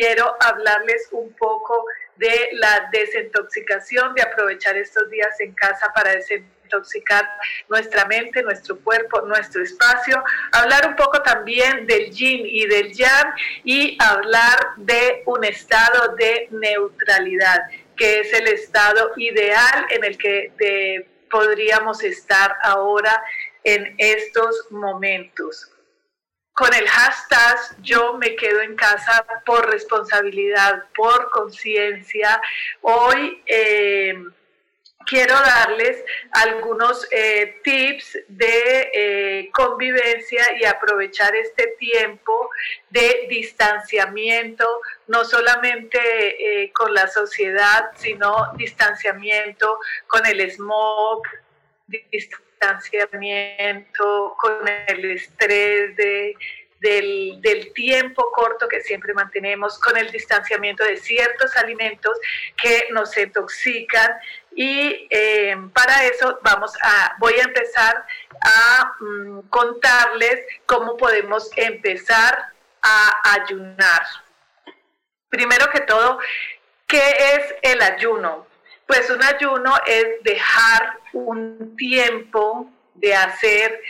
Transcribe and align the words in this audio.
Quiero 0.00 0.34
hablarles 0.40 1.08
un 1.12 1.30
poco 1.34 1.84
de 2.16 2.50
la 2.54 2.88
desintoxicación, 2.90 4.14
de 4.14 4.22
aprovechar 4.22 4.74
estos 4.78 5.10
días 5.10 5.38
en 5.40 5.52
casa 5.52 5.92
para 5.94 6.12
desintoxicar 6.12 7.28
nuestra 7.68 8.06
mente, 8.06 8.42
nuestro 8.42 8.78
cuerpo, 8.80 9.20
nuestro 9.22 9.62
espacio, 9.62 10.24
hablar 10.52 10.88
un 10.88 10.96
poco 10.96 11.20
también 11.20 11.86
del 11.86 12.10
yin 12.10 12.46
y 12.46 12.66
del 12.66 12.92
yang 12.94 13.34
y 13.64 13.98
hablar 14.00 14.58
de 14.78 15.22
un 15.26 15.44
estado 15.44 16.14
de 16.16 16.48
neutralidad, 16.50 17.60
que 17.94 18.20
es 18.20 18.32
el 18.32 18.46
estado 18.48 19.12
ideal 19.16 19.86
en 19.90 20.04
el 20.04 20.16
que 20.16 21.06
podríamos 21.30 22.02
estar 22.02 22.56
ahora 22.62 23.22
en 23.64 23.94
estos 23.98 24.66
momentos 24.70 25.70
con 26.60 26.74
el 26.74 26.86
hashtag 26.86 27.58
yo 27.80 28.18
me 28.18 28.36
quedo 28.36 28.60
en 28.60 28.76
casa 28.76 29.24
por 29.46 29.70
responsabilidad, 29.70 30.84
por 30.94 31.30
conciencia. 31.30 32.38
Hoy 32.82 33.42
eh, 33.46 34.14
quiero 35.06 35.32
darles 35.32 36.04
algunos 36.32 37.08
eh, 37.12 37.60
tips 37.64 38.18
de 38.28 38.90
eh, 38.92 39.50
convivencia 39.54 40.44
y 40.60 40.66
aprovechar 40.66 41.34
este 41.34 41.76
tiempo 41.78 42.50
de 42.90 43.26
distanciamiento, 43.30 44.66
no 45.06 45.24
solamente 45.24 46.70
con 46.74 46.92
la 46.92 47.08
sociedad, 47.08 47.90
sino 47.96 48.52
distanciamiento 48.58 49.78
con 50.06 50.26
el 50.26 50.42
smog, 50.50 51.22
distanciamiento, 52.10 54.36
con 54.38 54.68
el 54.86 55.12
estrés 55.12 55.96
de, 55.96 56.36
del, 56.80 57.40
del, 57.40 57.72
tiempo 57.72 58.30
corto 58.32 58.68
que 58.68 58.80
siempre 58.80 59.14
mantenemos, 59.14 59.78
con 59.78 59.96
el 59.96 60.10
distanciamiento 60.10 60.84
de 60.84 60.96
ciertos 60.96 61.56
alimentos 61.56 62.18
que 62.56 62.88
nos 62.92 63.16
intoxican. 63.16 64.10
Y 64.54 65.06
eh, 65.10 65.56
para 65.74 66.04
eso 66.04 66.38
vamos 66.42 66.72
a, 66.82 67.16
voy 67.18 67.34
a 67.34 67.44
empezar 67.44 68.04
a 68.42 68.92
mm, 69.00 69.40
contarles 69.48 70.46
cómo 70.66 70.96
podemos 70.96 71.50
empezar 71.56 72.52
a 72.82 73.34
ayunar. 73.34 74.06
Primero 75.28 75.70
que 75.70 75.80
todo, 75.80 76.18
¿qué 76.86 77.14
es 77.34 77.54
el 77.62 77.80
ayuno? 77.82 78.46
Pues 78.86 79.08
un 79.10 79.22
ayuno 79.22 79.72
es 79.86 80.06
dejar 80.22 80.99
un 81.12 81.76
tiempo 81.76 82.70
de 82.94 83.14
hacer 83.14 83.80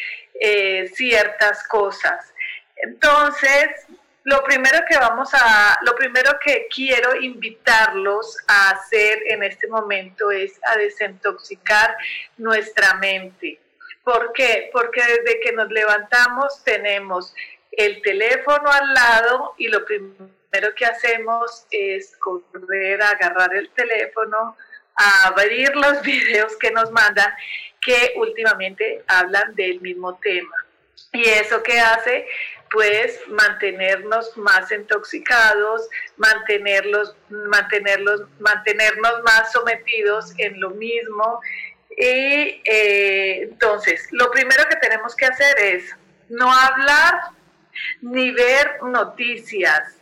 eh, 0.41 0.91
ciertas 0.94 1.66
cosas. 1.69 2.32
Entonces, 2.76 3.86
lo 4.25 4.42
primero 4.44 4.78
que 4.88 4.97
vamos 4.98 5.31
a, 5.32 5.78
lo 5.82 5.94
primero 5.94 6.38
que 6.44 6.66
quiero 6.75 7.16
invitarlos 7.16 8.36
a 8.47 8.70
hacer 8.70 9.22
en 9.26 9.42
este 9.42 9.66
momento 9.66 10.31
es 10.31 10.58
a 10.64 10.76
desintoxicar 10.76 11.97
nuestra 12.36 12.94
mente. 12.94 13.60
¿Por 14.04 14.32
qué? 14.32 14.70
Porque 14.72 15.00
desde 15.02 15.41
que 15.41 15.52
nos 15.52 15.70
levantamos 15.70 16.62
tenemos 16.64 17.34
el 17.72 18.02
teléfono 18.02 18.70
al 18.70 18.94
lado 18.94 19.54
y 19.58 19.69
lo 19.69 19.84
primero 19.84 20.75
que 20.76 20.84
hacemos 20.84 21.66
es 21.70 22.16
correr 22.16 23.02
agarrar 23.02 23.54
el 23.54 23.70
teléfono, 23.70 24.56
a 25.00 25.28
abrir 25.28 25.75
los 25.75 26.03
videos 26.03 26.56
que 26.56 26.71
nos 26.71 26.91
mandan 26.91 27.33
que 27.81 28.12
últimamente 28.16 29.03
hablan 29.06 29.55
del 29.55 29.81
mismo 29.81 30.19
tema. 30.19 30.55
¿Y 31.12 31.25
eso 31.25 31.62
qué 31.62 31.81
hace? 31.81 32.27
Pues 32.71 33.21
mantenernos 33.28 34.37
más 34.37 34.71
intoxicados, 34.71 35.88
mantenerlos, 36.16 37.16
mantenerlos, 37.28 38.22
mantenernos 38.38 39.22
más 39.25 39.50
sometidos 39.50 40.33
en 40.38 40.61
lo 40.61 40.71
mismo. 40.71 41.41
Y 41.97 42.62
eh, 42.65 43.43
entonces, 43.43 44.06
lo 44.12 44.31
primero 44.31 44.69
que 44.69 44.77
tenemos 44.77 45.17
que 45.17 45.27
hacer 45.27 45.59
es 45.59 45.97
no 46.28 46.53
hablar 46.53 47.15
ni 48.03 48.31
ver 48.31 48.82
noticias, 48.82 50.00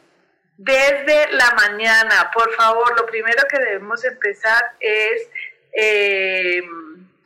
desde 0.59 1.33
la 1.33 1.55
mañana. 1.55 2.31
Por 2.35 2.53
favor, 2.55 2.95
lo 2.99 3.07
primero 3.07 3.43
que 3.49 3.59
debemos 3.59 4.05
empezar 4.05 4.63
es, 4.81 5.31
eh, 5.73 6.63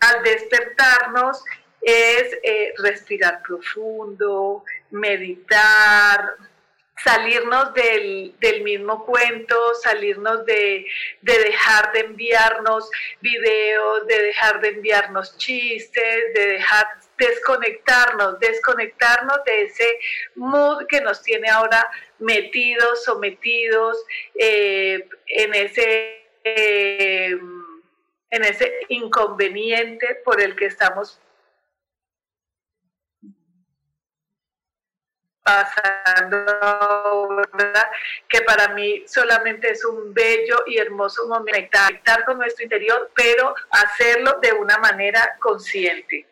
al 0.00 0.22
despertarnos, 0.22 1.42
es 1.80 2.38
eh, 2.44 2.74
respirar 2.78 3.42
profundo, 3.42 4.64
meditar, 4.90 6.36
salirnos 7.04 7.74
del, 7.74 8.62
mismo 8.62 9.04
cuento, 9.04 9.74
salirnos 9.74 10.44
de, 10.46 10.86
de, 11.20 11.38
dejar 11.38 11.92
de 11.92 12.00
enviarnos 12.00 12.90
videos, 13.20 14.06
de 14.06 14.22
dejar 14.22 14.60
de 14.60 14.68
enviarnos 14.68 15.36
chistes, 15.38 16.34
de 16.34 16.46
dejar 16.46 16.86
desconectarnos, 17.18 18.38
desconectarnos 18.40 19.44
de 19.44 19.62
ese 19.62 19.98
mood 20.36 20.86
que 20.86 21.00
nos 21.00 21.22
tiene 21.22 21.48
ahora 21.48 21.90
metidos, 22.18 23.04
sometidos 23.04 24.04
eh, 24.38 25.08
en 25.26 25.54
ese... 25.54 26.22
Eh, 26.44 27.38
en 28.32 28.44
ese 28.44 28.72
inconveniente 28.88 30.22
por 30.24 30.40
el 30.40 30.56
que 30.56 30.64
estamos 30.64 31.20
pasando, 35.42 37.42
que 38.28 38.40
para 38.42 38.68
mí 38.68 39.04
solamente 39.06 39.70
es 39.70 39.84
un 39.84 40.14
bello 40.14 40.62
y 40.66 40.78
hermoso 40.78 41.26
momento 41.28 41.52
conectar 41.52 42.24
con 42.24 42.38
nuestro 42.38 42.64
interior, 42.64 43.10
pero 43.14 43.54
hacerlo 43.70 44.38
de 44.40 44.52
una 44.52 44.78
manera 44.78 45.36
consciente. 45.40 46.26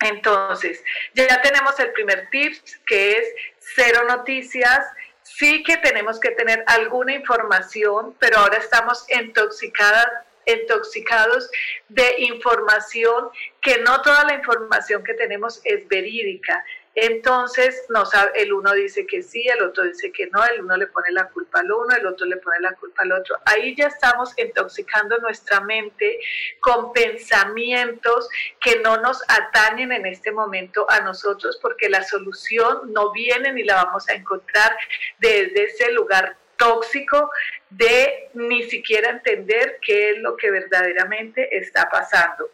Entonces, 0.00 0.82
ya 1.14 1.40
tenemos 1.40 1.78
el 1.80 1.92
primer 1.92 2.28
tip, 2.30 2.54
que 2.86 3.18
es 3.18 3.28
cero 3.58 4.02
noticias. 4.08 4.86
Sí 5.22 5.62
que 5.62 5.78
tenemos 5.78 6.20
que 6.20 6.32
tener 6.32 6.62
alguna 6.66 7.14
información, 7.14 8.14
pero 8.18 8.38
ahora 8.38 8.58
estamos 8.58 9.06
intoxicadas 9.10 10.06
intoxicados 10.46 11.50
de 11.88 12.16
información 12.18 13.30
que 13.62 13.78
no 13.78 14.02
toda 14.02 14.24
la 14.24 14.34
información 14.34 15.02
que 15.02 15.14
tenemos 15.14 15.62
es 15.64 15.88
verídica. 15.88 16.62
Entonces 16.94 17.86
el 18.34 18.52
uno 18.52 18.72
dice 18.72 19.06
que 19.06 19.22
sí, 19.22 19.46
el 19.48 19.62
otro 19.62 19.84
dice 19.84 20.12
que 20.12 20.28
no, 20.28 20.44
el 20.44 20.62
uno 20.62 20.76
le 20.76 20.86
pone 20.86 21.10
la 21.10 21.28
culpa 21.28 21.60
al 21.60 21.72
uno, 21.72 21.94
el 21.96 22.06
otro 22.06 22.26
le 22.26 22.36
pone 22.36 22.60
la 22.60 22.74
culpa 22.74 23.02
al 23.02 23.12
otro. 23.12 23.36
Ahí 23.44 23.74
ya 23.74 23.88
estamos 23.88 24.36
intoxicando 24.38 25.18
nuestra 25.18 25.60
mente 25.60 26.20
con 26.60 26.92
pensamientos 26.92 28.28
que 28.60 28.80
no 28.80 28.98
nos 28.98 29.22
atañen 29.28 29.92
en 29.92 30.06
este 30.06 30.30
momento 30.30 30.88
a 30.88 31.00
nosotros 31.00 31.58
porque 31.60 31.88
la 31.88 32.04
solución 32.04 32.92
no 32.92 33.10
viene 33.10 33.52
ni 33.52 33.64
la 33.64 33.84
vamos 33.84 34.08
a 34.08 34.14
encontrar 34.14 34.76
desde 35.18 35.64
ese 35.64 35.90
lugar 35.92 36.36
tóxico 36.56 37.30
de 37.70 38.30
ni 38.34 38.62
siquiera 38.64 39.10
entender 39.10 39.78
qué 39.82 40.10
es 40.10 40.18
lo 40.18 40.36
que 40.36 40.50
verdaderamente 40.50 41.56
está 41.56 41.88
pasando. 41.90 42.48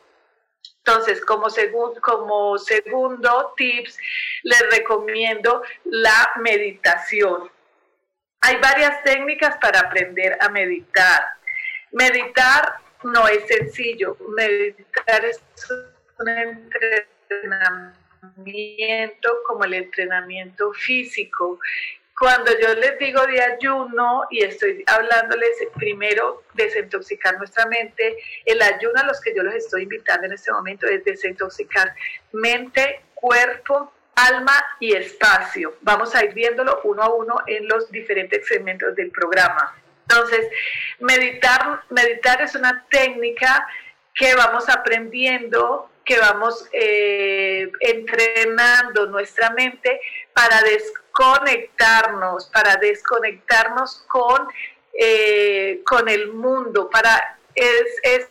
Entonces, 0.90 1.24
como, 1.24 1.46
como 2.02 2.58
segundo 2.58 3.54
tips, 3.56 3.96
les 4.42 4.70
recomiendo 4.70 5.62
la 5.84 6.32
meditación. 6.40 7.48
Hay 8.40 8.56
varias 8.56 9.00
técnicas 9.04 9.56
para 9.58 9.78
aprender 9.80 10.36
a 10.40 10.48
meditar. 10.48 11.22
Meditar 11.92 12.74
no 13.04 13.28
es 13.28 13.46
sencillo. 13.46 14.16
Meditar 14.30 15.24
es 15.24 15.40
un 16.18 16.28
entrenamiento 16.28 19.28
como 19.46 19.62
el 19.64 19.74
entrenamiento 19.74 20.72
físico 20.72 21.60
cuando 22.20 22.50
yo 22.60 22.74
les 22.74 22.98
digo 22.98 23.26
de 23.26 23.40
ayuno 23.40 24.24
y 24.28 24.44
estoy 24.44 24.84
hablándoles 24.86 25.56
primero 25.74 26.42
desintoxicar 26.52 27.38
nuestra 27.38 27.64
mente, 27.64 28.14
el 28.44 28.60
ayuno 28.60 29.00
a 29.00 29.04
los 29.04 29.22
que 29.22 29.34
yo 29.34 29.42
los 29.42 29.54
estoy 29.54 29.84
invitando 29.84 30.26
en 30.26 30.34
este 30.34 30.52
momento 30.52 30.86
es 30.86 31.02
desintoxicar 31.02 31.94
mente, 32.32 33.00
cuerpo, 33.14 33.90
alma 34.16 34.52
y 34.80 34.92
espacio. 34.94 35.78
Vamos 35.80 36.14
a 36.14 36.22
ir 36.22 36.34
viéndolo 36.34 36.82
uno 36.84 37.02
a 37.02 37.14
uno 37.14 37.36
en 37.46 37.66
los 37.66 37.90
diferentes 37.90 38.46
segmentos 38.46 38.94
del 38.96 39.10
programa. 39.10 39.74
Entonces, 40.02 40.46
meditar, 40.98 41.84
meditar 41.88 42.42
es 42.42 42.54
una 42.54 42.84
técnica 42.90 43.66
que 44.14 44.34
vamos 44.34 44.68
aprendiendo, 44.68 45.88
que 46.04 46.18
vamos 46.18 46.68
eh, 46.74 47.72
entrenando 47.80 49.06
nuestra 49.06 49.48
mente 49.52 49.98
para 50.34 50.60
descubrir 50.64 51.00
conectarnos, 51.20 52.46
para 52.46 52.76
desconectarnos 52.76 54.06
con, 54.08 54.48
eh, 54.98 55.82
con 55.84 56.08
el 56.08 56.32
mundo, 56.32 56.88
para, 56.88 57.38
es, 57.54 57.84
es, 58.02 58.28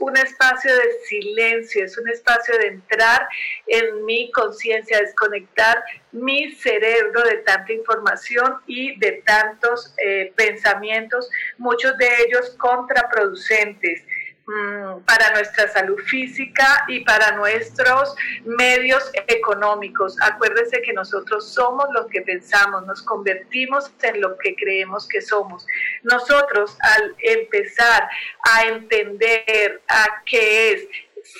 un 0.00 0.16
espacio 0.16 0.74
de 0.74 0.92
silencio, 1.06 1.84
es 1.84 1.96
un 1.96 2.08
espacio 2.08 2.58
de 2.58 2.66
entrar 2.66 3.28
en 3.68 4.04
mi 4.04 4.28
conciencia, 4.32 4.98
desconectar 4.98 5.84
mi 6.10 6.50
cerebro 6.54 7.22
de 7.22 7.36
tanta 7.36 7.72
información 7.72 8.56
y 8.66 8.98
de 8.98 9.22
tantos 9.24 9.94
eh, 9.98 10.32
pensamientos, 10.34 11.30
muchos 11.56 11.96
de 11.98 12.08
ellos 12.24 12.56
contraproducentes. 12.58 14.02
Mm, 14.52 15.02
para 15.02 15.30
nuestra 15.30 15.68
salud 15.68 15.96
física 16.06 16.84
y 16.88 17.04
para 17.04 17.30
nuestros 17.36 18.16
medios 18.44 19.08
económicos. 19.28 20.16
Acuérdese 20.20 20.82
que 20.82 20.92
nosotros 20.92 21.52
somos 21.52 21.86
lo 21.92 22.08
que 22.08 22.22
pensamos, 22.22 22.84
nos 22.84 23.00
convertimos 23.00 23.92
en 24.02 24.20
lo 24.20 24.36
que 24.38 24.56
creemos 24.56 25.06
que 25.06 25.20
somos. 25.20 25.64
Nosotros 26.02 26.76
al 26.80 27.14
empezar 27.18 28.08
a 28.42 28.62
entender 28.66 29.82
a 29.86 30.20
qué 30.26 30.72
es 30.72 30.88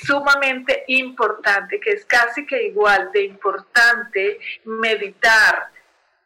sumamente 0.04 0.84
importante, 0.86 1.80
que 1.80 1.90
es 1.90 2.04
casi 2.04 2.46
que 2.46 2.62
igual 2.62 3.10
de 3.12 3.24
importante 3.24 4.38
meditar 4.64 5.68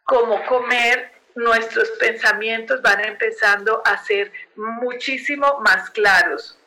como 0.03 0.45
comer, 0.45 1.13
nuestros 1.35 1.89
pensamientos 1.93 2.83
van 2.83 3.03
empezando 3.03 3.81
a 3.87 3.97
ser 4.05 4.31
muchísimo 4.55 5.61
más 5.61 5.89
claros. 5.89 6.59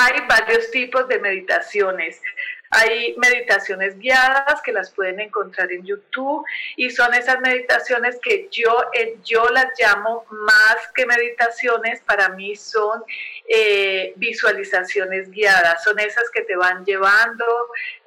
Hay 0.00 0.20
varios 0.28 0.70
tipos 0.70 1.08
de 1.08 1.18
meditaciones. 1.18 2.22
Hay 2.70 3.16
meditaciones 3.16 3.98
guiadas 3.98 4.62
que 4.62 4.70
las 4.70 4.92
pueden 4.92 5.18
encontrar 5.18 5.72
en 5.72 5.84
YouTube 5.84 6.44
y 6.76 6.90
son 6.90 7.14
esas 7.14 7.40
meditaciones 7.40 8.16
que 8.22 8.46
yo, 8.52 8.70
eh, 8.92 9.16
yo 9.24 9.44
las 9.46 9.66
llamo 9.76 10.24
más 10.30 10.76
que 10.94 11.04
meditaciones, 11.04 12.00
para 12.02 12.28
mí 12.28 12.54
son 12.54 13.02
eh, 13.48 14.12
visualizaciones 14.16 15.30
guiadas, 15.30 15.82
son 15.82 15.98
esas 15.98 16.28
que 16.30 16.42
te 16.42 16.54
van 16.56 16.84
llevando 16.84 17.44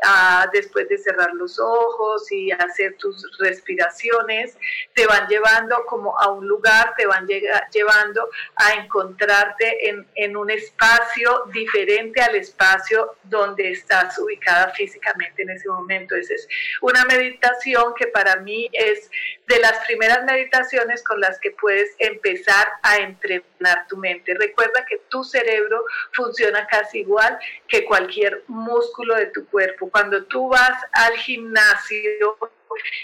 a, 0.03 0.47
después 0.53 0.87
de 0.87 0.97
cerrar 0.97 1.33
los 1.33 1.59
ojos 1.59 2.31
y 2.31 2.51
hacer 2.51 2.95
tus 2.97 3.27
respiraciones, 3.39 4.55
te 4.93 5.05
van 5.07 5.27
llevando 5.27 5.83
como 5.85 6.17
a 6.19 6.31
un 6.31 6.47
lugar, 6.47 6.93
te 6.95 7.07
van 7.07 7.27
llevando 7.27 8.29
a 8.55 8.73
encontrarte 8.73 9.89
en, 9.89 10.07
en 10.15 10.37
un 10.37 10.51
espacio 10.51 11.45
diferente 11.51 12.21
al 12.21 12.35
espacio 12.35 13.15
donde 13.23 13.71
estás 13.71 14.17
ubicado 14.19 14.71
físicamente 14.73 15.41
en 15.41 15.49
ese 15.49 15.67
momento. 15.69 16.15
Esa 16.15 16.35
es 16.35 16.47
una 16.81 17.03
meditación 17.05 17.93
que 17.95 18.07
para 18.07 18.35
mí 18.37 18.69
es 18.73 19.09
de 19.51 19.59
las 19.59 19.85
primeras 19.85 20.23
meditaciones 20.23 21.03
con 21.03 21.19
las 21.19 21.37
que 21.39 21.51
puedes 21.51 21.93
empezar 21.99 22.71
a 22.83 22.97
entrenar 22.97 23.85
tu 23.89 23.97
mente. 23.97 24.33
Recuerda 24.33 24.85
que 24.85 25.01
tu 25.09 25.25
cerebro 25.25 25.83
funciona 26.13 26.65
casi 26.67 26.99
igual 26.99 27.37
que 27.67 27.83
cualquier 27.83 28.43
músculo 28.47 29.15
de 29.15 29.25
tu 29.27 29.45
cuerpo. 29.47 29.89
Cuando 29.91 30.23
tú 30.23 30.47
vas 30.47 30.81
al 30.93 31.17
gimnasio 31.17 32.37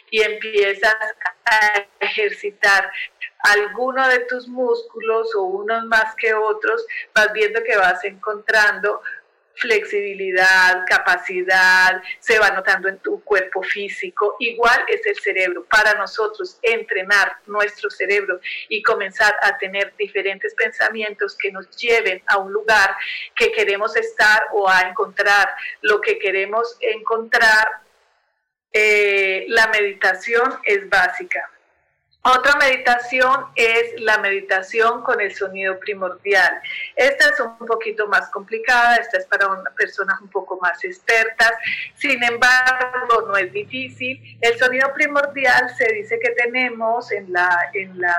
y 0.09 0.21
empiezas 0.21 0.95
a 1.43 1.85
ejercitar 1.99 2.89
alguno 3.39 4.07
de 4.07 4.19
tus 4.21 4.47
músculos 4.47 5.35
o 5.35 5.43
unos 5.43 5.83
más 5.85 6.15
que 6.15 6.33
otros, 6.33 6.85
vas 7.13 7.31
viendo 7.33 7.61
que 7.61 7.75
vas 7.75 8.03
encontrando 8.05 9.01
flexibilidad, 9.57 10.83
capacidad, 10.87 12.01
se 12.19 12.39
va 12.39 12.51
notando 12.51 12.87
en 12.87 12.97
tu 12.99 13.23
cuerpo 13.23 13.61
físico. 13.63 14.35
Igual 14.39 14.85
es 14.87 15.05
el 15.05 15.15
cerebro. 15.15 15.65
Para 15.65 15.93
nosotros 15.95 16.59
entrenar 16.61 17.37
nuestro 17.45 17.89
cerebro 17.89 18.39
y 18.69 18.81
comenzar 18.81 19.35
a 19.41 19.57
tener 19.57 19.93
diferentes 19.97 20.53
pensamientos 20.55 21.37
que 21.37 21.51
nos 21.51 21.69
lleven 21.75 22.21
a 22.27 22.37
un 22.37 22.51
lugar 22.53 22.95
que 23.35 23.51
queremos 23.51 23.95
estar 23.95 24.43
o 24.53 24.69
a 24.69 24.81
encontrar 24.81 25.55
lo 25.81 25.99
que 26.01 26.19
queremos 26.19 26.77
encontrar, 26.79 27.67
eh, 28.71 29.45
la 29.49 29.67
meditación 29.67 30.59
es 30.63 30.87
básica. 30.89 31.49
Otra 32.35 32.57
meditación 32.57 33.45
es 33.55 34.01
la 34.01 34.17
meditación 34.17 35.01
con 35.03 35.21
el 35.21 35.33
sonido 35.33 35.79
primordial. 35.79 36.59
Esta 36.97 37.29
es 37.29 37.39
un 37.39 37.57
poquito 37.65 38.05
más 38.07 38.29
complicada, 38.31 38.97
esta 38.97 39.19
es 39.19 39.25
para 39.27 39.47
personas 39.77 40.19
un 40.19 40.29
poco 40.29 40.59
más 40.59 40.83
expertas, 40.83 41.53
sin 41.95 42.21
embargo 42.21 43.27
no 43.27 43.37
es 43.37 43.53
difícil. 43.53 44.37
El 44.41 44.59
sonido 44.59 44.93
primordial 44.93 45.73
se 45.77 45.85
dice 45.93 46.19
que 46.19 46.31
tenemos 46.31 47.13
en 47.13 47.31
la, 47.31 47.69
en 47.73 47.97
la, 47.97 48.17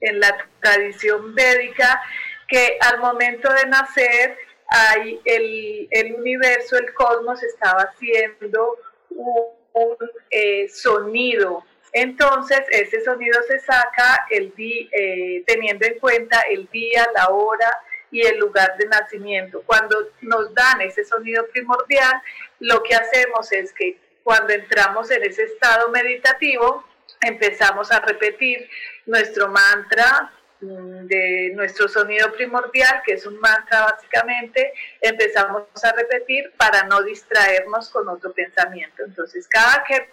en 0.00 0.20
la 0.20 0.36
tradición 0.60 1.34
védica 1.34 2.02
que 2.46 2.76
al 2.82 2.98
momento 2.98 3.50
de 3.54 3.66
nacer 3.66 4.36
hay 4.68 5.18
el, 5.24 5.88
el 5.90 6.14
universo, 6.14 6.76
el 6.76 6.92
cosmos 6.92 7.42
estaba 7.42 7.84
haciendo 7.84 8.76
un, 9.08 9.96
eh, 10.30 10.68
sonido 10.68 11.64
entonces, 11.92 12.60
ese 12.70 13.02
sonido 13.02 13.40
se 13.46 13.58
saca 13.58 14.26
el 14.30 14.52
eh, 14.58 15.42
teniendo 15.46 15.86
en 15.86 15.98
cuenta 15.98 16.40
el 16.42 16.68
día, 16.70 17.06
la 17.14 17.28
hora 17.28 17.70
y 18.10 18.22
el 18.22 18.38
lugar 18.38 18.76
de 18.76 18.86
nacimiento. 18.86 19.62
Cuando 19.66 19.96
nos 20.20 20.54
dan 20.54 20.80
ese 20.80 21.04
sonido 21.04 21.46
primordial, 21.48 22.20
lo 22.60 22.82
que 22.82 22.94
hacemos 22.94 23.52
es 23.52 23.72
que 23.72 23.98
cuando 24.22 24.52
entramos 24.52 25.10
en 25.10 25.22
ese 25.24 25.44
estado 25.44 25.90
meditativo, 25.90 26.84
empezamos 27.20 27.90
a 27.90 28.00
repetir 28.00 28.68
nuestro 29.06 29.48
mantra 29.48 30.32
Mm, 30.62 31.06
de 31.06 31.52
nuestro 31.54 31.88
sonido 31.88 32.30
primordial, 32.32 33.00
que 33.06 33.14
es 33.14 33.24
un 33.24 33.40
mantra 33.40 33.80
básicamente, 33.92 34.74
empezamos 35.00 35.62
a 35.82 35.92
repetir 35.92 36.52
para 36.58 36.82
no 36.82 37.02
distraernos 37.02 37.88
con 37.88 38.06
otro 38.08 38.30
pensamiento. 38.32 39.02
Entonces, 39.02 39.48
cada 39.48 39.82
que 39.84 40.06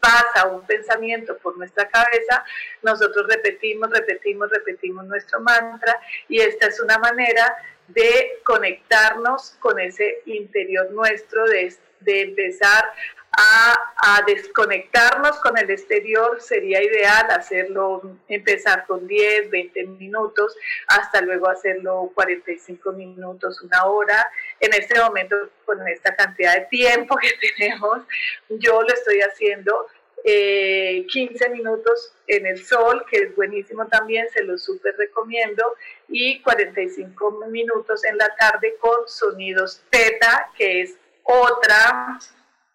pasa 0.00 0.46
un 0.46 0.66
pensamiento 0.66 1.36
por 1.38 1.56
nuestra 1.56 1.88
cabeza, 1.88 2.44
nosotros 2.82 3.26
repetimos, 3.28 3.90
repetimos, 3.90 4.50
repetimos 4.50 5.04
nuestro 5.06 5.40
mantra 5.40 5.98
y 6.28 6.40
esta 6.40 6.66
es 6.66 6.80
una 6.80 6.98
manera 6.98 7.54
de 7.88 8.40
conectarnos 8.44 9.56
con 9.58 9.78
ese 9.78 10.22
interior 10.26 10.90
nuestro, 10.92 11.44
de, 11.46 11.74
de 12.00 12.22
empezar 12.22 12.84
a, 13.32 14.22
desconectarnos 14.26 15.38
con 15.40 15.56
el 15.56 15.70
exterior, 15.70 16.40
sería 16.40 16.82
ideal 16.82 17.30
hacerlo, 17.30 18.18
empezar 18.28 18.86
con 18.86 19.06
10, 19.06 19.50
20 19.50 19.84
minutos, 19.86 20.56
hasta 20.86 21.20
luego 21.20 21.48
hacerlo 21.48 22.10
45 22.14 22.92
minutos, 22.92 23.62
una 23.62 23.84
hora. 23.84 24.26
En 24.58 24.72
este 24.74 25.00
momento, 25.00 25.36
con 25.64 25.86
esta 25.88 26.14
cantidad 26.14 26.54
de 26.54 26.66
tiempo 26.66 27.16
que 27.16 27.30
tenemos, 27.56 28.02
yo 28.48 28.82
lo 28.82 28.88
estoy 28.88 29.20
haciendo 29.20 29.86
15 30.22 30.24
eh, 30.24 31.48
minutos 31.50 32.12
en 32.26 32.46
el 32.46 32.62
sol, 32.64 33.04
que 33.10 33.18
es 33.18 33.36
buenísimo 33.36 33.86
también, 33.86 34.28
se 34.30 34.42
lo 34.42 34.58
súper 34.58 34.94
recomiendo, 34.96 35.76
y 36.08 36.42
45 36.42 37.46
minutos 37.48 38.04
en 38.04 38.18
la 38.18 38.34
tarde 38.36 38.76
con 38.80 39.08
sonidos 39.08 39.82
teta, 39.90 40.50
que 40.56 40.82
es 40.82 40.96
otra 41.22 42.18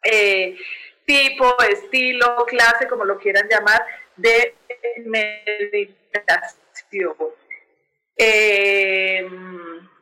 eh, 0.06 0.58
tipo, 1.06 1.56
estilo, 1.64 2.46
clase, 2.46 2.88
como 2.88 3.06
lo 3.06 3.18
quieran 3.18 3.48
llamar, 3.50 3.84
de 4.16 4.56
meditación. 5.06 7.16
Eh, 8.18 9.28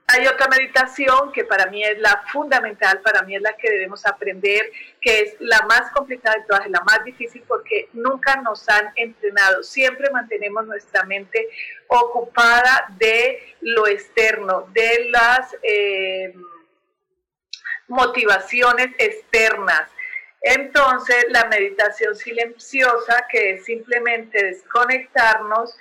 hay 0.06 0.28
otra 0.28 0.48
meditación 0.48 1.32
que 1.32 1.46
para 1.46 1.68
mí 1.68 1.84
es 1.84 1.98
la 1.98 2.24
fundamental, 2.32 3.02
para 3.02 3.24
mí 3.24 3.36
es 3.36 3.42
la 3.42 3.56
que 3.56 3.70
debemos 3.70 4.06
aprender, 4.06 4.70
que 5.02 5.22
es 5.22 5.36
la 5.40 5.62
más 5.64 5.90
complicada 5.92 6.36
de 6.36 6.46
todas, 6.46 6.70
la 6.70 6.82
más 6.82 7.04
difícil 7.04 7.44
porque 7.48 7.90
nunca 7.94 8.36
nos 8.42 8.68
han 8.70 8.92
entrenado. 8.96 9.64
Siempre 9.64 10.12
mantenemos 10.12 10.68
nuestra 10.68 11.04
mente 11.06 11.48
ocupada 11.88 12.88
de 12.98 13.56
lo 13.62 13.88
externo, 13.88 14.68
de 14.74 15.10
las 15.10 15.56
eh, 15.64 16.36
motivaciones 17.94 18.90
externas. 18.98 19.90
Entonces, 20.42 21.26
la 21.30 21.46
meditación 21.46 22.16
silenciosa, 22.16 23.26
que 23.32 23.52
es 23.52 23.66
simplemente 23.66 24.44
desconectarnos, 24.44 25.78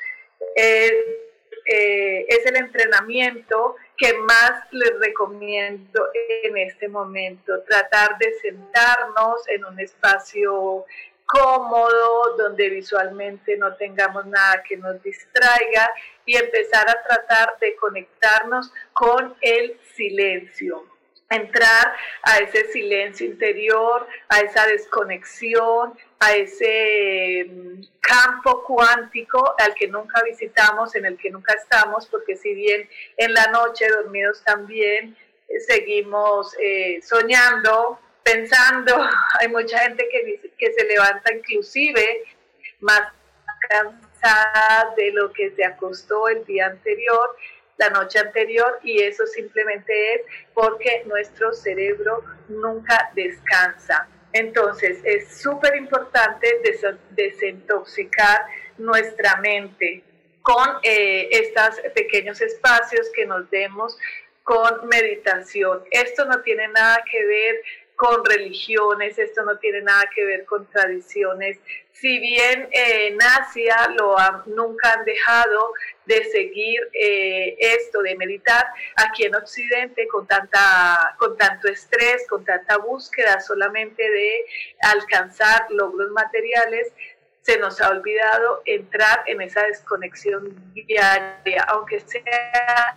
eh, 0.54 2.26
es 2.28 2.47
el 2.47 2.57
entrenamiento 2.57 3.76
que 3.97 4.14
más 4.14 4.52
les 4.73 4.99
recomiendo 5.00 6.09
en 6.42 6.57
este 6.59 6.88
momento. 6.88 7.62
Tratar 7.62 8.19
de 8.19 8.35
sentarnos 8.40 9.49
en 9.49 9.64
un 9.64 9.81
espacio 9.81 10.85
cómodo, 11.25 12.37
donde 12.37 12.69
visualmente 12.69 13.57
no 13.57 13.75
tengamos 13.76 14.26
nada 14.26 14.62
que 14.69 14.76
nos 14.76 15.02
distraiga 15.02 15.90
y 16.26 16.37
empezar 16.37 16.88
a 16.90 17.02
tratar 17.02 17.59
de 17.59 17.75
conectarnos 17.76 18.71
con 18.92 19.35
el 19.40 19.78
silencio 19.95 20.85
entrar 21.34 21.94
a 22.22 22.38
ese 22.38 22.70
silencio 22.72 23.26
interior, 23.26 24.06
a 24.28 24.40
esa 24.40 24.66
desconexión, 24.66 25.96
a 26.18 26.34
ese 26.34 27.46
mm, 27.48 27.82
campo 28.00 28.64
cuántico 28.64 29.54
al 29.58 29.74
que 29.74 29.88
nunca 29.88 30.22
visitamos, 30.22 30.94
en 30.94 31.06
el 31.06 31.16
que 31.18 31.30
nunca 31.30 31.54
estamos, 31.54 32.06
porque 32.06 32.36
si 32.36 32.54
bien 32.54 32.88
en 33.16 33.34
la 33.34 33.46
noche 33.48 33.88
dormidos 33.88 34.42
también 34.44 35.16
eh, 35.48 35.60
seguimos 35.60 36.54
eh, 36.62 37.00
soñando, 37.02 37.98
pensando, 38.22 38.96
hay 39.40 39.48
mucha 39.48 39.78
gente 39.80 40.08
que, 40.10 40.50
que 40.56 40.72
se 40.72 40.84
levanta 40.84 41.32
inclusive 41.32 42.24
más 42.80 43.12
cansada 43.68 44.94
de 44.96 45.12
lo 45.12 45.32
que 45.32 45.50
se 45.52 45.64
acostó 45.64 46.28
el 46.28 46.44
día 46.44 46.66
anterior 46.66 47.36
la 47.76 47.91
noche 47.91 48.19
anterior 48.19 48.79
y 48.83 49.02
eso 49.02 49.26
simplemente 49.26 50.14
es 50.14 50.23
porque 50.55 51.02
nuestro 51.07 51.52
cerebro 51.52 52.25
nunca 52.49 53.11
descansa. 53.14 54.09
Entonces 54.33 55.00
es 55.05 55.41
súper 55.41 55.76
importante 55.76 56.61
desintoxicar 57.11 58.47
nuestra 58.79 59.37
mente 59.37 60.05
con 60.43 60.69
eh, 60.83 61.29
estos 61.31 61.81
pequeños 61.95 62.41
espacios 62.41 63.11
que 63.14 63.26
nos 63.26 63.49
demos 63.50 63.97
con 64.43 64.88
meditación. 64.88 65.83
Esto 65.91 66.25
no 66.25 66.41
tiene 66.43 66.69
nada 66.69 67.02
que 67.11 67.25
ver 67.25 67.62
con 67.95 68.25
religiones, 68.25 69.19
esto 69.19 69.45
no 69.45 69.59
tiene 69.59 69.83
nada 69.83 70.05
que 70.14 70.25
ver 70.25 70.45
con 70.45 70.69
tradiciones. 70.69 71.59
Si 71.92 72.18
bien 72.18 72.68
eh, 72.72 73.08
en 73.08 73.22
Asia 73.22 73.88
lo 73.96 74.16
nunca 74.46 74.94
han 74.94 75.04
dejado 75.04 75.72
de 76.06 76.25
seguir 76.25 76.80
eh, 76.94 77.56
esto, 77.58 78.02
de 78.02 78.16
meditar, 78.16 78.66
aquí 78.96 79.25
en 79.25 79.34
Occidente 79.37 80.08
con, 80.08 80.26
tanta, 80.26 81.14
con 81.18 81.37
tanto 81.37 81.68
estrés, 81.68 82.26
con 82.28 82.44
tanta 82.44 82.78
búsqueda 82.78 83.40
solamente 83.40 84.02
de 84.02 84.44
alcanzar 84.80 85.66
logros 85.70 86.11
materiales, 86.11 86.92
se 87.42 87.58
nos 87.58 87.80
ha 87.80 87.90
olvidado 87.90 88.62
entrar 88.64 89.22
en 89.26 89.42
esa 89.42 89.62
desconexión 89.64 90.72
diaria, 90.75 91.62
aunque 91.68 92.00
sea 92.00 92.94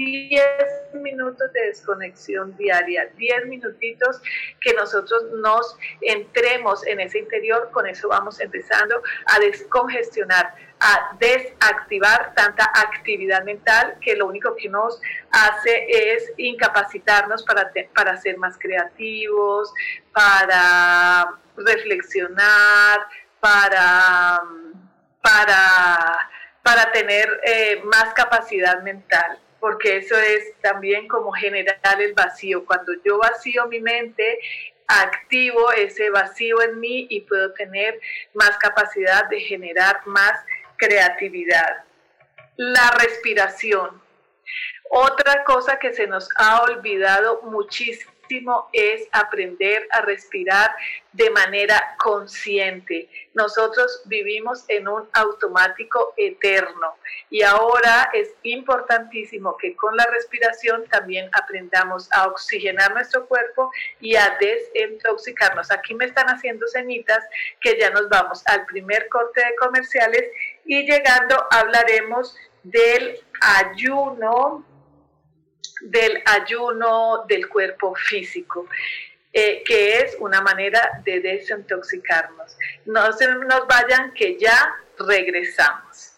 10 0.00 0.94
minutos 0.94 1.52
de 1.52 1.66
desconexión 1.66 2.56
diaria, 2.56 3.10
10 3.18 3.46
minutitos 3.48 4.20
que 4.58 4.72
nosotros 4.72 5.24
nos 5.34 5.76
entremos 6.00 6.86
en 6.86 7.00
ese 7.00 7.18
interior, 7.18 7.70
con 7.70 7.86
eso 7.86 8.08
vamos 8.08 8.40
empezando 8.40 9.02
a 9.26 9.38
descongestionar, 9.40 10.54
a 10.80 11.16
desactivar 11.18 12.32
tanta 12.34 12.64
actividad 12.64 13.44
mental 13.44 13.98
que 14.00 14.16
lo 14.16 14.26
único 14.26 14.56
que 14.56 14.70
nos 14.70 14.98
hace 15.32 15.86
es 15.88 16.32
incapacitarnos 16.38 17.44
para, 17.44 17.70
para 17.94 18.16
ser 18.16 18.38
más 18.38 18.56
creativos, 18.58 19.70
para 20.14 21.28
reflexionar, 21.58 23.00
para, 23.38 24.40
para, 25.20 26.30
para 26.62 26.92
tener 26.92 27.28
eh, 27.44 27.82
más 27.84 28.14
capacidad 28.14 28.82
mental 28.82 29.38
porque 29.60 29.98
eso 29.98 30.16
es 30.16 30.54
también 30.60 31.06
como 31.06 31.32
generar 31.32 32.00
el 32.00 32.12
vacío. 32.14 32.64
Cuando 32.64 32.92
yo 33.04 33.18
vacío 33.18 33.66
mi 33.66 33.80
mente, 33.80 34.38
activo 34.86 35.70
ese 35.72 36.10
vacío 36.10 36.60
en 36.62 36.80
mí 36.80 37.06
y 37.10 37.20
puedo 37.20 37.52
tener 37.52 38.00
más 38.34 38.56
capacidad 38.58 39.28
de 39.28 39.40
generar 39.40 40.00
más 40.06 40.32
creatividad. 40.76 41.84
La 42.56 42.90
respiración. 42.98 44.02
Otra 44.90 45.44
cosa 45.44 45.78
que 45.78 45.92
se 45.92 46.06
nos 46.06 46.28
ha 46.36 46.62
olvidado 46.62 47.42
muchísimo 47.42 48.10
es 48.72 49.08
aprender 49.12 49.86
a 49.90 50.02
respirar 50.02 50.70
de 51.12 51.30
manera 51.30 51.96
consciente. 51.98 53.08
Nosotros 53.34 54.02
vivimos 54.06 54.64
en 54.68 54.88
un 54.88 55.08
automático 55.12 56.14
eterno 56.16 56.94
y 57.28 57.42
ahora 57.42 58.10
es 58.12 58.32
importantísimo 58.42 59.56
que 59.56 59.74
con 59.74 59.96
la 59.96 60.06
respiración 60.06 60.84
también 60.88 61.28
aprendamos 61.32 62.08
a 62.12 62.28
oxigenar 62.28 62.92
nuestro 62.92 63.26
cuerpo 63.26 63.70
y 64.00 64.14
a 64.14 64.38
desintoxicarnos. 64.40 65.70
Aquí 65.70 65.94
me 65.94 66.04
están 66.04 66.26
haciendo 66.26 66.66
ceñitas 66.68 67.24
que 67.60 67.78
ya 67.78 67.90
nos 67.90 68.08
vamos 68.08 68.42
al 68.46 68.64
primer 68.66 69.08
corte 69.08 69.40
de 69.40 69.56
comerciales 69.56 70.24
y 70.64 70.86
llegando 70.86 71.36
hablaremos 71.50 72.36
del 72.62 73.18
ayuno 73.40 74.64
del 75.80 76.22
ayuno 76.26 77.24
del 77.28 77.48
cuerpo 77.48 77.94
físico. 77.94 78.66
Eh, 79.32 79.62
que 79.64 79.98
es 79.98 80.16
una 80.18 80.40
manera 80.40 81.00
de 81.04 81.20
desintoxicarnos. 81.20 82.56
No 82.84 83.12
se 83.12 83.28
nos 83.28 83.64
vayan 83.68 84.12
que 84.12 84.36
ya 84.36 84.74
regresamos. 84.98 86.09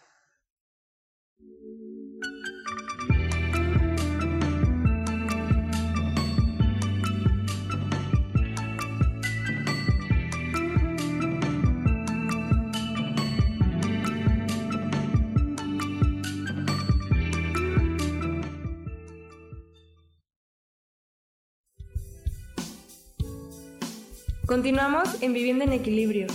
Continuamos 24.53 25.23
en 25.23 25.33
Vivienda 25.33 25.65
en 25.65 25.73
Equilibrio. 25.73 26.27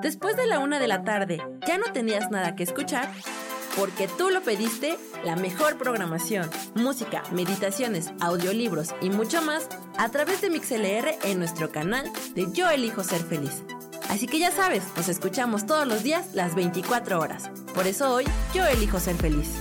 Después 0.00 0.36
de 0.36 0.46
la 0.46 0.60
una 0.60 0.78
de 0.78 0.86
la 0.86 1.02
tarde, 1.02 1.38
¿ya 1.66 1.76
no 1.78 1.92
tenías 1.92 2.30
nada 2.30 2.54
que 2.54 2.62
escuchar? 2.62 3.08
Porque 3.76 4.06
tú 4.06 4.30
lo 4.30 4.42
pediste, 4.42 4.96
la 5.24 5.34
mejor 5.34 5.76
programación, 5.76 6.48
música, 6.76 7.24
meditaciones, 7.32 8.12
audiolibros 8.20 8.94
y 9.00 9.10
mucho 9.10 9.42
más 9.42 9.68
a 9.98 10.08
través 10.10 10.40
de 10.40 10.50
MixLR 10.50 11.16
en 11.24 11.40
nuestro 11.40 11.72
canal 11.72 12.08
de 12.36 12.46
Yo 12.52 12.70
Elijo 12.70 13.02
Ser 13.02 13.22
Feliz. 13.22 13.64
Así 14.08 14.26
que 14.26 14.38
ya 14.38 14.50
sabes, 14.50 14.84
nos 14.96 15.08
escuchamos 15.08 15.66
todos 15.66 15.86
los 15.86 16.02
días 16.02 16.34
las 16.34 16.54
24 16.54 17.20
horas. 17.20 17.50
Por 17.74 17.86
eso 17.86 18.14
hoy 18.14 18.24
yo 18.54 18.66
elijo 18.66 18.98
ser 18.98 19.16
feliz. 19.16 19.54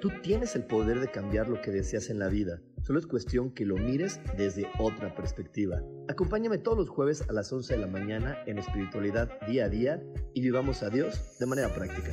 Tú 0.00 0.10
tienes 0.22 0.56
el 0.56 0.64
poder 0.64 0.98
de 0.98 1.10
cambiar 1.10 1.48
lo 1.48 1.60
que 1.60 1.70
deseas 1.70 2.10
en 2.10 2.18
la 2.18 2.28
vida. 2.28 2.60
Solo 2.82 2.98
es 2.98 3.06
cuestión 3.06 3.52
que 3.52 3.66
lo 3.66 3.76
mires 3.76 4.20
desde 4.36 4.66
otra 4.78 5.14
perspectiva. 5.14 5.82
Acompáñame 6.08 6.58
todos 6.58 6.78
los 6.78 6.88
jueves 6.88 7.22
a 7.28 7.32
las 7.32 7.52
11 7.52 7.74
de 7.74 7.80
la 7.80 7.86
mañana 7.86 8.38
en 8.46 8.58
espiritualidad 8.58 9.30
día 9.46 9.66
a 9.66 9.68
día 9.68 10.02
y 10.34 10.40
vivamos 10.40 10.82
a 10.82 10.88
Dios 10.88 11.38
de 11.38 11.46
manera 11.46 11.72
práctica. 11.74 12.12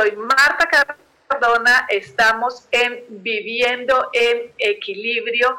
Soy 0.00 0.16
Marta 0.16 0.96
Cardona, 1.28 1.86
estamos 1.90 2.66
en 2.70 3.04
Viviendo 3.22 4.08
en 4.14 4.50
Equilibrio. 4.56 5.58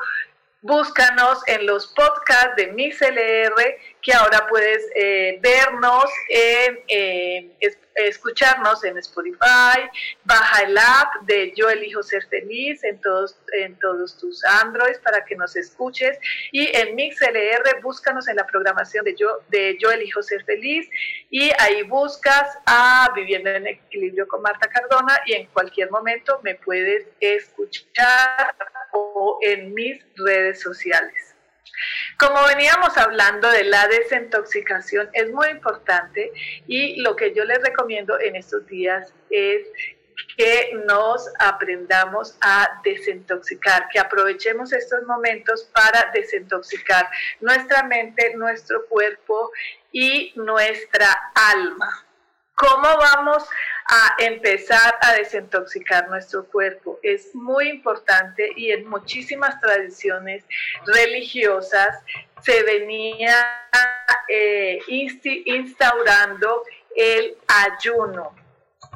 Búscanos 0.63 1.39
en 1.47 1.65
los 1.65 1.87
podcasts 1.87 2.55
de 2.55 2.67
MixLR, 2.67 3.79
que 3.99 4.13
ahora 4.13 4.45
puedes 4.47 4.87
eh, 4.95 5.39
vernos 5.41 6.05
en, 6.29 7.51
escucharnos 7.95 8.83
en 8.83 8.95
Spotify, 8.99 9.89
baja 10.23 10.61
el 10.61 10.77
app 10.77 11.23
de 11.23 11.51
Yo 11.55 11.67
elijo 11.67 12.03
ser 12.03 12.27
feliz 12.27 12.83
en 12.83 13.01
todos, 13.01 13.37
en 13.57 13.77
todos 13.79 14.19
tus 14.19 14.45
Androids 14.45 14.99
para 14.99 15.25
que 15.25 15.35
nos 15.35 15.55
escuches. 15.55 16.19
Y 16.51 16.67
en 16.77 16.95
MixLR 16.95 17.81
búscanos 17.81 18.27
en 18.27 18.35
la 18.35 18.45
programación 18.45 19.03
de 19.03 19.15
Yo, 19.15 19.39
de 19.47 19.79
Yo 19.79 19.89
elijo 19.89 20.21
ser 20.21 20.45
feliz. 20.45 20.87
Y 21.31 21.49
ahí 21.57 21.81
buscas 21.83 22.59
a 22.67 23.11
Viviendo 23.15 23.49
en 23.49 23.65
Equilibrio 23.65 24.27
con 24.27 24.43
Marta 24.43 24.69
Cardona 24.69 25.21
y 25.25 25.33
en 25.33 25.47
cualquier 25.47 25.89
momento 25.89 26.39
me 26.43 26.53
puedes 26.53 27.07
escuchar 27.19 28.55
o 28.93 29.39
en 29.41 29.73
mis 29.73 30.01
redes 30.15 30.61
sociales. 30.61 31.35
Como 32.17 32.45
veníamos 32.45 32.97
hablando 32.97 33.49
de 33.49 33.63
la 33.63 33.87
desintoxicación, 33.87 35.09
es 35.13 35.31
muy 35.31 35.47
importante 35.49 36.31
y 36.67 37.01
lo 37.01 37.15
que 37.15 37.33
yo 37.33 37.45
les 37.45 37.61
recomiendo 37.61 38.19
en 38.19 38.35
estos 38.35 38.65
días 38.67 39.13
es 39.29 39.67
que 40.37 40.71
nos 40.85 41.29
aprendamos 41.39 42.37
a 42.41 42.81
desintoxicar, 42.83 43.87
que 43.89 43.99
aprovechemos 43.99 44.71
estos 44.73 45.03
momentos 45.03 45.63
para 45.73 46.11
desintoxicar 46.13 47.09
nuestra 47.39 47.83
mente, 47.83 48.35
nuestro 48.35 48.85
cuerpo 48.87 49.51
y 49.91 50.31
nuestra 50.35 51.31
alma. 51.33 52.05
¿Cómo 52.61 52.95
vamos 52.95 53.49
a 53.87 54.15
empezar 54.19 54.95
a 55.01 55.13
desintoxicar 55.13 56.07
nuestro 56.09 56.45
cuerpo? 56.45 56.99
Es 57.01 57.33
muy 57.33 57.69
importante 57.69 58.51
y 58.55 58.71
en 58.71 58.87
muchísimas 58.87 59.59
tradiciones 59.59 60.43
religiosas 60.85 61.97
se 62.43 62.61
venía 62.61 63.35
eh, 64.27 64.77
instaurando 64.87 66.63
el 66.95 67.35
ayuno. 67.47 68.35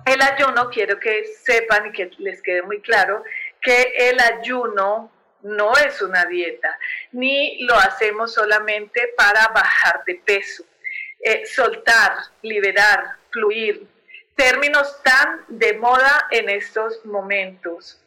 El 0.05 0.21
ayuno, 0.21 0.69
quiero 0.69 0.99
que 0.99 1.25
sepan 1.25 1.87
y 1.87 1.91
que 1.91 2.11
les 2.19 2.43
quede 2.43 2.61
muy 2.61 2.81
claro, 2.81 3.23
que 3.59 3.95
el 3.97 4.19
ayuno 4.19 5.11
no 5.41 5.73
es 5.77 6.03
una 6.03 6.25
dieta, 6.25 6.77
ni 7.13 7.63
lo 7.63 7.73
hacemos 7.73 8.31
solamente 8.31 9.11
para 9.17 9.47
bajar 9.47 10.03
de 10.05 10.21
peso. 10.23 10.63
Eh, 11.27 11.43
soltar, 11.47 12.17
liberar, 12.43 13.15
términos 14.35 15.01
tan 15.03 15.45
de 15.47 15.73
moda 15.77 16.27
en 16.31 16.49
estos 16.49 17.05
momentos. 17.05 18.01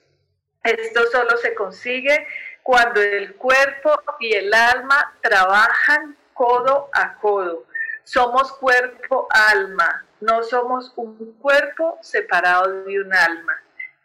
Esto 0.63 1.07
solo 1.07 1.37
se 1.39 1.55
consigue 1.55 2.27
cuando 2.63 3.01
el 3.01 3.35
cuerpo 3.37 3.99
y 4.21 4.35
el 4.35 4.53
alma 4.53 5.15
trabajan 5.23 6.17
codo 6.35 6.91
a 6.93 7.15
codo. 7.19 7.65
Somos 8.05 8.53
cuerpo-alma, 8.53 10.07
no 10.21 10.43
somos 10.43 10.93
un 10.97 11.33
cuerpo 11.39 11.99
separado 12.03 12.85
de 12.85 13.01
un 13.01 13.15
alma, 13.15 13.53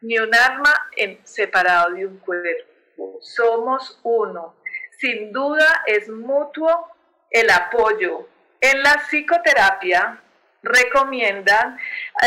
ni 0.01 0.17
un 0.17 0.33
alma 0.33 0.89
separado 1.23 1.93
de 1.93 2.07
un 2.07 2.17
cuerpo. 2.19 3.19
Somos 3.21 3.99
uno. 4.03 4.55
Sin 4.97 5.31
duda 5.31 5.83
es 5.85 6.07
mutuo 6.09 6.89
el 7.29 7.49
apoyo. 7.49 8.27
En 8.61 8.81
la 8.81 8.93
psicoterapia 9.07 10.22
recomiendan 10.63 11.77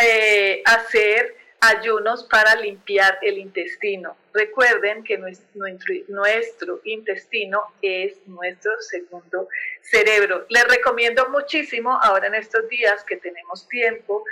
eh, 0.01 0.63
hacer 0.65 1.37
ayunos 1.61 2.25
para 2.25 2.55
limpiar 2.57 3.19
el 3.23 3.39
intestino. 3.39 4.17
Recuerden 4.33 5.03
que 5.03 5.19
nuestro, 5.19 6.81
intestino 6.85 7.63
es 7.81 8.15
nuestro 8.27 8.73
segundo 8.81 9.49
cerebro. 9.81 10.47
Les 10.51 10.65
recomiendo 10.69 11.29
muchísimo 11.31 11.99
ahora 12.01 12.27
en 12.27 12.35
estos 12.35 12.69
días 12.69 13.03
que 13.05 13.17
tenemos 13.17 13.67
tiempo 13.69 14.25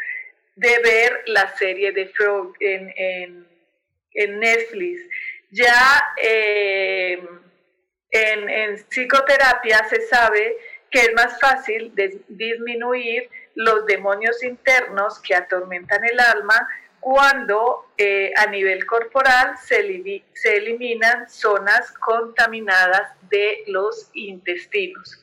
de 0.55 0.79
ver 0.81 1.23
la 1.27 1.49
serie 1.57 1.93
de 1.93 2.09
Frog 2.09 2.55
en, 2.61 3.49
Netflix. 4.15 5.01
Ya 5.51 6.15
eh, 6.23 7.21
en, 8.11 8.49
en 8.49 8.77
psicoterapia 8.89 9.85
se 9.89 10.03
sabe 10.03 10.57
que 10.91 11.01
es 11.01 11.15
más 11.15 11.41
fácil 11.41 11.93
disminuir 12.29 13.29
los 13.55 13.87
demonios 13.87 14.43
internos 14.43 15.21
que 15.21 15.35
atormentan 15.35 16.05
el 16.05 16.19
alma 16.21 16.69
cuando 17.01 17.93
eh, 17.99 18.33
a 18.37 18.47
nivel 18.47 18.87
corporal 18.87 19.57
se, 19.59 20.23
se 20.33 20.57
eliminan 20.57 21.29
zonas 21.29 21.93
contaminadas 21.93 23.13
de 23.29 23.63
los 23.67 24.11
intestinos. 24.15 25.23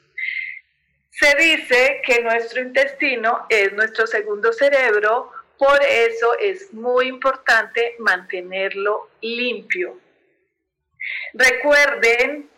Se 1.10 1.36
dice 1.36 2.02
que 2.06 2.22
nuestro 2.22 2.62
intestino 2.62 3.46
es 3.50 3.74
nuestro 3.74 4.06
segundo 4.06 4.54
cerebro, 4.54 5.32
por 5.58 5.84
eso 5.84 6.38
es 6.40 6.74
muy 6.74 7.08
importante 7.08 7.96
mantenerlo 8.00 9.10
limpio. 9.22 9.98
Recuerden 11.34 12.50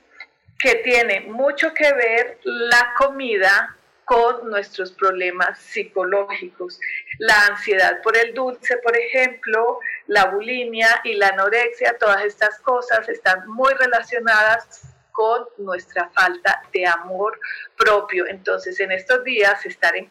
que 0.60 0.76
tiene 0.76 1.22
mucho 1.22 1.74
que 1.74 1.94
ver 1.94 2.40
la 2.44 2.94
comida 2.98 3.78
con 4.06 4.50
nuestros 4.50 4.92
problemas 4.92 5.60
psicológicos. 5.60 6.80
La 7.20 7.48
ansiedad 7.48 8.02
por 8.02 8.18
el 8.18 8.34
dulce, 8.34 8.78
por 8.78 8.96
ejemplo, 8.98 9.80
la 10.08 10.26
bulimia 10.26 11.02
y 11.04 11.14
la 11.14 11.30
anorexia, 11.30 11.98
todas 11.98 12.24
estas 12.24 12.60
cosas 12.60 13.08
están 13.10 13.48
muy 13.48 13.74
relacionadas 13.74 14.82
con 15.12 15.46
nuestra 15.58 16.10
falta 16.10 16.64
de 16.74 16.86
amor 16.86 17.40
propio. 17.78 18.26
Entonces, 18.28 18.80
en 18.80 18.92
estos 18.92 19.24
días, 19.24 19.66
estar 19.66 19.96
en 19.96 20.10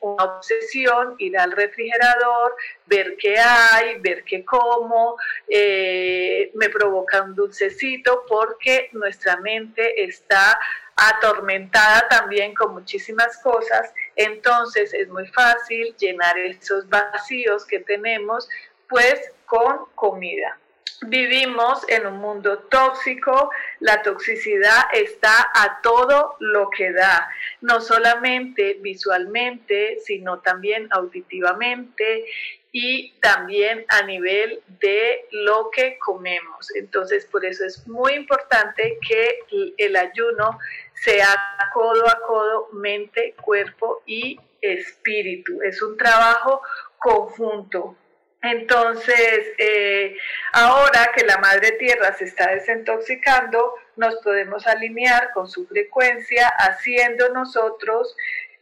una 0.00 0.24
obsesión, 0.24 1.16
ir 1.18 1.36
al 1.38 1.52
refrigerador, 1.52 2.54
ver 2.86 3.16
qué 3.18 3.36
hay, 3.38 3.98
ver 4.00 4.24
qué 4.24 4.44
como, 4.44 5.16
eh, 5.48 6.50
me 6.54 6.68
provoca 6.68 7.22
un 7.22 7.34
dulcecito 7.34 8.24
porque 8.28 8.90
nuestra 8.92 9.36
mente 9.38 10.04
está 10.04 10.58
atormentada 11.00 12.06
también 12.08 12.54
con 12.54 12.74
muchísimas 12.74 13.38
cosas, 13.38 13.92
entonces 14.16 14.92
es 14.92 15.08
muy 15.08 15.26
fácil 15.28 15.94
llenar 15.98 16.38
esos 16.38 16.88
vacíos 16.88 17.64
que 17.64 17.80
tenemos 17.80 18.48
pues 18.88 19.32
con 19.46 19.86
comida. 19.94 20.58
Vivimos 21.06 21.82
en 21.88 22.06
un 22.06 22.18
mundo 22.18 22.58
tóxico, 22.70 23.50
la 23.78 24.02
toxicidad 24.02 24.82
está 24.92 25.50
a 25.54 25.80
todo 25.82 26.36
lo 26.40 26.68
que 26.68 26.92
da, 26.92 27.26
no 27.62 27.80
solamente 27.80 28.76
visualmente, 28.80 29.96
sino 30.04 30.40
también 30.40 30.88
auditivamente 30.90 32.26
y 32.72 33.12
también 33.20 33.86
a 33.88 34.02
nivel 34.02 34.60
de 34.80 35.24
lo 35.30 35.70
que 35.70 35.98
comemos. 35.98 36.70
Entonces, 36.76 37.24
por 37.24 37.46
eso 37.46 37.64
es 37.64 37.86
muy 37.88 38.12
importante 38.12 38.98
que 39.06 39.38
el 39.78 39.96
ayuno 39.96 40.58
sea 41.02 41.36
codo 41.72 42.08
a 42.08 42.20
codo, 42.26 42.68
mente, 42.72 43.34
cuerpo 43.42 44.02
y 44.06 44.38
espíritu. 44.60 45.62
Es 45.62 45.82
un 45.82 45.96
trabajo 45.96 46.62
conjunto. 46.98 47.96
Entonces, 48.42 49.46
eh, 49.58 50.16
ahora 50.52 51.10
que 51.14 51.24
la 51.24 51.38
madre 51.38 51.72
tierra 51.72 52.14
se 52.16 52.24
está 52.24 52.50
desintoxicando, 52.50 53.74
nos 53.96 54.16
podemos 54.16 54.66
alinear 54.66 55.32
con 55.32 55.48
su 55.48 55.66
frecuencia, 55.66 56.48
haciendo 56.48 57.28
nosotros 57.30 58.16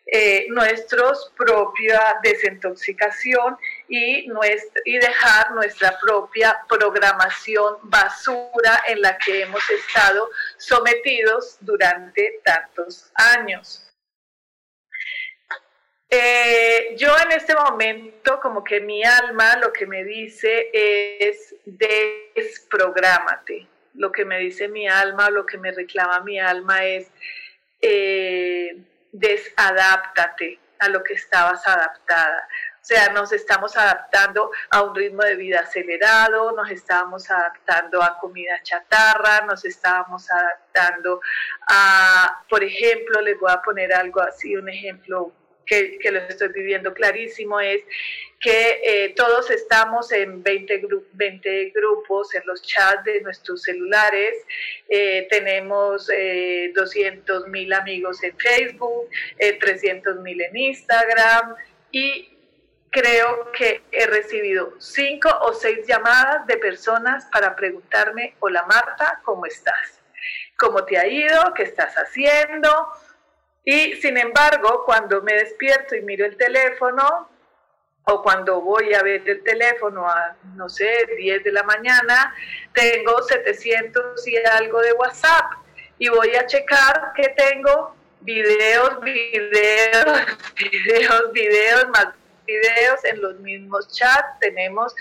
eh, 0.07 0.47
nuestra 0.49 1.05
propia 1.37 2.01
desintoxicación 2.23 3.57
y, 3.89 4.27
nuestra, 4.29 4.83
y 4.85 4.99
dejar 4.99 5.53
nuestra 5.53 5.99
propia 5.99 6.57
programación 6.69 7.77
basura 7.83 8.83
en 8.87 9.01
la 9.01 9.19
que 9.19 9.43
hemos 9.43 9.69
estado 9.71 10.31
sometidos 10.57 11.57
durante 11.61 12.41
tantos 12.45 13.11
años. 13.15 13.85
Eh, 16.11 16.95
yo 16.97 17.15
en 17.19 17.33
este 17.33 17.55
momento, 17.55 18.41
como 18.41 18.65
que 18.65 18.81
mi 18.81 19.05
alma 19.05 19.57
lo 19.57 19.73
que 19.73 19.87
me 19.87 20.05
dice 20.05 20.71
es 20.73 21.55
desprográmate. 21.67 23.67
Lo 23.95 24.13
que 24.13 24.25
me 24.25 24.39
dice 24.39 24.69
mi 24.69 24.89
alma, 24.89 25.29
lo 25.29 25.45
que 25.45 25.59
me 25.59 25.73
reclama 25.73 26.21
mi 26.21 26.39
alma 26.39 26.85
es 26.85 27.09
eh, 27.81 28.77
desadáptate 29.13 30.59
a 30.79 30.89
lo 30.89 31.03
que 31.03 31.15
estabas 31.15 31.67
adaptada. 31.67 32.49
O 32.81 32.85
sea, 32.89 33.09
nos 33.11 33.33
estamos 33.33 33.77
adaptando 33.77 34.51
a 34.71 34.83
un 34.83 34.95
ritmo 34.95 35.23
de 35.23 35.37
vida 35.37 35.61
acelerado, 35.61 36.53
nos 36.53 36.71
estábamos 36.71 37.31
adaptando 37.31 38.03
a 38.03 38.19
comida 38.19 38.63
chatarra, 38.63 39.43
nos 39.47 39.65
estábamos 39.65 40.31
adaptando 40.31 41.21
a, 41.67 42.45
por 42.49 42.65
ejemplo, 42.65 43.21
les 43.21 43.39
voy 43.39 43.51
a 43.53 43.61
poner 43.61 43.93
algo 43.93 44.21
así, 44.21 44.57
un 44.57 44.69
ejemplo 44.69 45.33
que, 45.69 46.11
lo 46.11 46.19
estoy 46.21 46.49
viviendo 46.49 46.93
clarísimo, 46.95 47.61
es 47.61 47.83
que 48.41 48.81
eh, 48.83 49.15
todos 49.15 49.51
estamos 49.51 50.11
en 50.13 50.43
20, 50.43 50.83
20, 51.13 51.73
grupos 51.75 52.35
en 52.35 52.43
los 52.47 52.63
chats 52.63 53.05
de 53.05 53.21
nuestros 53.21 53.63
celulares, 53.63 54.35
eh, 54.89 55.27
tenemos 55.31 56.09
eh, 56.11 56.73
200 56.75 57.49
mil 57.49 57.73
amigos 57.73 58.23
en 58.23 58.37
Facebook, 58.39 59.09
300 59.61 60.17
eh, 60.17 60.21
mil 60.21 60.41
en 60.41 60.57
Instagram 60.57 61.55
y 61.91 62.38
creo 62.91 63.51
que 63.53 63.83
he 63.93 64.07
recibido 64.07 64.75
cinco 64.79 65.29
o 65.43 65.53
seis 65.53 65.87
llamadas 65.87 66.47
de 66.47 66.57
personas 66.57 67.27
para 67.27 67.55
preguntarme, 67.55 68.37
hola 68.41 68.65
Marta, 68.67 69.21
¿cómo 69.25 69.47
estás? 69.47 70.01
¿Cómo 70.57 70.85
te 70.85 70.99
ha 70.99 71.07
ido? 71.07 71.53
¿Qué 71.55 71.65
estás 71.65 71.95
haciendo? 71.95 72.89
Y 73.65 73.95
sin 73.97 74.17
embargo, 74.17 74.85
cuando 74.85 75.23
me 75.23 75.35
despierto 75.35 75.95
y 75.95 76.01
miro 76.01 76.25
el 76.25 76.37
teléfono, 76.37 77.29
o 78.11 78.23
cuando 78.23 78.63
voy 78.63 78.95
a 78.95 79.03
ver 79.03 79.29
el 79.29 79.43
teléfono 79.43 80.09
a, 80.09 80.35
no 80.55 80.69
sé, 80.69 81.07
10 81.19 81.45
de 81.45 81.53
la 81.53 81.63
mañana, 81.63 82.35
tengo 82.73 83.21
700 83.23 84.27
y 84.27 84.37
algo 84.39 84.81
de 84.81 84.93
WhatsApp. 84.93 85.53
Y 85.99 86.09
voy 86.09 86.35
a 86.35 86.47
checar 86.47 87.13
que 87.15 87.29
tengo 87.37 87.95
videos, 88.21 89.01
videos, 89.03 90.27
videos, 90.73 91.33
videos, 91.33 91.89
más 91.91 92.09
videos 92.49 93.05
en 93.05 93.23
los 93.23 93.39
mismos 93.41 93.89
chats. 93.93 94.41
Tenemos 94.41 94.95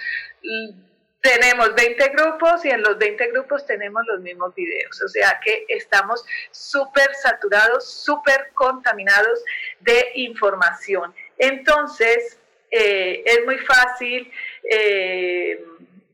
tenemos 1.21 1.73
20 1.75 2.10
grupos 2.10 2.63
y 2.63 2.69
en 2.69 2.81
los 2.81 2.97
20 2.97 3.31
grupos 3.31 3.65
tenemos 3.65 4.03
los 4.07 4.21
mismos 4.21 4.53
videos. 4.55 5.01
O 5.01 5.07
sea 5.07 5.39
que 5.43 5.65
estamos 5.67 6.23
súper 6.51 7.13
saturados, 7.15 7.89
súper 7.89 8.51
contaminados 8.53 9.43
de 9.79 10.12
información. 10.15 11.13
Entonces, 11.38 12.39
eh, 12.71 13.23
es 13.25 13.45
muy 13.45 13.57
fácil 13.57 14.31
eh, 14.69 15.65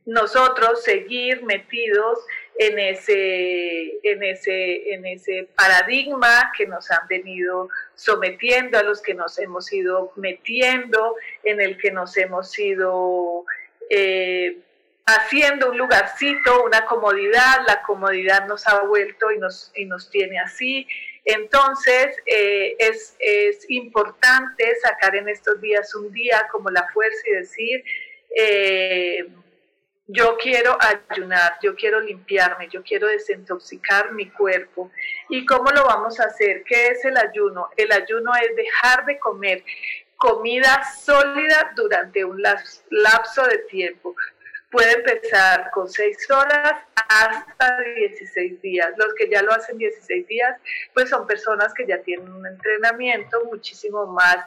nosotros 0.06 0.84
seguir 0.84 1.44
metidos 1.44 2.20
en 2.58 2.80
ese, 2.80 4.00
en, 4.04 4.24
ese, 4.24 4.94
en 4.94 5.06
ese 5.06 5.48
paradigma 5.56 6.52
que 6.58 6.68
nos 6.68 6.90
han 6.92 7.08
venido 7.08 7.70
sometiendo, 7.96 8.78
a 8.78 8.84
los 8.84 9.02
que 9.02 9.14
nos 9.14 9.40
hemos 9.40 9.72
ido 9.74 10.12
metiendo, 10.16 11.16
en 11.44 11.62
el 11.62 11.78
que 11.78 11.92
nos 11.92 12.16
hemos 12.18 12.58
ido... 12.58 13.46
Eh, 13.90 14.58
haciendo 15.06 15.72
un 15.72 15.78
lugarcito, 15.78 16.64
una 16.64 16.86
comodidad, 16.86 17.66
la 17.68 17.82
comodidad 17.82 18.48
nos 18.48 18.68
ha 18.68 18.82
vuelto 18.84 19.32
y 19.32 19.38
nos, 19.38 19.72
y 19.76 19.86
nos 19.86 20.10
tiene 20.10 20.40
así. 20.40 20.88
Entonces, 21.26 22.18
eh, 22.26 22.76
es, 22.80 23.16
es, 23.20 23.70
importante 23.70 24.76
sacar 24.82 25.16
en 25.16 25.30
estos 25.30 25.60
días 25.62 25.94
un 25.96 26.12
día 26.12 26.48
como 26.52 26.70
la 26.70 26.88
fuerza 26.94 27.22
y 27.28 27.32
decir, 27.34 27.84
eh, 28.36 29.28
yo 30.08 30.38
quiero 30.38 30.78
ayunar, 31.10 31.58
yo 31.62 31.76
quiero 31.76 32.02
limpiarme, 32.02 32.68
yo 32.70 32.84
quiero 32.84 33.08
desintoxicar 33.08 34.12
mi 34.14 34.30
cuerpo. 34.30 34.92
¿Y 35.30 35.46
cómo 35.46 35.72
lo 35.72 35.86
vamos 35.86 36.20
a 36.20 36.26
hacer? 36.26 36.64
¿Qué 36.64 36.88
es 36.88 37.06
el 37.06 37.18
ayuno? 37.18 37.70
El 37.78 37.92
ayuno 37.92 38.32
es 38.36 38.56
dejar 38.56 39.06
de 39.06 39.20
comer 39.20 39.64
comida 40.18 40.84
sólida 41.04 41.74
durante 41.76 42.24
un 42.24 42.42
lapso 42.42 43.46
de 43.46 43.58
tiempo 43.70 44.16
puede 44.74 44.92
empezar 44.94 45.70
con 45.70 45.88
6 45.88 46.32
horas 46.32 46.74
hasta 47.08 47.78
16 47.96 48.60
días. 48.62 48.90
Los 48.98 49.14
que 49.14 49.30
ya 49.30 49.44
lo 49.44 49.54
hacen 49.54 49.78
16 49.78 50.28
días, 50.28 50.60
pues 50.96 51.12
son 51.12 51.28
personas 51.28 51.74
que 51.76 51.86
ya 51.86 52.02
tienen 52.02 52.30
un 52.30 52.46
entrenamiento 52.46 53.46
muchísimo 53.46 54.08
más 54.08 54.38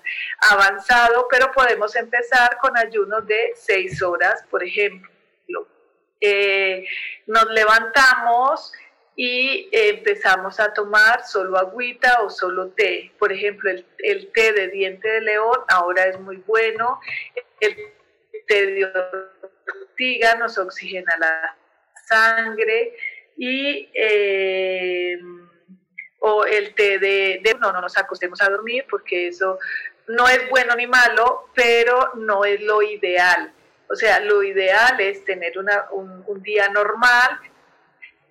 avanzado, 0.50 1.28
pero 1.30 1.52
podemos 1.52 1.94
empezar 1.94 2.58
con 2.58 2.76
ayunos 2.76 3.24
de 3.26 3.52
6 3.54 4.02
horas, 4.02 4.44
por 4.50 4.64
ejemplo. 4.64 5.15
Eh, 6.28 6.84
nos 7.28 7.46
levantamos 7.52 8.72
y 9.14 9.68
empezamos 9.70 10.58
a 10.58 10.74
tomar 10.74 11.24
solo 11.24 11.56
agüita 11.56 12.22
o 12.22 12.30
solo 12.30 12.70
té. 12.70 13.12
Por 13.16 13.32
ejemplo, 13.32 13.70
el, 13.70 14.32
té 14.32 14.52
de 14.52 14.68
diente 14.68 15.08
de 15.08 15.20
león 15.20 15.58
ahora 15.68 16.06
es 16.06 16.18
muy 16.18 16.38
bueno. 16.38 16.98
El 17.60 17.76
té 18.48 18.66
de 18.66 20.34
nos 20.38 20.58
oxigena 20.58 21.16
la 21.18 21.56
sangre 22.08 22.96
y 23.36 23.88
eh, 23.94 25.18
o 26.18 26.44
el 26.44 26.74
té 26.74 26.98
de, 26.98 27.56
no, 27.60 27.72
no 27.72 27.80
nos 27.80 27.96
acostemos 27.96 28.40
a 28.42 28.50
dormir 28.50 28.84
porque 28.90 29.28
eso 29.28 29.58
no 30.08 30.28
es 30.28 30.48
bueno 30.50 30.74
ni 30.74 30.88
malo, 30.88 31.50
pero 31.54 32.14
no 32.16 32.44
es 32.44 32.60
lo 32.60 32.82
ideal. 32.82 33.52
O 33.88 33.94
sea, 33.94 34.20
lo 34.20 34.42
ideal 34.42 35.00
es 35.00 35.24
tener 35.24 35.58
una, 35.58 35.86
un, 35.92 36.42
día 36.42 36.68
normal, 36.68 37.38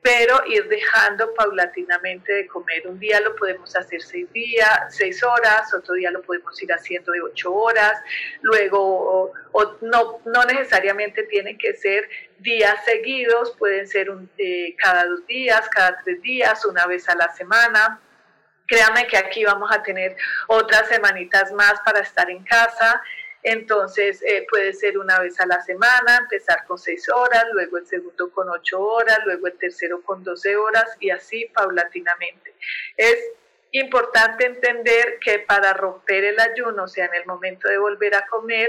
pero 0.01 0.41
ir 0.47 0.67
dejando 0.67 1.33
paulatinamente 1.33 2.31
de 2.31 2.47
comer. 2.47 2.87
Un 2.87 2.99
día 2.99 3.19
lo 3.21 3.35
podemos 3.35 3.75
hacer 3.75 4.01
seis 4.01 4.31
días, 4.33 4.79
seis 4.89 5.23
horas, 5.23 5.73
otro 5.73 5.95
día 5.95 6.11
lo 6.11 6.21
podemos 6.21 6.61
ir 6.61 6.71
haciendo 6.71 7.11
de 7.11 7.21
ocho 7.21 7.53
horas, 7.53 7.99
luego 8.41 9.33
no, 9.81 10.19
no 10.25 10.43
necesariamente 10.45 11.23
tienen 11.23 11.57
que 11.57 11.73
ser 11.73 12.07
días 12.39 12.83
seguidos, 12.85 13.55
pueden 13.57 13.87
ser 13.87 14.11
un, 14.11 14.29
eh, 14.37 14.75
cada 14.77 15.05
dos 15.05 15.25
días, 15.25 15.67
cada 15.69 15.99
tres 16.03 16.21
días, 16.21 16.63
una 16.65 16.85
vez 16.85 17.09
a 17.09 17.15
la 17.15 17.33
semana. 17.33 17.99
Créanme 18.67 19.07
que 19.07 19.17
aquí 19.17 19.45
vamos 19.45 19.71
a 19.71 19.81
tener 19.83 20.15
otras 20.47 20.87
semanitas 20.87 21.51
más 21.53 21.79
para 21.85 21.99
estar 21.99 22.29
en 22.29 22.43
casa. 22.43 23.01
Entonces 23.47 24.23
eh, 24.23 24.47
puede 24.49 24.73
ser 24.73 24.97
una 24.97 25.19
vez 25.19 25.39
a 25.39 25.45
la 25.45 25.61
semana, 25.61 26.17
empezar 26.17 26.65
con 26.65 26.79
seis 26.79 27.07
horas, 27.09 27.45
luego 27.53 27.77
el 27.77 27.85
segundo 27.85 28.31
con 28.31 28.49
ocho 28.49 28.81
horas, 28.81 29.19
luego 29.23 29.45
el 29.45 29.53
tercero 29.59 30.01
con 30.01 30.23
doce 30.23 30.55
horas 30.55 30.97
y 30.99 31.11
así 31.11 31.45
paulatinamente. 31.53 32.55
Es 32.97 33.17
importante 33.69 34.47
entender 34.47 35.19
que 35.19 35.37
para 35.39 35.73
romper 35.73 36.23
el 36.23 36.39
ayuno, 36.39 36.85
o 36.85 36.87
sea, 36.87 37.05
en 37.05 37.13
el 37.13 37.27
momento 37.27 37.69
de 37.69 37.77
volver 37.77 38.15
a 38.15 38.25
comer, 38.25 38.67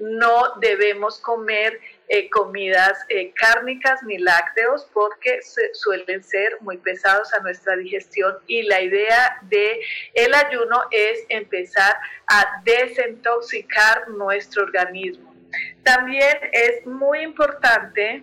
no 0.00 0.54
debemos 0.58 1.20
comer 1.20 1.78
eh, 2.08 2.30
comidas 2.30 3.04
eh, 3.08 3.32
cárnicas 3.34 4.00
ni 4.04 4.18
lácteos 4.18 4.88
porque 4.92 5.40
suelen 5.72 6.22
ser 6.22 6.56
muy 6.60 6.76
pesados 6.76 7.34
a 7.34 7.40
nuestra 7.40 7.76
digestión 7.76 8.36
y 8.46 8.62
la 8.62 8.80
idea 8.80 9.38
de 9.42 9.80
el 10.14 10.32
ayuno 10.32 10.82
es 10.92 11.24
empezar 11.28 11.96
a 12.28 12.62
desintoxicar 12.64 14.08
nuestro 14.10 14.62
organismo. 14.62 15.34
También 15.82 16.36
es 16.52 16.86
muy 16.86 17.22
importante 17.22 18.22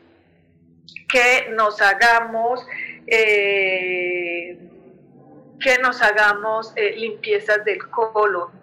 que 1.11 1.49
nos 1.51 1.81
hagamos 1.81 2.65
eh, 3.07 4.57
que 5.59 5.77
nos 5.79 6.01
hagamos 6.01 6.73
limpiezas 6.75 7.63
del 7.65 7.79
colon. 7.89 8.62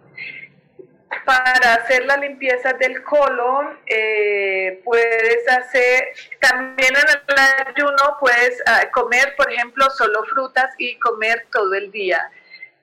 Para 1.24 1.74
hacer 1.74 2.04
la 2.04 2.16
limpieza 2.16 2.72
del 2.74 3.02
colon, 3.02 3.78
eh, 3.86 4.80
puedes 4.84 5.48
hacer, 5.48 6.04
también 6.38 6.94
en 6.94 7.04
el 7.28 7.66
ayuno 7.66 8.16
puedes 8.20 8.62
ah, 8.66 8.88
comer, 8.92 9.34
por 9.36 9.52
ejemplo, 9.52 9.90
solo 9.90 10.22
frutas 10.24 10.72
y 10.78 10.96
comer 11.00 11.46
todo 11.50 11.74
el 11.74 11.90
día. 11.90 12.30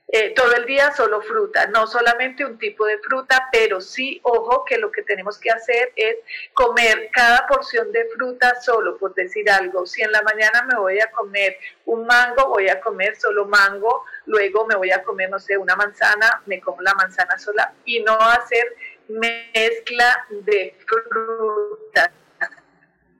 Eh, 0.09 0.33
todo 0.33 0.55
el 0.55 0.65
día 0.65 0.93
solo 0.95 1.21
fruta, 1.21 1.67
no 1.67 1.85
solamente 1.85 2.45
un 2.45 2.57
tipo 2.57 2.85
de 2.85 2.97
fruta, 2.99 3.49
pero 3.51 3.81
sí, 3.81 4.21
ojo, 4.23 4.63
que 4.63 4.77
lo 4.77 4.89
que 4.89 5.03
tenemos 5.03 5.37
que 5.37 5.51
hacer 5.51 5.91
es 5.97 6.15
comer 6.53 7.09
cada 7.11 7.45
porción 7.45 7.91
de 7.91 8.05
fruta 8.15 8.55
solo, 8.61 8.97
por 8.97 9.13
decir 9.15 9.49
algo. 9.51 9.85
Si 9.85 10.01
en 10.01 10.13
la 10.13 10.21
mañana 10.21 10.63
me 10.63 10.79
voy 10.79 11.01
a 11.01 11.11
comer 11.11 11.57
un 11.83 12.05
mango, 12.05 12.47
voy 12.47 12.69
a 12.69 12.79
comer 12.79 13.17
solo 13.17 13.45
mango, 13.47 14.05
luego 14.27 14.65
me 14.65 14.75
voy 14.75 14.91
a 14.91 15.03
comer, 15.03 15.29
no 15.29 15.39
sé, 15.39 15.57
una 15.57 15.75
manzana, 15.75 16.41
me 16.45 16.61
como 16.61 16.81
la 16.81 16.93
manzana 16.93 17.37
sola 17.37 17.73
y 17.83 17.99
no 18.01 18.17
hacer 18.17 18.75
mezcla 19.09 20.25
de 20.29 20.73
frutas. 20.85 22.11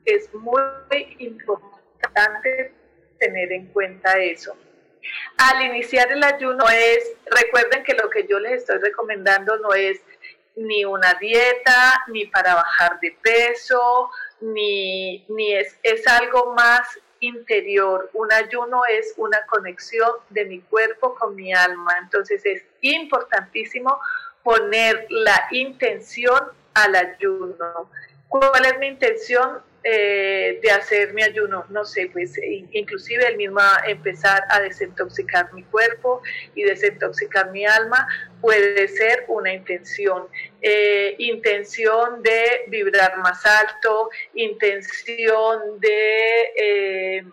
Es 0.06 0.34
muy 0.34 1.18
importante 1.20 2.74
tener 3.20 3.52
en 3.52 3.68
cuenta 3.74 4.18
eso. 4.20 4.56
Al 5.38 5.62
iniciar 5.64 6.12
el 6.12 6.24
ayuno 6.24 6.66
es, 6.70 7.14
recuerden 7.26 7.84
que 7.84 7.94
lo 7.94 8.10
que 8.10 8.26
yo 8.28 8.40
les 8.40 8.62
estoy 8.62 8.78
recomendando 8.80 9.58
no 9.58 9.74
es 9.74 10.02
ni 10.56 10.86
una 10.86 11.14
dieta, 11.16 12.04
ni 12.08 12.26
para 12.26 12.56
bajar 12.56 13.00
de 13.00 13.16
peso, 13.22 14.10
ni, 14.42 15.24
ni 15.30 15.54
es, 15.54 15.78
es 15.84 16.08
algo 16.08 16.54
más 16.54 17.00
interior. 17.20 18.10
Un 18.14 18.32
ayuno 18.32 18.82
es 18.86 19.14
una 19.18 19.40
conexión 19.48 20.10
de 20.30 20.46
mi 20.46 20.62
cuerpo 20.62 21.16
con 21.16 21.36
mi 21.36 21.54
alma. 21.54 21.96
Entonces 22.02 22.46
es 22.46 22.64
importantísimo 22.82 24.00
poner 24.44 25.06
la 25.10 25.48
intención 25.52 26.40
al 26.74 26.96
ayuno. 26.96 27.90
¿Cuál 28.28 28.66
es 28.66 28.78
mi 28.80 28.88
intención? 28.88 29.62
Eh, 29.90 30.60
de 30.62 30.70
hacer 30.70 31.14
mi 31.14 31.24
ayuno, 31.24 31.64
no 31.70 31.86
sé, 31.86 32.10
pues 32.12 32.34
inclusive 32.72 33.26
el 33.26 33.38
mismo 33.38 33.62
empezar 33.88 34.44
a 34.50 34.60
desintoxicar 34.60 35.54
mi 35.54 35.64
cuerpo 35.64 36.22
y 36.56 36.64
desintoxicar 36.64 37.52
mi 37.52 37.66
alma 37.66 38.06
puede 38.42 38.90
ser 38.90 39.24
una 39.30 39.54
intención. 39.54 40.28
Eh, 40.62 41.16
intención 41.20 42.22
de 42.22 42.66
vibrar 42.68 43.18
más 43.20 43.46
alto, 43.46 44.10
intención 44.34 45.80
de... 45.80 46.42
Eh, 46.58 47.24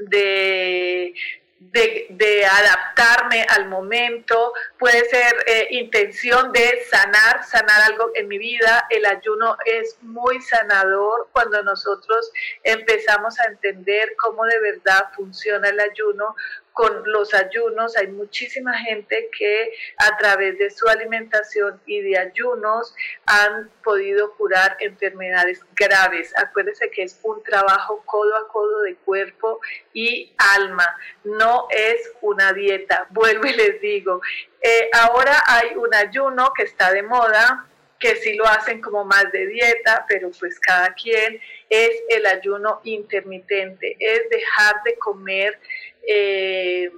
de 0.00 1.14
de, 1.58 2.46
adaptarme 2.46 3.46
al 3.48 3.68
momento, 3.68 4.52
puede 4.78 5.04
ser 5.08 5.34
eh, 5.46 5.68
intención 5.70 6.52
de 6.52 6.82
sanar, 6.90 7.44
sanar 7.44 7.82
algo 7.82 8.10
en 8.14 8.28
mi 8.28 8.38
vida. 8.38 8.86
El 8.90 9.06
ayuno 9.06 9.56
es 9.64 9.96
muy 10.02 10.40
sanador 10.42 11.28
cuando 11.32 11.62
nosotros 11.62 12.30
empezamos 12.62 13.38
a 13.40 13.44
entender 13.44 14.14
cómo 14.18 14.44
de 14.44 14.60
verdad 14.60 15.04
funciona 15.14 15.68
el 15.68 15.80
ayuno, 15.80 16.34
con 16.76 17.10
los 17.10 17.32
ayunos. 17.32 17.96
Hay 17.96 18.08
muchísima 18.08 18.78
gente 18.80 19.30
que 19.36 19.72
a 19.96 20.14
través 20.18 20.58
de 20.58 20.68
su 20.68 20.86
alimentación 20.86 21.80
y 21.86 22.02
de 22.02 22.18
ayunos 22.18 22.94
han 23.24 23.70
podido 23.82 24.34
curar 24.34 24.76
enfermedades 24.80 25.64
graves. 25.74 26.34
Acuérdense 26.36 26.90
que 26.90 27.04
es 27.04 27.18
un 27.22 27.42
trabajo 27.42 28.02
codo 28.04 28.36
a 28.36 28.46
codo 28.48 28.82
de 28.82 28.94
cuerpo 28.96 29.58
y 29.94 30.34
alma, 30.36 30.86
no 31.24 31.66
es 31.70 32.12
una 32.20 32.52
dieta. 32.52 33.06
Vuelvo 33.10 33.46
y 33.46 33.54
les 33.54 33.80
digo, 33.80 34.20
eh, 34.60 34.90
ahora 34.92 35.44
hay 35.46 35.76
un 35.76 35.94
ayuno 35.94 36.52
que 36.54 36.64
está 36.64 36.92
de 36.92 37.02
moda, 37.02 37.66
que 37.98 38.16
sí 38.16 38.34
lo 38.34 38.46
hacen 38.46 38.80
como 38.80 39.04
más 39.04 39.30
de 39.32 39.46
dieta, 39.46 40.04
pero 40.08 40.30
pues 40.38 40.58
cada 40.60 40.92
quien 40.94 41.40
es 41.68 41.90
el 42.08 42.26
ayuno 42.26 42.80
intermitente, 42.84 43.96
es 43.98 44.28
dejar 44.30 44.76
de 44.84 44.96
comer 44.96 45.58
eh, 46.06 46.90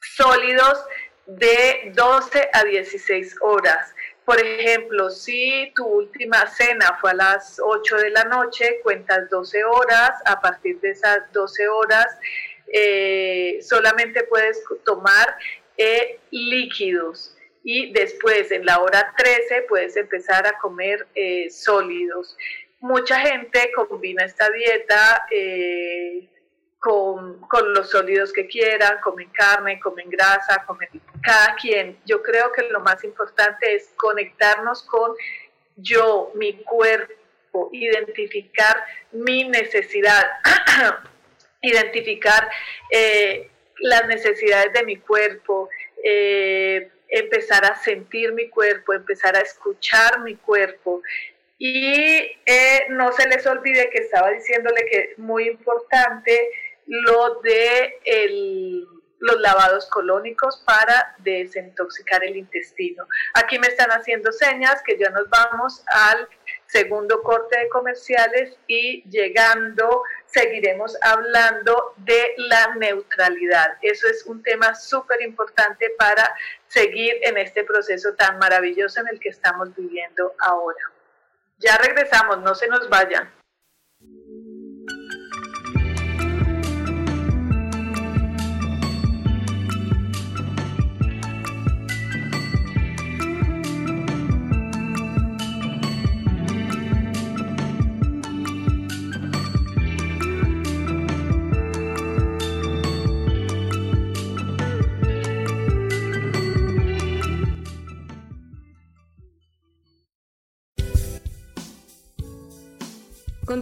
sólidos 0.00 0.84
de 1.26 1.92
12 1.94 2.50
a 2.52 2.64
16 2.64 3.36
horas. 3.40 3.94
Por 4.24 4.40
ejemplo, 4.40 5.10
si 5.10 5.72
tu 5.74 5.84
última 5.84 6.46
cena 6.46 6.96
fue 7.00 7.10
a 7.10 7.14
las 7.14 7.60
8 7.60 7.96
de 7.96 8.10
la 8.10 8.24
noche, 8.24 8.80
cuentas 8.82 9.28
12 9.30 9.64
horas, 9.64 10.12
a 10.24 10.40
partir 10.40 10.80
de 10.80 10.90
esas 10.90 11.32
12 11.32 11.68
horas 11.68 12.06
eh, 12.72 13.58
solamente 13.60 14.24
puedes 14.24 14.62
tomar 14.84 15.36
eh, 15.76 16.18
líquidos 16.30 17.36
y 17.64 17.92
después 17.92 18.50
en 18.50 18.66
la 18.66 18.80
hora 18.80 19.14
13 19.16 19.62
puedes 19.68 19.96
empezar 19.96 20.46
a 20.46 20.58
comer 20.58 21.06
sólidos. 21.50 22.36
Mucha 22.80 23.20
gente 23.20 23.70
combina 23.74 24.24
esta 24.24 24.50
dieta 24.50 25.26
con, 26.78 27.40
con, 27.42 27.72
los 27.72 27.90
sólidos 27.90 28.32
que 28.32 28.48
quieran, 28.48 29.00
comen 29.00 29.30
carne, 29.30 29.78
comen 29.78 30.10
grasa, 30.10 30.64
comen 30.66 30.88
cada 31.22 31.54
quien. 31.54 31.96
Yo 32.04 32.20
creo 32.22 32.50
que 32.50 32.62
lo 32.62 32.80
más 32.80 33.04
importante 33.04 33.76
es 33.76 33.92
conectarnos 33.96 34.82
con 34.82 35.12
yo, 35.76 36.32
mi 36.34 36.54
cuerpo, 36.64 37.68
identificar 37.72 38.84
mi 39.12 39.44
necesidad, 39.44 40.26
identificar 41.62 42.48
eh, 42.90 43.48
las 43.78 44.06
necesidades 44.06 44.72
de 44.72 44.84
mi 44.84 44.96
cuerpo, 44.96 45.68
eh, 46.02 46.90
empezar 47.08 47.64
a 47.64 47.76
sentir 47.76 48.32
mi 48.32 48.48
cuerpo, 48.48 48.92
empezar 48.92 49.36
a 49.36 49.40
escuchar 49.40 50.20
mi 50.20 50.36
cuerpo. 50.36 51.02
Y 51.58 51.94
eh, 52.46 52.86
no 52.90 53.12
se 53.12 53.28
les 53.28 53.46
olvide 53.46 53.90
que 53.90 53.98
estaba 53.98 54.30
diciéndole 54.30 54.84
que 54.86 54.98
es 54.98 55.18
muy 55.18 55.48
importante 55.48 56.48
lo 56.86 57.40
de 57.42 57.98
los 59.20 59.40
lavados 59.40 59.88
colónicos 59.90 60.62
para 60.66 61.14
desintoxicar 61.18 62.24
el 62.24 62.36
intestino. 62.36 63.06
Aquí 63.34 63.58
me 63.58 63.68
están 63.68 63.90
haciendo 63.90 64.32
señas 64.32 64.82
que 64.84 64.98
ya 64.98 65.10
nos 65.10 65.28
vamos 65.30 65.84
al 65.86 66.28
segundo 66.66 67.22
corte 67.22 67.56
de 67.56 67.68
comerciales 67.68 68.58
y 68.66 69.08
llegando 69.08 70.02
seguiremos 70.32 70.96
hablando 71.02 71.94
de 71.98 72.34
la 72.36 72.74
neutralidad. 72.76 73.76
Eso 73.82 74.08
es 74.08 74.24
un 74.26 74.42
tema 74.42 74.74
súper 74.74 75.20
importante 75.22 75.90
para 75.98 76.34
seguir 76.68 77.16
en 77.22 77.36
este 77.38 77.64
proceso 77.64 78.14
tan 78.14 78.38
maravilloso 78.38 79.00
en 79.00 79.08
el 79.08 79.20
que 79.20 79.28
estamos 79.28 79.74
viviendo 79.76 80.34
ahora. 80.38 80.90
Ya 81.58 81.76
regresamos, 81.76 82.40
no 82.40 82.54
se 82.54 82.66
nos 82.68 82.88
vayan. 82.88 83.41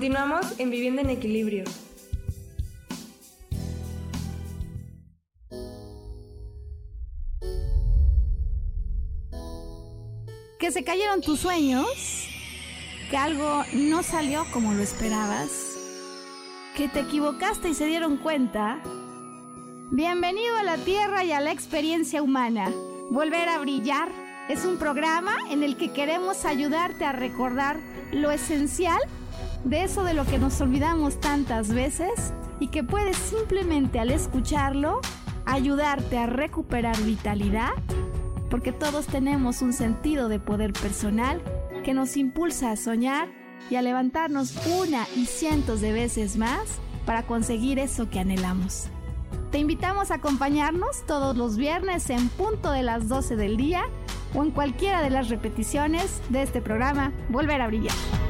Continuamos 0.00 0.58
en 0.58 0.70
Vivienda 0.70 1.02
en 1.02 1.10
Equilibrio. 1.10 1.64
Que 10.58 10.72
se 10.72 10.84
cayeron 10.84 11.20
tus 11.20 11.40
sueños, 11.40 11.84
que 13.10 13.16
algo 13.18 13.62
no 13.74 14.02
salió 14.02 14.46
como 14.54 14.72
lo 14.72 14.82
esperabas, 14.82 15.50
que 16.78 16.88
te 16.88 17.00
equivocaste 17.00 17.68
y 17.68 17.74
se 17.74 17.84
dieron 17.84 18.16
cuenta. 18.16 18.82
Bienvenido 19.90 20.56
a 20.56 20.62
la 20.62 20.78
Tierra 20.78 21.24
y 21.24 21.32
a 21.32 21.40
la 21.40 21.52
experiencia 21.52 22.22
humana. 22.22 22.72
Volver 23.10 23.50
a 23.50 23.58
brillar 23.58 24.08
es 24.48 24.64
un 24.64 24.78
programa 24.78 25.36
en 25.50 25.62
el 25.62 25.76
que 25.76 25.92
queremos 25.92 26.46
ayudarte 26.46 27.04
a 27.04 27.12
recordar 27.12 27.78
lo 28.12 28.30
esencial 28.30 28.98
de 29.64 29.84
eso 29.84 30.04
de 30.04 30.14
lo 30.14 30.24
que 30.24 30.38
nos 30.38 30.60
olvidamos 30.60 31.20
tantas 31.20 31.68
veces 31.68 32.32
y 32.58 32.68
que 32.68 32.84
puedes 32.84 33.16
simplemente 33.16 33.98
al 33.98 34.10
escucharlo 34.10 35.00
ayudarte 35.46 36.18
a 36.18 36.26
recuperar 36.26 36.96
vitalidad, 37.02 37.70
porque 38.48 38.72
todos 38.72 39.06
tenemos 39.06 39.62
un 39.62 39.72
sentido 39.72 40.28
de 40.28 40.38
poder 40.38 40.72
personal 40.72 41.42
que 41.84 41.94
nos 41.94 42.16
impulsa 42.16 42.70
a 42.70 42.76
soñar 42.76 43.28
y 43.70 43.76
a 43.76 43.82
levantarnos 43.82 44.54
una 44.66 45.06
y 45.16 45.26
cientos 45.26 45.80
de 45.80 45.92
veces 45.92 46.36
más 46.36 46.78
para 47.06 47.26
conseguir 47.26 47.78
eso 47.78 48.10
que 48.10 48.20
anhelamos. 48.20 48.88
Te 49.50 49.58
invitamos 49.58 50.10
a 50.10 50.16
acompañarnos 50.16 51.04
todos 51.06 51.36
los 51.36 51.56
viernes 51.56 52.08
en 52.10 52.28
punto 52.28 52.70
de 52.70 52.82
las 52.82 53.08
12 53.08 53.36
del 53.36 53.56
día 53.56 53.82
o 54.34 54.44
en 54.44 54.52
cualquiera 54.52 55.02
de 55.02 55.10
las 55.10 55.28
repeticiones 55.28 56.20
de 56.28 56.42
este 56.42 56.60
programa 56.60 57.12
Volver 57.30 57.60
a 57.60 57.66
Brillar. 57.66 58.29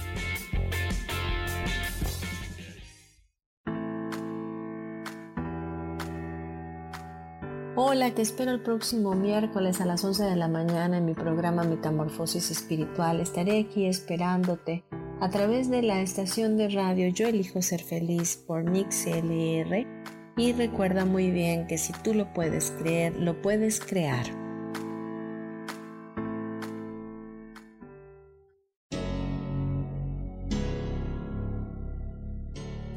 Hola, 7.77 8.13
te 8.13 8.21
espero 8.21 8.51
el 8.51 8.59
próximo 8.59 9.13
miércoles 9.15 9.79
a 9.79 9.85
las 9.85 10.03
11 10.03 10.25
de 10.25 10.35
la 10.35 10.49
mañana 10.49 10.97
en 10.97 11.05
mi 11.05 11.13
programa 11.13 11.63
Metamorfosis 11.63 12.51
Espiritual. 12.51 13.21
Estaré 13.21 13.61
aquí 13.61 13.85
esperándote 13.85 14.83
a 15.21 15.29
través 15.29 15.69
de 15.69 15.81
la 15.81 16.01
estación 16.01 16.57
de 16.57 16.67
radio 16.67 17.07
Yo 17.07 17.29
Elijo 17.29 17.61
Ser 17.61 17.81
Feliz 17.81 18.35
por 18.35 18.65
MixLR. 18.65 19.87
Y 20.35 20.51
recuerda 20.51 21.05
muy 21.05 21.31
bien 21.31 21.65
que 21.65 21.77
si 21.77 21.93
tú 21.93 22.13
lo 22.13 22.33
puedes 22.33 22.71
creer, 22.71 23.15
lo 23.15 23.41
puedes 23.41 23.79
crear. 23.79 24.25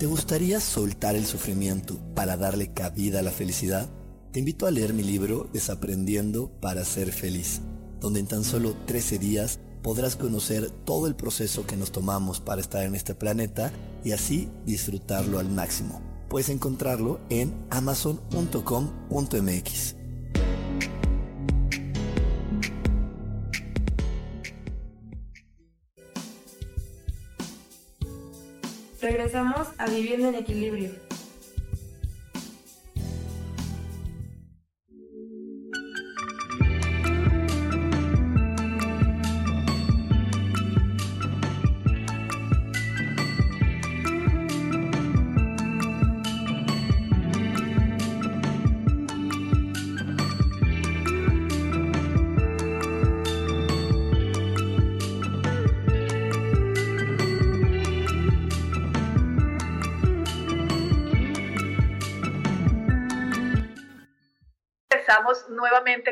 ¿Te 0.00 0.06
gustaría 0.06 0.58
soltar 0.58 1.14
el 1.14 1.26
sufrimiento 1.26 1.96
para 2.16 2.36
darle 2.36 2.72
cabida 2.72 3.20
a 3.20 3.22
la 3.22 3.30
felicidad? 3.30 3.88
Te 4.34 4.40
invito 4.40 4.66
a 4.66 4.70
leer 4.72 4.92
mi 4.94 5.04
libro 5.04 5.48
Desaprendiendo 5.52 6.50
para 6.60 6.84
ser 6.84 7.12
feliz, 7.12 7.60
donde 8.00 8.18
en 8.18 8.26
tan 8.26 8.42
solo 8.42 8.74
13 8.84 9.20
días 9.20 9.60
podrás 9.80 10.16
conocer 10.16 10.72
todo 10.72 11.06
el 11.06 11.14
proceso 11.14 11.68
que 11.68 11.76
nos 11.76 11.92
tomamos 11.92 12.40
para 12.40 12.60
estar 12.60 12.82
en 12.82 12.96
este 12.96 13.14
planeta 13.14 13.70
y 14.02 14.10
así 14.10 14.48
disfrutarlo 14.66 15.38
al 15.38 15.50
máximo. 15.50 16.02
Puedes 16.28 16.48
encontrarlo 16.48 17.20
en 17.30 17.54
amazon.com.mx. 17.70 19.94
Regresamos 29.00 29.68
a 29.78 29.86
Viviendo 29.86 30.30
en 30.30 30.34
Equilibrio. 30.34 31.13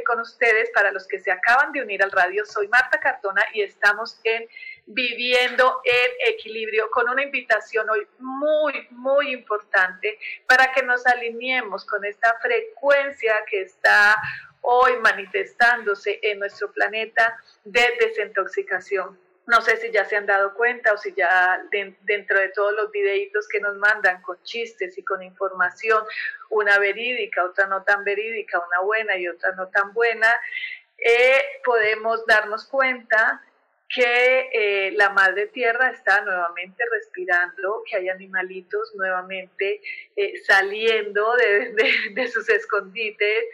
Con 0.05 0.21
ustedes. 0.21 0.71
Para 0.75 0.93
los 0.93 1.07
que 1.07 1.19
se 1.19 1.31
acaban 1.31 1.73
de 1.73 1.83
unir 1.83 2.03
al 2.03 2.11
radio, 2.11 2.45
soy 2.45 2.69
Marta 2.69 3.01
Cartona 3.01 3.43
y 3.55 3.63
estamos 3.63 4.21
en 4.25 4.47
Viviendo 4.85 5.81
en 5.85 6.35
Equilibrio 6.35 6.91
con 6.91 7.09
una 7.09 7.23
invitación 7.23 7.89
hoy 7.89 8.07
muy, 8.19 8.87
muy 8.91 9.33
importante 9.33 10.19
para 10.47 10.73
que 10.73 10.83
nos 10.83 11.07
alineemos 11.07 11.87
con 11.87 12.05
esta 12.05 12.37
frecuencia 12.41 13.35
que 13.49 13.63
está 13.63 14.17
hoy 14.61 14.99
manifestándose 15.01 16.19
en 16.23 16.41
nuestro 16.41 16.71
planeta 16.73 17.37
de 17.65 17.97
desintoxicación. 18.01 19.19
No 19.53 19.61
sé 19.61 19.77
si 19.77 19.91
ya 19.91 20.07
se 20.07 20.17
han 20.17 20.25
dado 20.25 20.55
cuenta 20.55 20.95
o 20.95 20.97
si 20.97 21.13
ya 21.13 21.63
de, 21.71 21.95
dentro 22.05 22.41
de 22.41 22.49
todos 22.49 22.73
los 22.73 22.91
videitos 22.91 23.47
que 23.49 23.61
nos 23.61 23.77
mandan 23.77 24.23
con 24.23 24.43
chistes 24.45 24.97
y 24.97 25.05
con 25.05 25.23
información, 25.23 26.03
una 26.49 26.79
verídica, 26.79 27.45
otra 27.45 27.67
no 27.67 27.83
tan 27.83 28.03
verídica, 28.03 28.59
una 28.67 28.81
buena 28.81 29.19
y 29.19 29.29
otra 29.29 29.53
no 29.53 29.69
tan 29.69 29.93
buena, 29.93 30.35
eh, 30.97 31.43
podemos 31.65 32.25
darnos 32.25 32.67
cuenta 32.67 33.43
que 33.95 34.49
eh, 34.53 34.93
la 34.93 35.11
madre 35.11 35.49
tierra 35.49 35.91
está 35.91 36.23
nuevamente 36.23 36.83
respirando, 36.91 37.83
que 37.87 37.97
hay 37.97 38.09
animalitos 38.09 38.95
nuevamente 38.95 39.83
eh, 40.17 40.41
saliendo 40.47 41.37
de, 41.37 42.27
sus 42.29 42.49
escondites, 42.49 43.45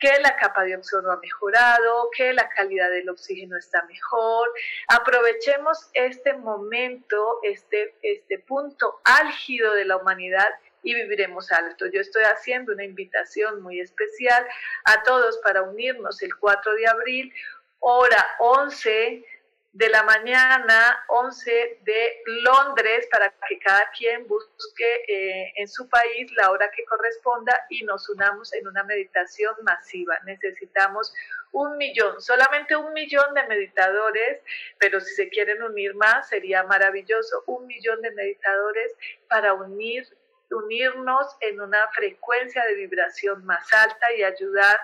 que 0.00 0.18
la 0.20 0.34
capa 0.36 0.64
de 0.64 0.76
ozono 0.76 1.12
ha 1.12 1.18
mejorado, 1.18 2.10
que 2.16 2.32
la 2.32 2.48
calidad 2.48 2.90
del 2.90 3.10
oxígeno 3.10 3.56
está 3.58 3.84
mejor. 3.84 4.50
Aprovechemos 4.88 5.90
este 5.92 6.32
momento, 6.32 7.38
este, 7.42 7.94
este 8.02 8.38
punto 8.38 9.00
álgido 9.04 9.74
de 9.74 9.84
la 9.84 9.98
humanidad 9.98 10.48
y 10.82 10.94
viviremos 10.94 11.52
alto. 11.52 11.86
Yo 11.86 12.00
estoy 12.00 12.22
haciendo 12.24 12.72
una 12.72 12.84
invitación 12.84 13.62
muy 13.62 13.80
especial 13.80 14.46
a 14.84 15.02
todos 15.02 15.38
para 15.44 15.62
unirnos 15.62 16.22
el 16.22 16.34
4 16.34 16.74
de 16.74 16.86
abril, 16.86 17.34
hora 17.80 18.26
11 18.38 19.24
de 19.72 19.88
la 19.88 20.02
mañana, 20.02 21.04
11 21.08 21.80
de 21.82 22.22
Londres, 22.26 23.06
para 23.10 23.32
que 23.48 23.58
cada 23.60 23.88
quien 23.96 24.26
busque 24.26 25.04
eh, 25.06 25.52
en 25.56 25.68
su 25.68 25.88
país 25.88 26.30
la 26.32 26.50
hora 26.50 26.70
que 26.72 26.84
corresponda 26.84 27.66
y 27.68 27.84
nos 27.84 28.08
unamos 28.08 28.52
en 28.52 28.66
una 28.66 28.82
meditación 28.82 29.54
masiva. 29.62 30.18
Necesitamos 30.24 31.14
un 31.52 31.76
millón, 31.76 32.20
solamente 32.20 32.74
un 32.74 32.92
millón 32.92 33.32
de 33.34 33.46
meditadores, 33.46 34.40
pero 34.78 35.00
si 35.00 35.14
se 35.14 35.28
quieren 35.28 35.62
unir 35.62 35.94
más 35.94 36.28
sería 36.28 36.64
maravilloso, 36.64 37.44
un 37.46 37.66
millón 37.66 38.02
de 38.02 38.10
meditadores 38.10 38.92
para 39.28 39.54
unir 39.54 40.06
unirnos 40.52 41.36
en 41.40 41.60
una 41.60 41.86
frecuencia 41.92 42.64
de 42.64 42.74
vibración 42.74 43.44
más 43.44 43.72
alta 43.72 44.12
y 44.12 44.24
ayudar 44.24 44.76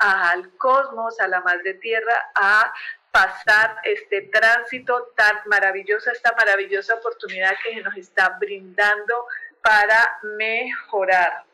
al 0.00 0.56
cosmos, 0.58 1.18
a 1.20 1.26
la 1.26 1.40
madre 1.40 1.74
tierra, 1.74 2.30
a 2.36 2.72
pasar 3.10 3.76
este 3.84 4.22
tránsito 4.22 5.12
tan 5.16 5.36
maravilloso, 5.46 6.10
esta 6.10 6.32
maravillosa 6.36 6.94
oportunidad 6.94 7.54
que 7.62 7.80
nos 7.82 7.96
está 7.96 8.36
brindando 8.38 9.26
para 9.62 10.18
mejorar. 10.22 11.44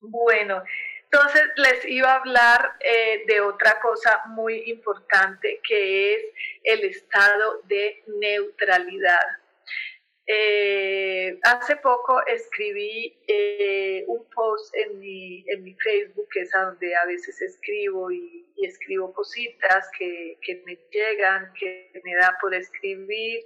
Bueno, 0.00 0.62
entonces 1.04 1.42
les 1.56 1.84
iba 1.86 2.12
a 2.12 2.16
hablar 2.16 2.76
eh, 2.80 3.22
de 3.26 3.40
otra 3.40 3.78
cosa 3.80 4.22
muy 4.26 4.68
importante 4.70 5.60
que 5.66 6.14
es 6.14 6.20
el 6.64 6.84
estado 6.84 7.60
de 7.64 8.02
neutralidad. 8.06 9.38
Eh, 10.26 11.38
hace 11.42 11.76
poco 11.76 12.24
escribí 12.26 13.14
eh, 13.28 14.04
un 14.06 14.24
post 14.30 14.74
en 14.74 14.98
mi, 14.98 15.44
en 15.48 15.62
mi 15.62 15.74
Facebook, 15.74 16.28
que 16.32 16.40
es 16.40 16.50
donde 16.50 16.96
a 16.96 17.04
veces 17.04 17.40
escribo 17.42 18.10
y, 18.10 18.42
escribo 18.56 19.12
cositas 19.12 19.90
que, 19.98 20.38
me 20.64 20.78
llegan, 20.90 21.52
que 21.58 21.90
me 22.02 22.14
da 22.14 22.38
por 22.40 22.54
escribir 22.54 23.44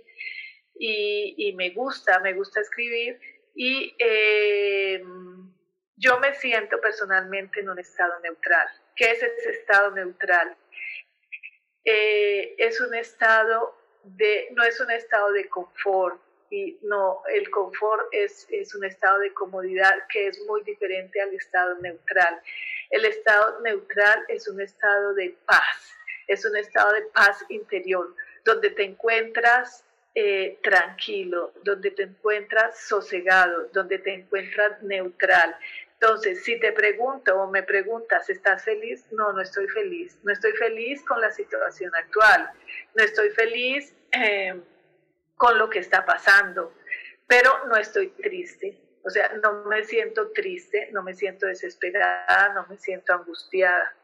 y, 0.78 1.34
y 1.36 1.52
me 1.54 1.70
gusta, 1.70 2.20
me 2.20 2.34
gusta 2.34 2.60
escribir. 2.60 3.18
Y 3.54 3.96
eh, 3.98 5.02
yo 5.96 6.20
me 6.20 6.34
siento 6.34 6.80
personalmente 6.80 7.60
en 7.60 7.70
un 7.70 7.80
estado 7.80 8.20
neutral. 8.20 8.68
¿Qué 8.94 9.10
es 9.10 9.22
ese 9.22 9.50
estado 9.50 9.90
neutral? 9.92 10.56
es 11.90 12.82
un 12.82 12.94
estado 12.94 13.74
de, 14.04 14.48
no 14.50 14.62
es 14.62 14.78
un 14.78 14.90
estado 14.90 15.32
de 15.32 15.48
confort, 15.48 16.20
y 16.50 16.78
no, 16.82 17.22
el 17.34 17.50
confort 17.50 18.08
es, 18.12 18.46
es 18.50 18.74
un 18.74 18.84
estado 18.84 19.18
de 19.20 19.32
comodidad 19.34 19.94
que 20.10 20.28
es 20.28 20.40
muy 20.46 20.62
diferente 20.62 21.20
al 21.20 21.34
estado 21.34 21.76
neutral. 21.80 22.40
El 22.90 23.04
estado 23.04 23.60
neutral 23.60 24.24
es 24.28 24.48
un 24.48 24.60
estado 24.60 25.14
de 25.14 25.36
paz, 25.46 25.94
es 26.26 26.44
un 26.44 26.56
estado 26.56 26.92
de 26.92 27.02
paz 27.02 27.44
interior, 27.48 28.14
donde 28.44 28.70
te 28.70 28.84
encuentras 28.84 29.84
eh, 30.14 30.58
tranquilo, 30.62 31.52
donde 31.62 31.90
te 31.90 32.04
encuentras 32.04 32.80
sosegado, 32.80 33.68
donde 33.72 33.98
te 33.98 34.14
encuentras 34.14 34.82
neutral. 34.82 35.56
Entonces, 36.00 36.44
si 36.44 36.58
te 36.60 36.72
pregunto 36.72 37.36
o 37.40 37.50
me 37.50 37.62
preguntas, 37.62 38.30
¿estás 38.30 38.64
feliz? 38.64 39.04
No, 39.10 39.32
no 39.32 39.40
estoy 39.40 39.68
feliz. 39.68 40.16
No 40.22 40.32
estoy 40.32 40.52
feliz 40.52 41.04
con 41.04 41.20
la 41.20 41.30
situación 41.30 41.94
actual. 41.94 42.50
No 42.94 43.04
estoy 43.04 43.30
feliz. 43.30 43.94
Eh, 44.12 44.60
con 45.38 45.56
lo 45.56 45.70
que 45.70 45.78
está 45.78 46.04
pasando, 46.04 46.74
pero 47.26 47.50
no 47.66 47.76
estoy 47.76 48.08
triste. 48.08 48.78
O 49.04 49.10
sea, 49.10 49.32
no 49.42 49.64
me 49.64 49.84
siento 49.84 50.32
triste, 50.32 50.90
no 50.92 51.02
me 51.02 51.14
siento 51.14 51.46
desesperada, 51.46 52.52
no 52.52 52.66
me 52.68 52.76
siento 52.76 53.14
angustiada. 53.14 53.94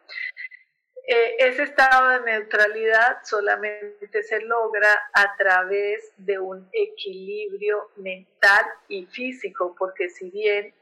Eh, 1.06 1.36
ese 1.38 1.64
estado 1.64 2.08
de 2.08 2.20
neutralidad 2.20 3.18
solamente 3.24 4.22
se 4.22 4.40
logra 4.40 5.10
a 5.12 5.36
través 5.36 6.14
de 6.16 6.38
un 6.38 6.66
equilibrio 6.72 7.90
mental 7.96 8.64
y 8.88 9.04
físico, 9.06 9.74
porque 9.78 10.08
si 10.08 10.30
bien 10.30 10.72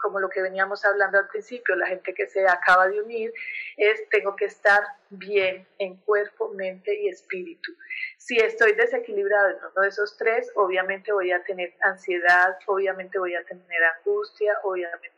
como 0.00 0.20
lo 0.20 0.28
que 0.28 0.42
veníamos 0.42 0.84
hablando 0.84 1.18
al 1.18 1.28
principio, 1.28 1.76
la 1.76 1.86
gente 1.86 2.14
que 2.14 2.26
se 2.26 2.46
acaba 2.46 2.88
de 2.88 3.00
unir, 3.00 3.32
es 3.76 4.08
tengo 4.10 4.36
que 4.36 4.46
estar 4.46 4.82
bien 5.10 5.66
en 5.78 5.96
cuerpo, 5.98 6.50
mente 6.50 6.94
y 6.94 7.08
espíritu. 7.08 7.72
Si 8.16 8.36
estoy 8.38 8.72
desequilibrado 8.74 9.50
en 9.50 9.56
uno 9.56 9.82
de 9.82 9.88
esos 9.88 10.16
tres, 10.16 10.50
obviamente 10.54 11.12
voy 11.12 11.32
a 11.32 11.42
tener 11.44 11.74
ansiedad, 11.80 12.56
obviamente 12.66 13.18
voy 13.18 13.34
a 13.34 13.44
tener 13.44 13.84
angustia, 13.98 14.58
obviamente 14.62 15.10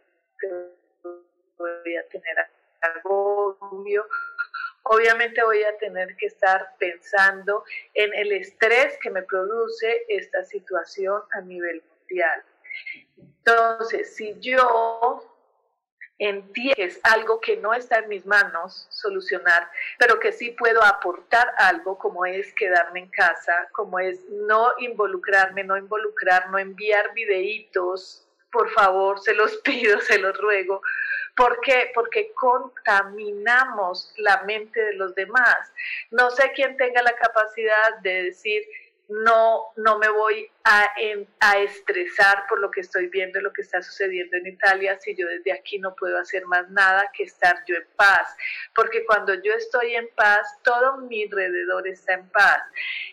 voy 1.58 1.96
a 1.96 2.08
tener 2.08 2.36
agobio, 2.80 4.06
obviamente 4.84 5.42
voy 5.42 5.62
a 5.62 5.76
tener 5.78 6.16
que 6.16 6.26
estar 6.26 6.74
pensando 6.78 7.64
en 7.94 8.12
el 8.14 8.32
estrés 8.32 8.98
que 9.02 9.10
me 9.10 9.22
produce 9.22 10.04
esta 10.08 10.44
situación 10.44 11.22
a 11.32 11.40
nivel 11.40 11.82
mundial. 11.82 12.44
Entonces, 13.16 14.16
si 14.16 14.34
yo 14.40 15.30
entiendo 16.18 16.74
que 16.76 16.84
es 16.84 17.00
algo 17.02 17.40
que 17.40 17.56
no 17.56 17.74
está 17.74 17.98
en 17.98 18.08
mis 18.08 18.24
manos 18.24 18.86
solucionar, 18.90 19.70
pero 19.98 20.18
que 20.20 20.32
sí 20.32 20.50
puedo 20.52 20.82
aportar 20.82 21.52
algo, 21.58 21.98
como 21.98 22.24
es 22.24 22.52
quedarme 22.54 23.00
en 23.00 23.10
casa, 23.10 23.68
como 23.72 23.98
es 23.98 24.24
no 24.30 24.72
involucrarme, 24.78 25.64
no 25.64 25.76
involucrar, 25.76 26.50
no 26.50 26.58
enviar 26.58 27.12
videitos, 27.14 28.26
por 28.52 28.70
favor, 28.70 29.20
se 29.20 29.34
los 29.34 29.56
pido, 29.64 30.00
se 30.00 30.18
los 30.18 30.36
ruego. 30.38 30.80
¿Por 31.36 31.60
qué? 31.60 31.90
Porque 31.94 32.32
contaminamos 32.34 34.14
la 34.18 34.42
mente 34.44 34.80
de 34.80 34.94
los 34.94 35.14
demás. 35.16 35.72
No 36.12 36.30
sé 36.30 36.52
quién 36.54 36.76
tenga 36.76 37.02
la 37.02 37.16
capacidad 37.16 37.98
de 38.02 38.24
decir, 38.24 38.62
no, 39.08 39.72
no 39.76 39.98
me 39.98 40.08
voy 40.08 40.48
a, 40.66 40.90
a, 41.40 41.58
estresar 41.58 42.46
por 42.48 42.58
lo 42.58 42.70
que 42.70 42.80
estoy 42.80 43.08
viendo, 43.08 43.38
lo 43.42 43.52
que 43.52 43.60
está 43.60 43.82
sucediendo 43.82 44.38
en 44.38 44.46
Italia, 44.46 44.98
si 44.98 45.14
yo 45.14 45.28
desde 45.28 45.52
aquí 45.52 45.78
no 45.78 45.94
puedo 45.94 46.18
hacer 46.18 46.46
más 46.46 46.70
nada 46.70 47.10
que 47.12 47.24
estar 47.24 47.62
yo 47.66 47.76
en 47.76 47.86
paz. 47.96 48.34
Porque 48.74 49.04
cuando 49.04 49.34
yo 49.34 49.52
estoy 49.52 49.94
en 49.94 50.08
paz, 50.16 50.58
todo 50.62 50.96
mi 51.02 51.24
alrededor 51.24 51.86
está 51.86 52.14
en 52.14 52.26
paz. 52.30 52.62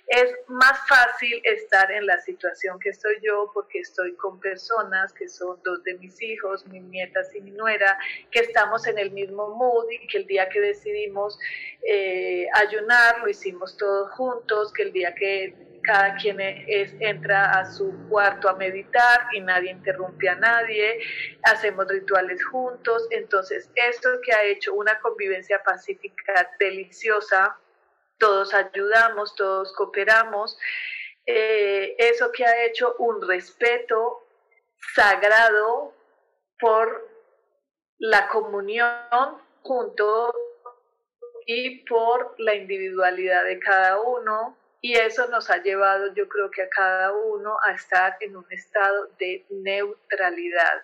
Es 0.08 0.34
más 0.48 0.80
fácil 0.88 1.42
estar 1.44 1.92
en 1.92 2.06
la 2.06 2.22
situación 2.22 2.80
que 2.80 2.90
estoy 2.90 3.18
yo 3.22 3.52
porque 3.54 3.80
estoy 3.80 4.16
con 4.16 4.40
personas 4.40 5.12
que 5.12 5.28
son 5.28 5.62
dos 5.64 5.84
de 5.84 5.96
mis 5.96 6.22
hijos, 6.22 6.66
mis 6.68 6.84
nietas 6.84 7.36
y 7.36 7.42
mi 7.42 7.52
nuera, 7.52 8.00
que 8.32 8.40
estamos 8.40 8.88
en 8.88 8.98
el 8.98 9.12
mismo 9.12 9.50
mood 9.56 9.92
y 9.92 10.08
que 10.08 10.20
el 10.20 10.26
día 10.26 10.48
que 10.48 10.62
decidimos 10.62 11.38
eh, 11.86 12.48
ayunar 12.54 13.20
lo 13.20 13.28
hicimos 13.28 13.76
todos 13.76 14.10
juntos, 14.12 14.72
que 14.72 14.84
el 14.84 14.94
día 14.94 15.14
que 15.14 15.70
cada 15.82 16.16
quien 16.16 16.40
es, 16.40 16.94
entra 17.00 17.41
a 17.46 17.66
su 17.66 18.08
cuarto 18.10 18.50
a 18.50 18.56
meditar 18.56 19.28
y 19.34 19.42
nadie 19.42 19.72
interrumpe 19.72 20.30
a 20.30 20.36
nadie, 20.36 21.00
hacemos 21.44 21.88
rituales 21.88 22.44
juntos, 22.46 23.08
entonces 23.12 23.70
esto 23.76 24.10
que 24.24 24.34
ha 24.34 24.44
hecho 24.44 24.74
una 24.74 25.00
convivencia 25.00 25.62
pacífica 25.64 26.52
deliciosa, 26.60 27.58
todos 28.18 28.54
ayudamos, 28.54 29.36
todos 29.36 29.74
cooperamos, 29.74 30.58
eh, 31.26 31.96
eso 31.98 32.32
que 32.32 32.46
ha 32.46 32.66
hecho 32.66 32.96
un 33.00 33.28
respeto 33.28 34.28
sagrado 34.96 35.94
por 36.60 37.10
la 37.98 38.28
comunión 38.28 39.42
junto 39.62 40.34
y 41.46 41.84
por 41.86 42.36
la 42.40 42.56
individualidad 42.56 43.44
de 43.46 43.60
cada 43.60 44.00
uno, 44.00 44.58
y 44.82 44.96
eso 44.96 45.28
nos 45.28 45.50
ha 45.52 45.62
llevado, 45.62 46.14
yo 46.16 46.28
creo 46.28 46.50
que 46.50 46.64
a 46.64 46.70
cada 46.70 47.14
uno 47.14 47.58
a 47.64 47.74
estar 47.74 48.18
en 48.20 48.36
un 48.36 48.46
estado 48.50 49.10
de 49.20 49.46
neutralidad. 49.50 50.84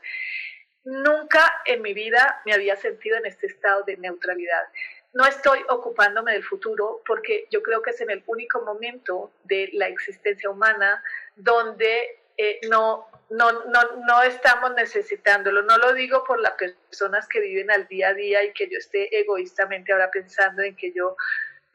Nunca 0.84 1.62
en 1.66 1.82
mi 1.82 1.94
vida 1.94 2.42
me 2.46 2.54
había 2.54 2.76
sentido 2.76 3.18
en 3.18 3.26
este 3.26 3.48
estado 3.48 3.84
de 3.84 3.98
neutralidad. 3.98 4.68
No 5.14 5.26
estoy 5.26 5.60
ocupándome 5.70 6.34
del 6.34 6.44
futuro 6.44 7.02
porque 7.08 7.48
yo 7.50 7.64
creo 7.64 7.82
que 7.82 7.90
es 7.90 8.00
en 8.02 8.12
el 8.12 8.24
único 8.28 8.62
momento 8.62 9.32
de 9.46 9.70
la 9.74 9.88
existencia 9.88 10.50
humana 10.50 11.04
donde 11.36 12.20
eh, 12.38 12.60
no, 12.70 13.08
no, 13.32 13.52
no, 13.66 13.82
no 14.06 14.22
estamos 14.22 14.76
necesitándolo. 14.76 15.64
No 15.64 15.78
lo 15.80 15.94
digo 15.94 16.24
por 16.24 16.40
las 16.40 16.54
personas 16.54 17.28
que 17.28 17.40
viven 17.40 17.72
al 17.72 17.88
día 17.88 18.10
a 18.10 18.14
día 18.14 18.44
y 18.44 18.54
que 18.54 18.70
yo 18.70 18.78
esté 18.78 19.20
egoístamente 19.20 19.92
ahora 19.92 20.12
pensando 20.12 20.62
en 20.62 20.76
que 20.76 20.92
yo 20.94 21.18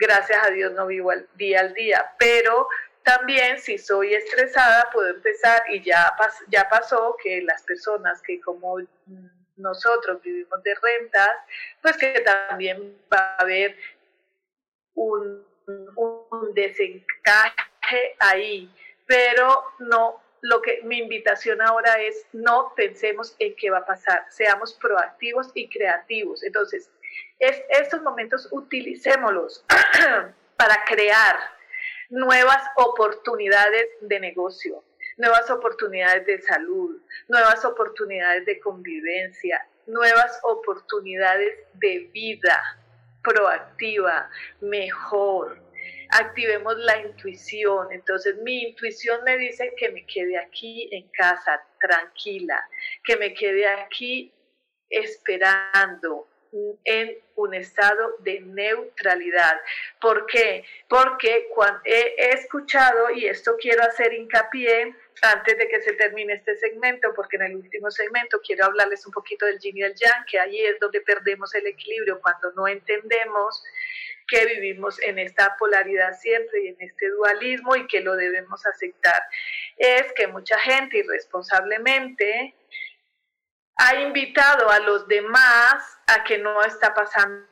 gracias 0.02 0.44
a 0.44 0.50
Dios 0.50 0.72
no 0.72 0.88
vivo 0.88 1.12
al 1.12 1.28
día 1.36 1.60
al 1.60 1.72
día, 1.74 2.12
pero 2.18 2.68
también 3.04 3.58
si 3.58 3.78
soy 3.78 4.14
estresada 4.14 4.90
puedo 4.92 5.08
empezar 5.08 5.62
y 5.70 5.80
ya, 5.82 6.12
ya 6.48 6.68
pasó 6.68 7.16
que 7.22 7.40
las 7.42 7.62
personas 7.62 8.20
que 8.22 8.40
como 8.40 8.78
nosotros 9.56 10.20
vivimos 10.22 10.60
de 10.64 10.74
rentas, 10.74 11.30
pues 11.80 11.96
que 11.96 12.20
también 12.20 12.98
va 13.12 13.36
a 13.38 13.42
haber 13.42 13.76
un, 14.94 15.46
desencaje 16.54 18.16
ahí, 18.18 18.68
pero 19.06 19.62
no 19.78 20.20
lo 20.40 20.60
que 20.60 20.80
mi 20.82 20.98
invitación 20.98 21.62
ahora 21.62 22.00
es 22.00 22.26
no 22.32 22.72
pensemos 22.74 23.36
en 23.38 23.54
qué 23.54 23.70
va 23.70 23.78
a 23.78 23.86
pasar, 23.86 24.26
seamos 24.28 24.74
proactivos 24.74 25.50
y 25.54 25.68
creativos. 25.68 26.42
Entonces, 26.42 26.90
es, 27.38 27.62
estos 27.68 28.02
momentos 28.02 28.48
utilicémoslos 28.50 29.64
para 30.56 30.84
crear 30.84 31.36
nuevas 32.10 32.62
oportunidades 32.76 33.86
de 34.02 34.20
negocio, 34.20 34.84
nuevas 35.16 35.50
oportunidades 35.50 36.26
de 36.26 36.40
salud, 36.42 37.00
nuevas 37.28 37.64
oportunidades 37.64 38.44
de 38.46 38.60
convivencia, 38.60 39.66
nuevas 39.86 40.38
oportunidades 40.44 41.58
de 41.74 42.10
vida 42.12 42.60
proactiva, 43.22 44.28
mejor. 44.60 45.58
Activemos 46.10 46.76
la 46.76 47.00
intuición. 47.00 47.90
Entonces 47.92 48.36
mi 48.42 48.64
intuición 48.64 49.22
me 49.24 49.38
dice 49.38 49.72
que 49.76 49.90
me 49.90 50.04
quede 50.06 50.38
aquí 50.38 50.88
en 50.92 51.08
casa, 51.08 51.62
tranquila, 51.80 52.62
que 53.04 53.16
me 53.16 53.32
quede 53.32 53.66
aquí 53.66 54.32
esperando, 54.90 56.28
en 56.84 57.18
un 57.36 57.54
estado 57.54 58.16
de 58.20 58.40
neutralidad. 58.40 59.60
¿Por 60.00 60.26
qué? 60.26 60.64
Porque 60.88 61.48
cuando 61.54 61.80
he, 61.84 62.30
escuchado, 62.32 63.10
y 63.10 63.26
esto 63.26 63.56
quiero 63.58 63.82
hacer 63.82 64.12
hincapié 64.12 64.94
antes 65.22 65.58
de 65.58 65.68
que 65.68 65.80
se 65.80 65.94
termine 65.94 66.34
este 66.34 66.56
segmento, 66.56 67.12
porque 67.14 67.36
en 67.36 67.42
el 67.42 67.56
último 67.56 67.90
segmento 67.90 68.40
quiero 68.44 68.66
hablarles 68.66 69.06
un 69.06 69.12
poquito 69.12 69.46
del 69.46 69.58
yin 69.58 69.78
y 69.78 69.82
el 69.82 69.94
yang, 69.94 70.24
que 70.26 70.38
ahí 70.38 70.60
es 70.60 70.78
donde 70.78 71.00
perdemos 71.00 71.54
el 71.54 71.66
equilibrio 71.66 72.20
cuando 72.20 72.52
no 72.52 72.68
entendemos 72.68 73.62
que 74.28 74.46
vivimos 74.46 75.00
en 75.02 75.18
esta 75.18 75.56
polaridad 75.58 76.12
siempre 76.18 76.64
y 76.64 76.68
en 76.68 76.76
este 76.78 77.08
dualismo 77.10 77.76
y 77.76 77.86
que 77.86 78.00
lo 78.00 78.14
debemos 78.16 78.64
aceptar. 78.66 79.22
Es 79.76 80.12
que 80.14 80.26
mucha 80.26 80.58
gente 80.58 80.98
irresponsablemente 80.98 82.54
ha 83.76 83.94
invitado 83.96 84.70
a 84.70 84.78
los 84.80 85.06
demás 85.08 85.98
a 86.06 86.24
que 86.24 86.38
no 86.38 86.62
está 86.62 86.94
pasando 86.94 87.46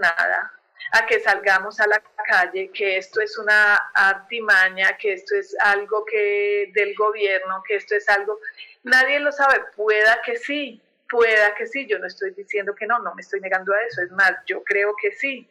nada, 0.00 0.52
a 0.92 1.06
que 1.06 1.20
salgamos 1.20 1.78
a 1.80 1.86
la 1.86 2.02
calle, 2.26 2.70
que 2.72 2.96
esto 2.96 3.20
es 3.20 3.38
una 3.38 3.76
artimaña, 3.94 4.96
que 4.96 5.12
esto 5.12 5.36
es 5.36 5.56
algo 5.60 6.04
que 6.04 6.70
del 6.74 6.94
gobierno, 6.94 7.62
que 7.66 7.76
esto 7.76 7.94
es 7.94 8.08
algo, 8.08 8.38
nadie 8.82 9.20
lo 9.20 9.32
sabe, 9.32 9.60
pueda 9.74 10.20
que 10.24 10.36
sí, 10.36 10.82
pueda 11.08 11.54
que 11.54 11.66
sí, 11.66 11.86
yo 11.86 11.98
no 11.98 12.06
estoy 12.06 12.32
diciendo 12.32 12.74
que 12.74 12.86
no, 12.86 12.98
no 13.00 13.14
me 13.14 13.22
estoy 13.22 13.40
negando 13.40 13.72
a 13.72 13.82
eso, 13.82 14.02
es 14.02 14.10
más, 14.12 14.32
yo 14.46 14.62
creo 14.64 14.94
que 15.00 15.12
sí, 15.12 15.48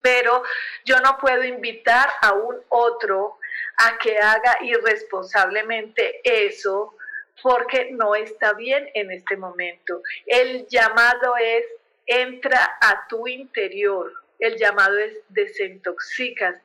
pero 0.00 0.42
yo 0.84 0.98
no 1.00 1.18
puedo 1.18 1.44
invitar 1.44 2.08
a 2.22 2.32
un 2.32 2.56
otro 2.68 3.38
a 3.76 3.98
que 3.98 4.18
haga 4.18 4.58
irresponsablemente 4.62 6.20
eso 6.24 6.96
porque 7.42 7.90
no 7.92 8.14
está 8.14 8.52
bien 8.54 8.88
en 8.94 9.10
este 9.10 9.36
momento. 9.36 10.02
El 10.26 10.66
llamado 10.68 11.34
es 11.36 11.64
entra 12.06 12.78
a 12.80 13.06
tu 13.08 13.28
interior, 13.28 14.12
el 14.38 14.56
llamado 14.56 14.98
es 14.98 15.16
desintoxícate. 15.28 16.60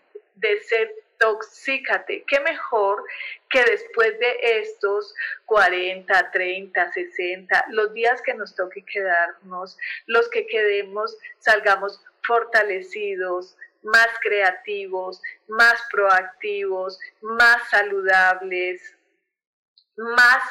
¿Qué 2.28 2.39
mejor 2.41 3.03
que 3.49 3.63
después 3.63 4.19
de 4.19 4.38
estos 4.41 5.13
40, 5.45 6.32
30, 6.32 6.91
60, 6.91 7.65
los 7.69 7.93
días 7.93 8.21
que 8.21 8.34
nos 8.34 8.55
toque 8.55 8.84
quedarnos, 8.84 9.78
los 10.07 10.28
que 10.30 10.45
quedemos, 10.47 11.17
salgamos 11.39 12.01
fortalecidos, 12.23 13.55
más 13.84 14.07
creativos, 14.21 15.21
más 15.47 15.80
proactivos, 15.91 16.99
más 17.21 17.69
saludables, 17.69 18.95
más 19.95 20.43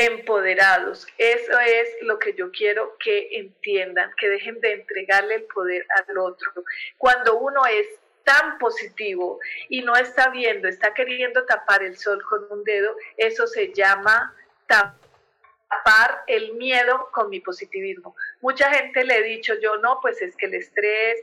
empoderados. 0.00 1.06
Eso 1.18 1.58
es 1.60 1.88
lo 2.02 2.18
que 2.18 2.32
yo 2.32 2.50
quiero 2.50 2.96
que 2.98 3.28
entiendan, 3.32 4.10
que 4.18 4.30
dejen 4.30 4.58
de 4.60 4.72
entregarle 4.72 5.34
el 5.34 5.44
poder 5.44 5.86
al 5.96 6.16
otro. 6.16 6.50
Cuando 6.96 7.36
uno 7.38 7.66
es 7.66 7.86
tan 8.24 8.58
positivo 8.58 9.38
y 9.68 9.82
no 9.82 9.94
está 9.94 10.30
viendo, 10.30 10.68
está 10.68 10.94
queriendo 10.94 11.44
tapar 11.44 11.82
el 11.82 11.98
sol 11.98 12.22
con 12.28 12.46
un 12.50 12.64
dedo, 12.64 12.96
eso 13.18 13.46
se 13.46 13.74
llama 13.74 14.34
tapar 14.66 16.22
el 16.26 16.54
miedo 16.54 17.10
con 17.12 17.28
mi 17.28 17.40
positivismo. 17.40 18.16
Mucha 18.40 18.72
gente 18.72 19.04
le 19.04 19.18
he 19.18 19.22
dicho 19.22 19.52
yo, 19.60 19.76
no, 19.78 19.98
pues 20.00 20.22
es 20.22 20.34
que 20.36 20.46
el 20.46 20.54
estrés 20.54 21.20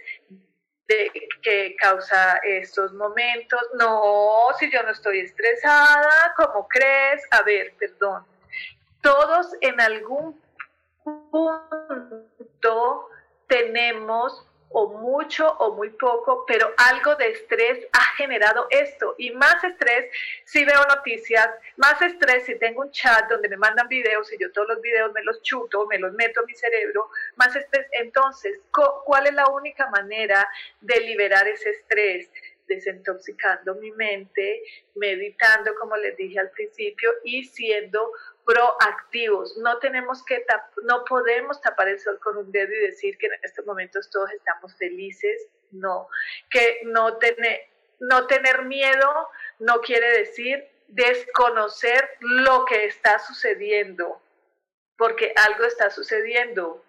que 1.41 1.75
causa 1.79 2.39
estos 2.43 2.93
momentos, 2.93 3.59
no, 3.73 4.47
si 4.59 4.71
yo 4.71 4.83
no 4.83 4.91
estoy 4.91 5.19
estresada, 5.19 6.33
¿cómo 6.37 6.67
crees? 6.67 7.23
A 7.31 7.41
ver, 7.41 7.73
perdón, 7.77 8.25
todos 9.07 9.47
en 9.61 9.79
algún 9.79 10.37
punto 11.31 13.09
tenemos 13.47 14.45
o 14.69 14.89
mucho 14.99 15.49
o 15.59 15.75
muy 15.75 15.91
poco, 15.91 16.43
pero 16.45 16.73
algo 16.75 17.15
de 17.15 17.29
estrés 17.29 17.87
ha 17.93 18.03
generado 18.17 18.67
esto. 18.69 19.15
Y 19.17 19.31
más 19.31 19.63
estrés 19.63 20.11
si 20.43 20.65
veo 20.65 20.83
noticias, 20.93 21.49
más 21.77 22.01
estrés 22.01 22.43
si 22.47 22.59
tengo 22.59 22.81
un 22.81 22.91
chat 22.91 23.29
donde 23.29 23.47
me 23.47 23.55
mandan 23.55 23.87
videos 23.87 24.31
y 24.33 24.37
yo 24.39 24.51
todos 24.51 24.67
los 24.67 24.81
videos 24.81 25.13
me 25.13 25.23
los 25.23 25.41
chuto, 25.41 25.85
me 25.85 25.99
los 25.99 26.11
meto 26.11 26.41
a 26.41 26.45
mi 26.45 26.53
cerebro, 26.53 27.09
más 27.37 27.55
estrés. 27.55 27.87
Entonces, 27.93 28.59
¿cuál 29.05 29.27
es 29.27 29.33
la 29.33 29.47
única 29.47 29.89
manera 29.89 30.45
de 30.81 30.99
liberar 30.99 31.47
ese 31.47 31.69
estrés? 31.69 32.29
Desintoxicando 32.67 33.75
mi 33.75 33.91
mente, 33.91 34.61
meditando, 34.95 35.73
como 35.75 35.95
les 35.95 36.17
dije 36.17 36.37
al 36.37 36.49
principio, 36.49 37.09
y 37.23 37.45
siendo 37.45 38.11
proactivos. 38.47 39.57
No 39.57 39.77
tenemos 39.79 40.23
que 40.23 40.43
no 40.83 41.03
podemos 41.03 41.59
tapar 41.61 41.89
el 41.89 41.99
sol 41.99 42.17
con 42.23 42.37
un 42.37 42.51
dedo 42.51 42.73
y 42.73 42.87
decir 42.87 43.17
que 43.17 43.27
en 43.27 43.33
estos 43.43 43.65
momentos 43.65 44.09
todos 44.09 44.31
estamos 44.31 44.73
felices. 44.77 45.47
No, 45.71 46.07
que 46.49 46.79
no 46.85 47.17
tener 47.17 47.59
no 47.99 48.27
tener 48.27 48.63
miedo 48.63 49.29
no 49.59 49.81
quiere 49.81 50.19
decir 50.19 50.65
desconocer 50.87 52.09
lo 52.19 52.63
que 52.65 52.85
está 52.85 53.19
sucediendo, 53.19 54.21
porque 54.97 55.33
algo 55.35 55.65
está 55.65 55.89
sucediendo. 55.89 56.83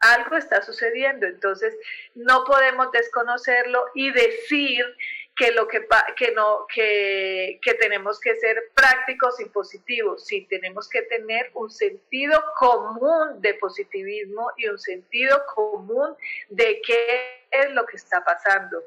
Algo 0.00 0.36
está 0.36 0.62
sucediendo, 0.62 1.26
entonces 1.26 1.76
no 2.14 2.44
podemos 2.44 2.92
desconocerlo 2.92 3.84
y 3.94 4.12
decir 4.12 4.84
que 5.38 5.52
lo 5.52 5.68
que, 5.68 5.86
que 6.16 6.32
no 6.32 6.66
que, 6.66 7.60
que, 7.62 7.74
tenemos 7.74 8.18
que 8.18 8.34
ser 8.34 8.70
prácticos 8.74 9.40
y 9.40 9.44
positivos, 9.44 10.26
sí 10.26 10.44
tenemos 10.50 10.88
que 10.88 11.02
tener 11.02 11.50
un 11.54 11.70
sentido 11.70 12.42
común 12.58 13.40
de 13.40 13.54
positivismo 13.54 14.50
y 14.56 14.66
un 14.66 14.78
sentido 14.78 15.40
común 15.54 16.16
de 16.48 16.82
qué 16.84 17.44
es 17.52 17.70
lo 17.70 17.86
que 17.86 17.96
está 17.96 18.24
pasando. 18.24 18.82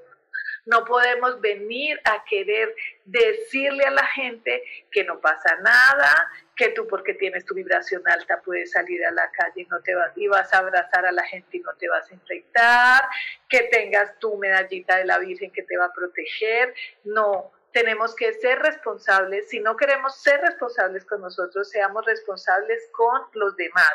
No 0.66 0.86
podemos 0.86 1.41
venir 1.41 1.99
a 2.03 2.24
querer 2.26 2.76
decirle 3.05 3.84
a 3.86 3.91
la 3.91 4.05
gente 4.07 4.64
que 4.91 5.03
no 5.03 5.20
pasa 5.20 5.55
nada, 5.62 6.32
que 6.55 6.70
tú 6.70 6.88
porque 6.88 7.16
tienes 7.16 7.45
tu 7.45 7.55
vibración 7.55 8.03
alta 8.07 8.41
puedes 8.43 8.72
salir 8.72 9.03
a 9.05 9.12
la 9.12 9.30
calle 9.32 9.62
y, 9.62 9.66
no 9.66 9.82
te 9.82 9.95
vas, 9.95 10.12
y 10.16 10.28
vas 10.28 10.53
a 10.53 10.59
abrazar 10.59 11.05
a 11.05 11.12
la 11.12 11.24
gente 11.24 11.57
y 11.57 11.59
no 11.62 11.74
te 11.76 11.89
vas 11.89 12.09
a 12.09 12.14
infectar, 12.14 13.09
que 13.49 13.64
tengas 13.72 14.18
tu 14.20 14.38
medallita 14.38 14.97
de 14.97 15.05
la 15.05 15.18
Virgen 15.18 15.51
que 15.51 15.64
te 15.64 15.78
va 15.78 15.86
a 15.86 15.93
proteger. 15.93 16.74
No, 17.03 17.51
tenemos 17.72 18.16
que 18.16 18.34
ser 18.34 18.59
responsables. 18.59 19.49
Si 19.49 19.59
no 19.59 19.76
queremos 19.76 20.22
ser 20.22 20.41
responsables 20.41 21.05
con 21.05 21.22
nosotros, 21.22 21.70
seamos 21.70 22.05
responsables 22.05 22.89
con 22.91 23.22
los 23.34 23.55
demás. 23.55 23.93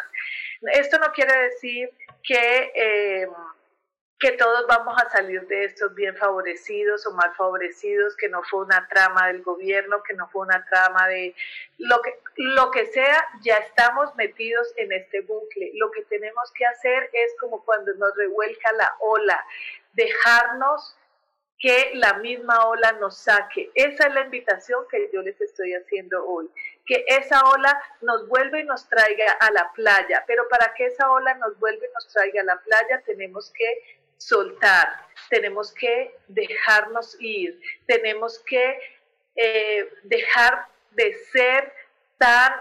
Esto 0.72 0.98
no 0.98 1.12
quiere 1.12 1.36
decir 1.44 1.90
que... 2.22 2.72
Eh, 2.74 3.28
que 4.18 4.32
todos 4.32 4.66
vamos 4.66 4.96
a 5.02 5.10
salir 5.10 5.46
de 5.46 5.64
estos 5.64 5.94
bien 5.94 6.16
favorecidos 6.16 7.06
o 7.06 7.12
mal 7.12 7.34
favorecidos, 7.36 8.16
que 8.16 8.28
no 8.28 8.42
fue 8.44 8.64
una 8.64 8.88
trama 8.88 9.26
del 9.26 9.42
gobierno, 9.42 10.02
que 10.02 10.14
no 10.14 10.28
fue 10.28 10.46
una 10.46 10.64
trama 10.66 11.06
de 11.08 11.34
lo 11.78 12.00
que, 12.00 12.18
lo 12.36 12.70
que 12.70 12.86
sea, 12.86 13.26
ya 13.42 13.56
estamos 13.56 14.14
metidos 14.16 14.72
en 14.76 14.92
este 14.92 15.20
bucle. 15.20 15.70
Lo 15.74 15.90
que 15.90 16.02
tenemos 16.04 16.50
que 16.52 16.64
hacer 16.64 17.10
es 17.12 17.34
como 17.40 17.62
cuando 17.64 17.92
nos 17.94 18.16
revuelca 18.16 18.72
la 18.72 18.96
ola, 19.00 19.44
dejarnos 19.92 20.96
que 21.58 21.92
la 21.94 22.14
misma 22.14 22.66
ola 22.66 22.92
nos 22.92 23.18
saque. 23.18 23.70
Esa 23.74 24.08
es 24.08 24.14
la 24.14 24.22
invitación 24.22 24.84
que 24.90 25.10
yo 25.12 25.22
les 25.22 25.38
estoy 25.40 25.74
haciendo 25.74 26.26
hoy, 26.26 26.50
que 26.86 27.04
esa 27.06 27.40
ola 27.50 27.82
nos 28.02 28.28
vuelva 28.28 28.60
y 28.60 28.64
nos 28.64 28.88
traiga 28.88 29.32
a 29.40 29.50
la 29.50 29.72
playa, 29.74 30.24
pero 30.26 30.48
para 30.48 30.72
que 30.74 30.86
esa 30.86 31.10
ola 31.10 31.34
nos 31.34 31.58
vuelva 31.58 31.84
y 31.84 31.92
nos 31.94 32.08
traiga 32.12 32.42
a 32.42 32.44
la 32.44 32.60
playa 32.60 33.02
tenemos 33.06 33.50
que 33.52 33.96
soltar, 34.18 35.06
tenemos 35.28 35.72
que 35.72 36.14
dejarnos 36.28 37.16
ir, 37.20 37.60
tenemos 37.86 38.38
que 38.40 38.78
eh, 39.36 39.92
dejar 40.04 40.66
de 40.92 41.14
ser 41.32 41.72
tan 42.18 42.52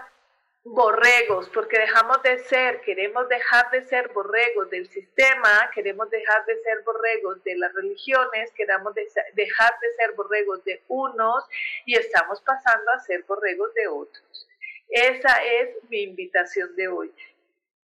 borregos, 0.66 1.48
porque 1.50 1.78
dejamos 1.78 2.20
de 2.22 2.38
ser, 2.40 2.80
queremos 2.80 3.28
dejar 3.28 3.70
de 3.70 3.82
ser 3.82 4.08
borregos 4.08 4.68
del 4.68 4.88
sistema, 4.88 5.70
queremos 5.72 6.10
dejar 6.10 6.44
de 6.44 6.60
ser 6.62 6.82
borregos 6.82 7.42
de 7.44 7.56
las 7.56 7.72
religiones, 7.72 8.50
queremos 8.52 8.92
dejar 8.94 9.72
de 9.80 9.94
ser 9.96 10.12
borregos 10.16 10.64
de 10.64 10.82
unos 10.88 11.44
y 11.84 11.96
estamos 11.96 12.40
pasando 12.40 12.90
a 12.90 13.00
ser 13.00 13.22
borregos 13.22 13.72
de 13.74 13.86
otros. 13.86 14.48
Esa 14.88 15.42
es 15.44 15.70
mi 15.88 16.02
invitación 16.02 16.74
de 16.74 16.88
hoy. 16.88 17.12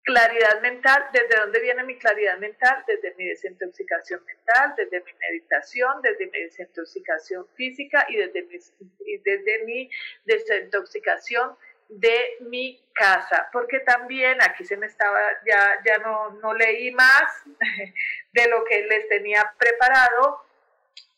Claridad 0.04 0.60
mental, 0.60 1.08
¿desde 1.12 1.36
dónde 1.36 1.60
viene 1.60 1.84
mi 1.84 1.96
claridad 1.96 2.36
mental? 2.38 2.82
Desde 2.88 3.14
mi 3.14 3.24
desintoxicación 3.24 4.24
mental, 4.24 4.74
desde 4.76 5.00
mi 5.00 5.12
meditación, 5.12 6.02
desde 6.02 6.26
mi 6.26 6.40
desintoxicación 6.40 7.46
física 7.54 8.04
y 8.08 8.16
desde 8.16 9.64
mi, 9.64 9.88
desintoxicación 10.24 11.56
de 11.88 12.36
mi 12.40 12.84
casa, 12.94 13.48
porque 13.52 13.80
también 13.80 14.42
aquí 14.42 14.64
se 14.64 14.76
me 14.76 14.86
estaba, 14.86 15.20
ya, 15.46 15.80
ya 15.84 15.98
no, 15.98 16.30
no 16.30 16.52
leí 16.52 16.90
más 16.90 17.44
de 18.32 18.48
lo 18.48 18.64
que 18.64 18.84
les 18.86 19.08
tenía 19.08 19.54
preparado, 19.56 20.44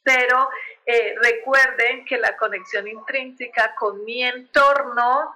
pero 0.03 0.51
eh, 0.85 1.15
recuerden 1.23 2.05
que 2.05 2.19
la 2.19 2.37
conexión 2.37 2.87
intrínseca 2.87 3.75
con 3.77 4.05
mi 4.05 4.25
entorno 4.25 5.35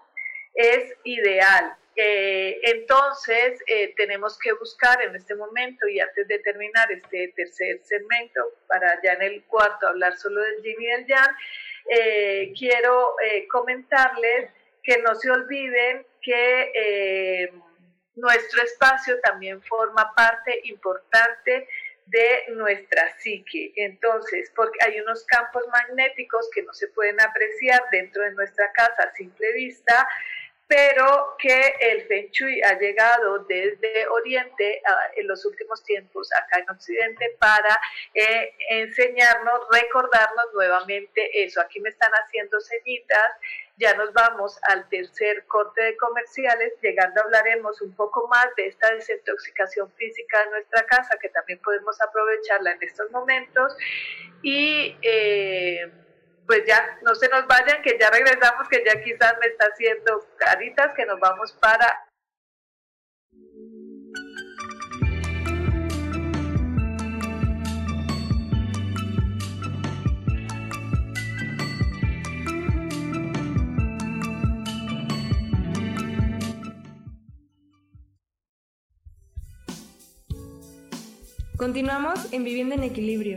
es 0.52 0.94
ideal. 1.04 1.76
Eh, 2.00 2.60
entonces, 2.62 3.60
eh, 3.66 3.92
tenemos 3.96 4.38
que 4.38 4.52
buscar 4.52 5.02
en 5.02 5.16
este 5.16 5.34
momento 5.34 5.88
y 5.88 5.98
antes 5.98 6.28
de 6.28 6.38
terminar 6.38 6.92
este 6.92 7.32
tercer 7.34 7.80
segmento, 7.82 8.52
para 8.68 9.02
ya 9.02 9.14
en 9.14 9.22
el 9.22 9.42
cuarto 9.46 9.88
hablar 9.88 10.16
solo 10.16 10.40
del 10.40 10.62
yin 10.62 10.80
y 10.80 10.86
del 10.86 11.06
yang, 11.06 11.36
eh, 11.90 12.52
quiero 12.56 13.16
comentarles 13.50 14.48
que 14.80 14.98
no 14.98 15.12
se 15.16 15.28
olviden 15.28 16.06
que 16.22 17.50
nuestro 18.14 18.62
espacio 18.62 19.18
también 19.20 19.60
forma 19.62 20.14
parte 20.14 20.60
importante 20.64 21.66
de 22.06 22.44
nuestra 22.50 23.12
psique. 23.18 23.72
Entonces, 23.74 24.52
porque 24.54 24.78
hay 24.86 25.00
unos 25.00 25.24
campos 25.24 25.64
magnéticos 25.72 26.48
que 26.54 26.62
no 26.62 26.72
se 26.74 26.86
pueden 26.88 27.20
apreciar 27.20 27.82
dentro 27.90 28.22
de 28.22 28.32
nuestra 28.34 28.70
casa 28.70 29.02
a 29.02 29.14
simple 29.14 29.52
vista, 29.52 30.08
pero 30.68 31.34
que 31.38 31.76
el 31.80 32.06
Feng 32.06 32.28
Shui 32.30 32.60
ha 32.62 32.78
llegado 32.78 33.38
desde 33.48 34.06
Oriente 34.08 34.82
en 35.16 35.26
los 35.26 35.44
últimos 35.46 35.82
tiempos 35.82 36.28
acá 36.34 36.58
en 36.58 36.68
Occidente 36.68 37.36
para 37.40 37.80
eh, 38.12 38.54
enseñarnos, 38.68 39.60
recordarnos 39.72 40.44
nuevamente 40.52 41.42
eso. 41.42 41.62
Aquí 41.62 41.80
me 41.80 41.88
están 41.88 42.12
haciendo 42.12 42.60
ceñitas, 42.60 43.32
ya 43.78 43.94
nos 43.94 44.12
vamos 44.12 44.58
al 44.64 44.86
tercer 44.90 45.46
corte 45.46 45.80
de 45.82 45.96
comerciales, 45.96 46.74
llegando 46.82 47.22
hablaremos 47.22 47.80
un 47.80 47.96
poco 47.96 48.28
más 48.28 48.54
de 48.56 48.66
esta 48.66 48.94
desintoxicación 48.94 49.90
física 49.92 50.44
de 50.44 50.50
nuestra 50.50 50.84
casa, 50.84 51.16
que 51.18 51.30
también 51.30 51.60
podemos 51.60 51.98
aprovecharla 52.02 52.72
en 52.72 52.82
estos 52.82 53.10
momentos. 53.10 53.74
Y 54.42 54.98
eh, 55.00 55.90
pues 56.48 56.64
ya 56.66 56.98
no 57.02 57.14
se 57.14 57.28
nos 57.28 57.46
vayan, 57.46 57.82
que 57.82 57.98
ya 58.00 58.08
regresamos, 58.08 58.66
que 58.70 58.82
ya 58.82 59.00
quizás 59.02 59.34
me 59.38 59.48
está 59.48 59.66
haciendo 59.66 60.26
caritas, 60.38 60.92
que 60.96 61.04
nos 61.04 61.20
vamos 61.20 61.52
para 61.52 62.04
Continuamos 81.58 82.32
en 82.32 82.44
Vivienda 82.44 82.76
en 82.76 82.84
Equilibrio. 82.84 83.36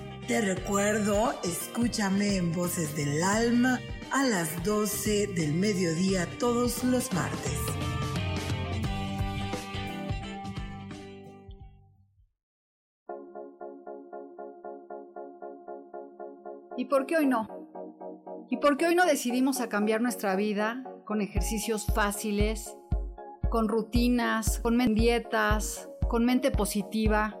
Te 0.27 0.39
recuerdo, 0.39 1.33
escúchame 1.43 2.37
en 2.37 2.53
Voces 2.53 2.95
del 2.95 3.23
Alma 3.23 3.79
a 4.11 4.23
las 4.23 4.63
12 4.63 5.27
del 5.27 5.53
mediodía 5.53 6.27
todos 6.39 6.83
los 6.83 7.11
martes. 7.11 7.57
¿Y 16.77 16.85
por 16.85 17.07
qué 17.07 17.17
hoy 17.17 17.25
no? 17.25 17.49
¿Y 18.49 18.57
por 18.57 18.77
qué 18.77 18.87
hoy 18.87 18.95
no 18.95 19.05
decidimos 19.05 19.59
cambiar 19.69 20.01
nuestra 20.01 20.35
vida 20.35 20.83
con 21.03 21.21
ejercicios 21.21 21.87
fáciles, 21.87 22.77
con 23.49 23.67
rutinas, 23.67 24.59
con 24.59 24.77
dietas, 24.93 25.89
con 26.07 26.25
mente 26.25 26.51
positiva? 26.51 27.40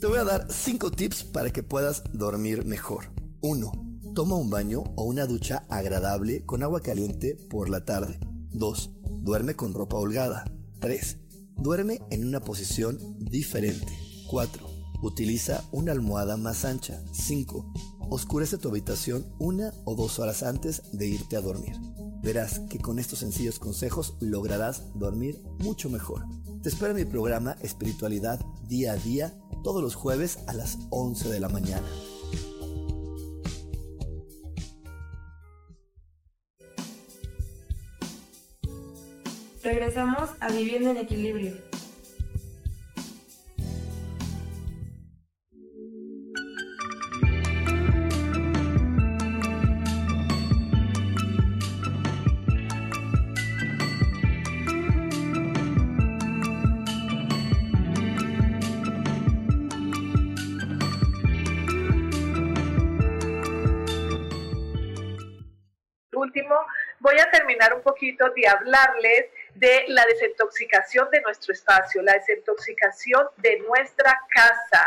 Te 0.00 0.06
voy 0.06 0.16
a 0.16 0.24
dar 0.24 0.46
5 0.50 0.92
tips 0.92 1.24
para 1.24 1.50
que 1.50 1.62
puedas 1.62 2.02
dormir 2.14 2.64
mejor. 2.64 3.12
1. 3.42 3.70
Toma 4.14 4.36
un 4.36 4.48
baño 4.48 4.82
o 4.96 5.04
una 5.04 5.26
ducha 5.26 5.66
agradable 5.68 6.46
con 6.46 6.62
agua 6.62 6.80
caliente 6.80 7.36
por 7.50 7.68
la 7.68 7.84
tarde. 7.84 8.18
2. 8.52 8.92
Duerme 9.20 9.56
con 9.56 9.74
ropa 9.74 9.98
holgada. 9.98 10.50
3. 10.80 11.18
Duerme 11.56 12.00
en 12.10 12.26
una 12.26 12.40
posición 12.40 12.98
diferente. 13.18 13.92
4. 14.28 14.66
Utiliza 15.02 15.64
una 15.70 15.92
almohada 15.92 16.38
más 16.38 16.64
ancha. 16.64 17.02
5. 17.12 17.70
Oscurece 18.08 18.56
tu 18.56 18.70
habitación 18.70 19.26
una 19.38 19.74
o 19.84 19.96
dos 19.96 20.18
horas 20.18 20.42
antes 20.42 20.80
de 20.92 21.08
irte 21.08 21.36
a 21.36 21.42
dormir. 21.42 21.76
Verás 22.22 22.60
que 22.70 22.78
con 22.78 22.98
estos 22.98 23.18
sencillos 23.18 23.58
consejos 23.58 24.14
lograrás 24.20 24.82
dormir 24.94 25.42
mucho 25.58 25.90
mejor. 25.90 26.24
Te 26.62 26.70
espero 26.70 26.92
en 26.92 27.04
mi 27.04 27.04
programa 27.04 27.56
Espiritualidad 27.60 28.40
Día 28.66 28.92
a 28.92 28.96
Día 28.96 29.34
todos 29.62 29.82
los 29.82 29.94
jueves 29.94 30.38
a 30.46 30.52
las 30.52 30.78
11 30.90 31.28
de 31.28 31.40
la 31.40 31.48
mañana. 31.48 31.86
Regresamos 39.62 40.30
a 40.40 40.50
Viviendo 40.50 40.90
en 40.90 40.96
Equilibrio. 40.96 41.69
De 68.28 68.46
hablarles 68.46 69.26
de 69.54 69.84
la 69.88 70.04
desintoxicación 70.04 71.10
de 71.10 71.20
nuestro 71.22 71.52
espacio, 71.52 72.02
la 72.02 72.14
desintoxicación 72.14 73.28
de 73.38 73.58
nuestra 73.60 74.20
casa, 74.28 74.86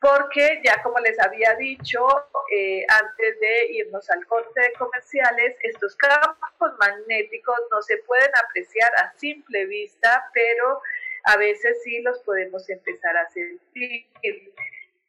porque 0.00 0.60
ya 0.64 0.82
como 0.82 0.98
les 0.98 1.18
había 1.20 1.54
dicho 1.54 2.04
eh, 2.52 2.84
antes 2.88 3.40
de 3.40 3.66
irnos 3.72 4.10
al 4.10 4.26
corte 4.26 4.60
de 4.60 4.72
comerciales, 4.72 5.56
estos 5.60 5.94
campos 5.96 6.72
magnéticos 6.78 7.56
no 7.70 7.80
se 7.82 7.98
pueden 7.98 8.30
apreciar 8.44 8.90
a 8.96 9.12
simple 9.16 9.66
vista, 9.66 10.28
pero 10.34 10.82
a 11.24 11.36
veces 11.36 11.80
sí 11.84 12.00
los 12.02 12.18
podemos 12.20 12.68
empezar 12.68 13.16
a 13.16 13.28
sentir. 13.30 14.06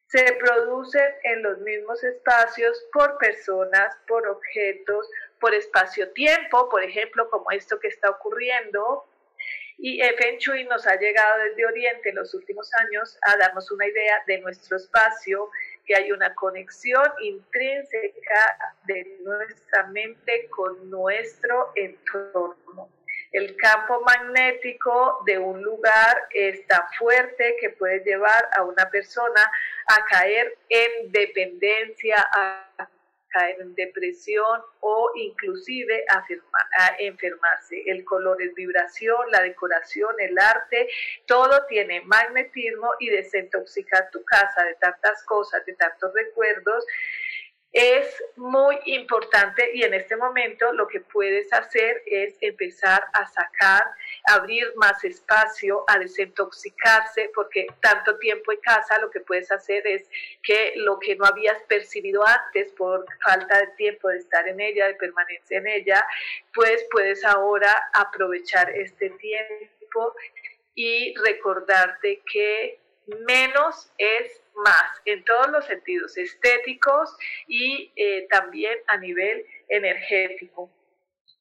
Se 0.07 0.31
producen 0.33 1.11
en 1.23 1.41
los 1.41 1.57
mismos 1.59 2.03
espacios 2.03 2.85
por 2.93 3.17
personas, 3.17 3.97
por 4.07 4.27
objetos, 4.27 5.09
por 5.43 5.53
espacio-tiempo, 5.53 6.69
por 6.69 6.81
ejemplo, 6.81 7.29
como 7.29 7.51
esto 7.51 7.77
que 7.77 7.89
está 7.89 8.09
ocurriendo. 8.09 9.03
Y 9.77 9.99
Feng 9.99 10.37
Shui 10.37 10.63
nos 10.63 10.87
ha 10.87 10.95
llegado 10.95 11.43
desde 11.43 11.65
Oriente 11.65 12.09
en 12.11 12.15
los 12.15 12.33
últimos 12.33 12.71
años 12.75 13.17
a 13.23 13.35
darnos 13.35 13.69
una 13.69 13.85
idea 13.85 14.23
de 14.25 14.37
nuestro 14.37 14.77
espacio 14.77 15.49
que 15.85 15.97
hay 15.97 16.13
una 16.13 16.33
conexión 16.33 17.03
intrínseca 17.19 18.73
de 18.85 19.17
nuestra 19.21 19.87
mente 19.87 20.47
con 20.49 20.89
nuestro 20.89 21.73
entorno. 21.75 22.87
El 23.33 23.57
campo 23.57 23.99
magnético 23.99 25.23
de 25.25 25.39
un 25.39 25.61
lugar 25.61 26.25
es 26.33 26.65
tan 26.67 26.87
fuerte 26.97 27.57
que 27.59 27.71
puede 27.71 27.99
llevar 28.05 28.49
a 28.57 28.63
una 28.63 28.89
persona 28.89 29.51
a 29.87 30.05
caer 30.05 30.57
en 30.69 31.11
dependencia, 31.11 32.15
a 32.31 32.87
caer 33.33 33.59
en 33.59 33.73
depresión 33.75 34.61
o 34.79 35.11
inclusive 35.15 36.05
enfermarse. 36.99 37.83
El 37.87 38.05
color 38.05 38.41
es 38.41 38.53
vibración, 38.53 39.31
la 39.31 39.41
decoración, 39.41 40.15
el 40.19 40.37
arte, 40.37 40.87
todo 41.25 41.65
tiene 41.67 42.01
magnetismo 42.01 42.91
y 42.99 43.09
desintoxicar 43.09 44.09
tu 44.11 44.23
casa 44.23 44.63
de 44.63 44.75
tantas 44.75 45.23
cosas, 45.25 45.65
de 45.65 45.73
tantos 45.73 46.13
recuerdos 46.13 46.85
es 47.73 48.23
muy 48.35 48.77
importante 48.85 49.71
y 49.73 49.81
en 49.81 49.95
este 49.95 50.15
momento 50.15 50.71
lo 50.73 50.87
que 50.87 50.99
puedes 50.99 51.51
hacer 51.51 52.03
es 52.05 52.37
empezar 52.39 53.03
a 53.13 53.25
sacar, 53.25 53.83
abrir 54.25 54.71
más 54.75 55.03
espacio, 55.03 55.83
a 55.87 55.99
desintoxicarse, 55.99 57.31
porque 57.35 57.67
tanto 57.81 58.17
tiempo 58.17 58.51
en 58.51 58.59
casa 58.61 58.99
lo 58.99 59.09
que 59.09 59.19
puedes 59.19 59.51
hacer 59.51 59.85
es 59.85 60.09
que 60.41 60.73
lo 60.77 60.99
que 60.99 61.15
no 61.15 61.25
habías 61.25 61.61
percibido 61.63 62.25
antes 62.25 62.71
por 62.73 63.05
falta 63.23 63.59
de 63.59 63.67
tiempo 63.75 64.09
de 64.09 64.19
estar 64.19 64.47
en 64.47 64.59
ella, 64.59 64.87
de 64.87 64.95
permanencia 64.95 65.57
en 65.57 65.67
ella, 65.67 66.05
pues 66.53 66.85
puedes 66.91 67.23
ahora 67.25 67.75
aprovechar 67.93 68.69
este 68.71 69.09
tiempo 69.09 70.15
y 70.75 71.13
recordarte 71.15 72.21
que 72.31 72.79
menos 73.27 73.91
es 73.97 74.41
más 74.55 75.01
en 75.05 75.23
todos 75.25 75.49
los 75.49 75.65
sentidos 75.65 76.17
estéticos 76.17 77.15
y 77.47 77.91
eh, 77.95 78.27
también 78.29 78.77
a 78.87 78.97
nivel 78.97 79.45
energético. 79.67 80.69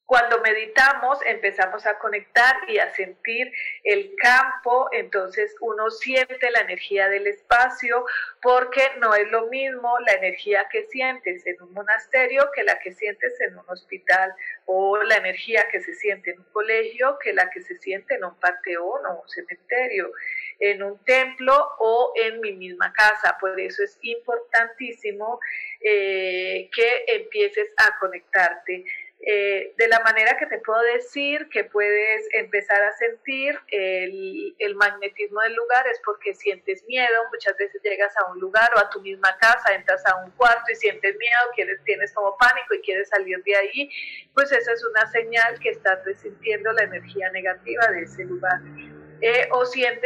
Cuando 0.05 0.41
meditamos 0.41 1.17
empezamos 1.25 1.85
a 1.85 1.97
conectar 1.97 2.55
y 2.67 2.77
a 2.77 2.93
sentir 2.93 3.51
el 3.83 4.13
campo, 4.17 4.89
entonces 4.91 5.55
uno 5.61 5.89
siente 5.89 6.51
la 6.51 6.59
energía 6.59 7.07
del 7.07 7.25
espacio 7.27 8.05
porque 8.41 8.81
no 8.99 9.15
es 9.15 9.31
lo 9.31 9.47
mismo 9.47 9.97
la 9.99 10.13
energía 10.13 10.67
que 10.69 10.83
sientes 10.87 11.47
en 11.47 11.61
un 11.61 11.73
monasterio 11.73 12.49
que 12.53 12.63
la 12.63 12.79
que 12.79 12.93
sientes 12.93 13.39
en 13.41 13.57
un 13.57 13.65
hospital 13.69 14.33
o 14.65 14.97
la 15.03 15.15
energía 15.15 15.67
que 15.71 15.79
se 15.79 15.93
siente 15.93 16.31
en 16.31 16.39
un 16.39 16.51
colegio 16.51 17.17
que 17.19 17.31
la 17.33 17.49
que 17.49 17.61
se 17.61 17.77
siente 17.77 18.15
en 18.15 18.25
un 18.25 18.37
panteón 18.39 19.05
o 19.05 19.21
un 19.21 19.29
cementerio 19.29 20.11
en 20.59 20.83
un 20.83 20.97
templo 21.03 21.71
o 21.79 22.13
en 22.15 22.39
mi 22.39 22.53
misma 22.53 22.93
casa. 22.93 23.37
Por 23.39 23.59
eso 23.59 23.83
es 23.83 23.97
importantísimo 24.01 25.39
eh, 25.81 26.69
que 26.73 27.05
empieces 27.07 27.69
a 27.77 27.97
conectarte. 27.99 28.85
Eh, 29.25 29.73
de 29.77 29.87
la 29.87 30.01
manera 30.01 30.35
que 30.37 30.45
te 30.47 30.57
puedo 30.59 30.81
decir 30.81 31.47
que 31.47 31.63
puedes 31.63 32.27
empezar 32.33 32.83
a 32.83 32.91
sentir 32.97 33.57
el, 33.69 34.75
magnetismo 34.75 35.39
del 35.41 35.55
lugar 35.55 35.87
es 35.87 36.01
porque 36.03 36.33
sientes 36.33 36.83
miedo, 36.87 37.23
muchas 37.31 37.55
veces 37.55 37.81
llegas 37.83 38.13
a 38.17 38.29
un 38.31 38.39
lugar 38.39 38.69
o 38.75 38.79
a 38.79 38.89
tu 38.89 38.99
misma 38.99 39.37
casa, 39.37 39.73
entras 39.75 40.05
a 40.07 40.17
un 40.17 40.31
cuarto 40.31 40.69
y 40.69 40.75
sientes 40.75 41.15
miedo, 41.17 41.39
quieres, 41.55 41.81
tienes 41.85 42.11
como 42.11 42.35
pánico 42.37 42.73
y 42.73 42.81
quieres 42.81 43.07
salir 43.07 43.41
de 43.43 43.55
ahí, 43.55 43.89
pues 44.33 44.51
esa 44.51 44.73
es 44.73 44.83
una 44.83 45.09
señal 45.09 45.57
que 45.59 45.69
estás 45.69 46.03
resintiendo 46.03 46.73
la 46.73 46.83
energía 46.83 47.29
negativa 47.31 47.87
de 47.87 48.01
ese 48.01 48.25
lugar. 48.25 48.59
Eh, 49.25 49.47
o 49.51 49.65
siente 49.65 50.05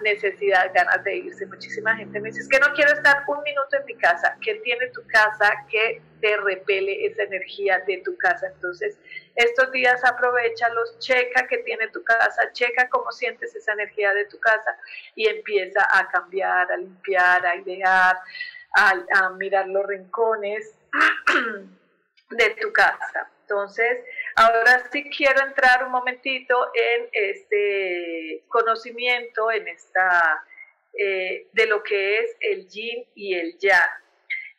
necesidad, 0.00 0.72
ganas 0.72 1.04
de 1.04 1.16
irse. 1.16 1.44
Muchísima 1.44 1.94
gente 1.94 2.18
me 2.18 2.30
dice, 2.30 2.40
es 2.40 2.48
que 2.48 2.58
no 2.58 2.72
quiero 2.72 2.90
estar 2.90 3.22
un 3.26 3.42
minuto 3.42 3.76
en 3.76 3.84
mi 3.84 3.94
casa. 3.96 4.34
¿Qué 4.40 4.54
tiene 4.64 4.86
tu 4.92 5.06
casa 5.08 5.52
que 5.68 6.00
te 6.22 6.38
repele 6.38 7.04
esa 7.04 7.24
energía 7.24 7.80
de 7.80 7.98
tu 7.98 8.16
casa? 8.16 8.46
Entonces, 8.46 8.98
estos 9.34 9.70
días 9.72 10.02
aprovechalos, 10.06 10.98
checa 11.00 11.46
qué 11.46 11.58
tiene 11.58 11.88
tu 11.88 12.02
casa, 12.02 12.50
checa 12.52 12.88
cómo 12.88 13.12
sientes 13.12 13.54
esa 13.54 13.74
energía 13.74 14.14
de 14.14 14.24
tu 14.24 14.40
casa 14.40 14.74
y 15.14 15.28
empieza 15.28 15.86
a 15.92 16.08
cambiar, 16.08 16.72
a 16.72 16.78
limpiar, 16.78 17.44
a 17.44 17.56
idear, 17.56 18.16
a 18.72 19.30
mirar 19.36 19.68
los 19.68 19.86
rincones 19.86 20.78
de 22.30 22.50
tu 22.58 22.72
casa. 22.72 23.28
Entonces, 23.42 23.98
ahora 24.36 24.88
sí 24.92 25.10
quiero 25.10 25.42
entrar 25.42 25.84
un 25.84 25.90
momentito 25.90 26.70
en 26.74 27.08
este 27.12 28.44
conocimiento, 28.48 29.50
en 29.50 29.66
esta, 29.68 30.44
eh, 30.92 31.48
de 31.52 31.66
lo 31.66 31.82
que 31.82 32.20
es 32.20 32.36
el 32.40 32.68
yin 32.68 33.06
y 33.14 33.34
el 33.34 33.58
yang. 33.58 34.02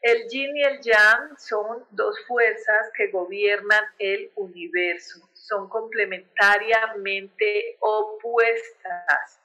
El 0.01 0.27
yin 0.29 0.57
y 0.57 0.63
el 0.63 0.81
yang 0.81 1.37
son 1.37 1.85
dos 1.91 2.19
fuerzas 2.27 2.91
que 2.95 3.07
gobiernan 3.07 3.83
el 3.99 4.31
universo, 4.35 5.29
son 5.33 5.69
complementariamente 5.69 7.77
opuestas. 7.79 9.39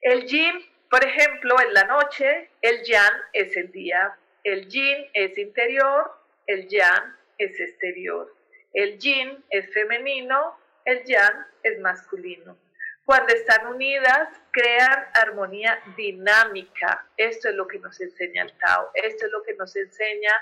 El 0.00 0.26
yin, 0.26 0.66
por 0.90 1.04
ejemplo, 1.04 1.56
en 1.60 1.74
la 1.74 1.84
noche, 1.84 2.50
el 2.60 2.82
yang 2.84 3.14
es 3.32 3.56
el 3.56 3.70
día, 3.70 4.16
el 4.42 4.68
yin 4.68 5.06
es 5.12 5.38
interior, 5.38 6.10
el 6.46 6.66
yang 6.68 7.16
es 7.38 7.60
exterior. 7.60 8.33
El 8.74 8.98
yin 8.98 9.44
es 9.50 9.72
femenino, 9.72 10.58
el 10.84 11.04
yang 11.04 11.46
es 11.62 11.78
masculino. 11.80 12.58
Cuando 13.04 13.32
están 13.32 13.66
unidas, 13.68 14.28
crean 14.50 15.06
armonía 15.14 15.80
dinámica. 15.96 17.06
Esto 17.16 17.50
es 17.50 17.54
lo 17.54 17.68
que 17.68 17.78
nos 17.78 18.00
enseña 18.00 18.42
el 18.42 18.52
Tao, 18.58 18.90
esto 18.94 19.26
es 19.26 19.32
lo 19.32 19.42
que 19.42 19.54
nos 19.54 19.76
enseña 19.76 20.32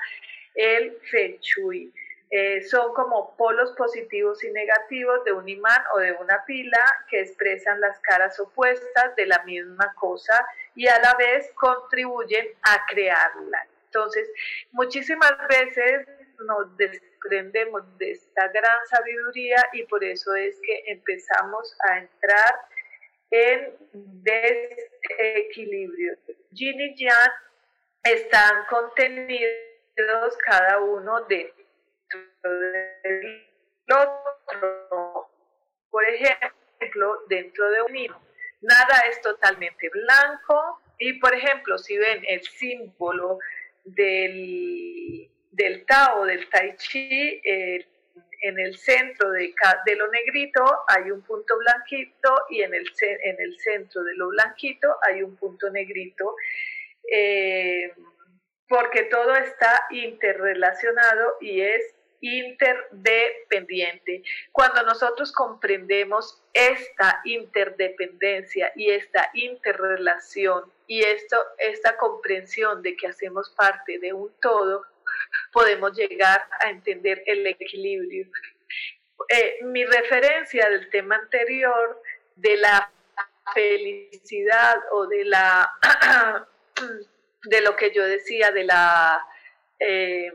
el 0.55 0.99
Feng 1.11 1.39
Shui. 1.41 1.93
Eh, 2.31 2.63
son 2.63 2.95
como 2.95 3.37
polos 3.37 3.73
positivos 3.73 4.43
y 4.43 4.51
negativos 4.53 5.23
de 5.25 5.33
un 5.33 5.47
imán 5.47 5.85
o 5.95 5.99
de 5.99 6.13
una 6.13 6.43
pila 6.47 6.81
que 7.11 7.21
expresan 7.21 7.79
las 7.83 8.01
caras 8.01 8.41
opuestas 8.41 9.15
de 9.17 9.27
la 9.27 9.43
misma 9.45 9.93
cosa 9.97 10.47
y 10.75 10.87
a 10.87 10.99
la 11.01 11.15
vez 11.19 11.53
contribuyen 11.55 12.47
a 12.63 12.87
crearla. 12.87 13.67
Entonces, 13.85 14.31
muchísimas 14.71 15.37
veces 15.47 16.09
nos 16.47 16.75
desprendemos 17.23 17.83
de 17.99 18.13
esta 18.13 18.49
gran 18.49 18.87
sabiduría 18.87 19.57
y 19.73 19.85
por 19.85 20.03
eso 20.05 20.35
es 20.35 20.61
que 20.65 20.83
empezamos 20.87 21.77
a 21.89 21.99
entrar 21.99 22.61
en 23.31 23.77
desequilibrio. 24.23 26.17
Yin 26.51 26.81
y 26.81 26.95
Yang 26.97 27.33
están 28.05 28.67
contenidos 28.69 29.59
cada 30.45 30.81
uno 30.81 31.21
dentro 31.23 31.55
del 32.45 33.47
otro. 33.89 35.29
Por 35.91 36.05
ejemplo, 36.05 37.23
dentro 37.29 37.71
de 37.71 37.83
un 37.83 37.97
hilo, 37.97 38.21
nada 38.61 39.01
es 39.11 39.21
totalmente 39.21 39.89
blanco 39.91 40.81
y, 40.99 41.19
por 41.21 41.35
ejemplo, 41.35 41.79
si 41.79 41.97
ven 41.97 42.25
el 42.29 42.43
símbolo 42.43 43.39
del 43.85 45.32
del 45.53 45.87
Tao, 45.87 46.25
del 46.25 46.49
Tai 46.49 46.77
Chi, 46.77 47.41
eh, 47.45 47.87
en 48.43 48.59
el 48.59 48.77
centro 48.77 49.31
de, 49.31 49.55
lo 49.97 50.09
negrito 50.09 50.65
hay 50.89 51.11
un 51.11 51.23
punto 51.23 51.57
blanquito 51.59 52.35
y 52.51 52.61
en 52.63 52.75
el, 52.75 52.85
en 53.01 53.41
el 53.41 53.59
centro 53.61 54.03
de 54.03 54.15
lo 54.17 54.29
blanquito 54.31 54.97
hay 55.03 55.23
un 55.23 55.37
punto 55.37 55.71
negrito, 55.71 56.35
eh, 57.11 57.95
porque 58.69 59.05
todo 59.05 59.35
está 59.37 59.87
interrelacionado 59.91 61.37
y 61.41 61.61
es 61.61 61.95
interdependiente. 62.21 64.25
Cuando 64.51 64.83
nosotros 64.83 65.31
comprendemos 65.33 66.43
esta 66.53 67.21
interdependencia 67.25 68.73
y 68.75 68.91
esta 68.91 69.31
interrelación 69.35 70.65
y 70.87 71.05
esto, 71.05 71.37
esta 71.59 71.97
comprensión 71.97 72.83
de 72.83 72.97
que 72.97 73.07
hacemos 73.09 73.51
parte 73.51 73.99
de 73.99 74.13
un 74.13 74.33
todo, 74.41 74.85
podemos 75.53 75.97
llegar 75.97 76.47
a 76.61 76.71
entender 76.71 77.23
el 77.27 77.47
equilibrio. 77.47 78.27
Eh, 79.29 79.59
mi 79.65 79.85
referencia 79.85 80.69
del 80.69 80.91
tema 80.91 81.17
anterior 81.17 82.03
de 82.37 82.57
la 82.57 82.91
felicidad 83.55 84.77
o 84.93 85.07
de 85.07 85.25
la 85.25 85.73
de 87.45 87.61
lo 87.61 87.77
que 87.77 87.93
yo 87.93 88.05
decía 88.05 88.51
de 88.51 88.65
la 88.65 89.25
eh, 89.79 90.33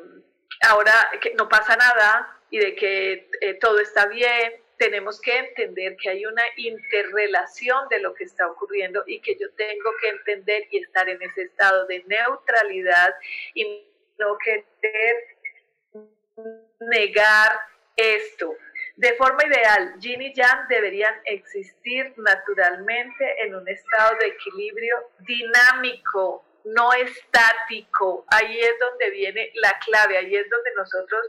ahora 0.61 0.93
que 1.21 1.33
no 1.33 1.47
pasa 1.47 1.75
nada 1.75 2.39
y 2.49 2.59
de 2.59 2.75
que 2.75 3.29
eh, 3.41 3.53
todo 3.55 3.79
está 3.79 4.07
bien 4.07 4.53
tenemos 4.77 5.19
que 5.19 5.35
entender 5.35 5.95
que 5.97 6.09
hay 6.09 6.25
una 6.25 6.43
interrelación 6.55 7.89
de 7.89 7.99
lo 7.99 8.13
que 8.13 8.25
está 8.25 8.47
ocurriendo 8.47 9.03
y 9.07 9.19
que 9.21 9.35
yo 9.35 9.51
tengo 9.55 9.89
que 9.99 10.09
entender 10.09 10.67
y 10.69 10.77
estar 10.83 11.09
en 11.09 11.21
ese 11.21 11.43
estado 11.43 11.87
de 11.87 12.03
neutralidad 12.07 13.15
y 13.53 13.87
no 14.19 14.37
querer 14.37 15.37
negar 16.79 17.59
esto. 17.95 18.55
De 18.95 19.13
forma 19.13 19.43
ideal, 19.45 19.93
yin 19.99 20.21
y 20.21 20.33
yang 20.33 20.67
deberían 20.69 21.13
existir 21.25 22.13
naturalmente 22.17 23.43
en 23.43 23.55
un 23.55 23.67
estado 23.67 24.17
de 24.19 24.27
equilibrio 24.27 25.11
dinámico, 25.19 26.43
no 26.65 26.91
estático. 26.93 28.25
Ahí 28.29 28.59
es 28.59 28.73
donde 28.79 29.09
viene 29.11 29.51
la 29.55 29.77
clave, 29.85 30.17
ahí 30.17 30.35
es 30.35 30.49
donde 30.49 30.71
nosotros 30.75 31.27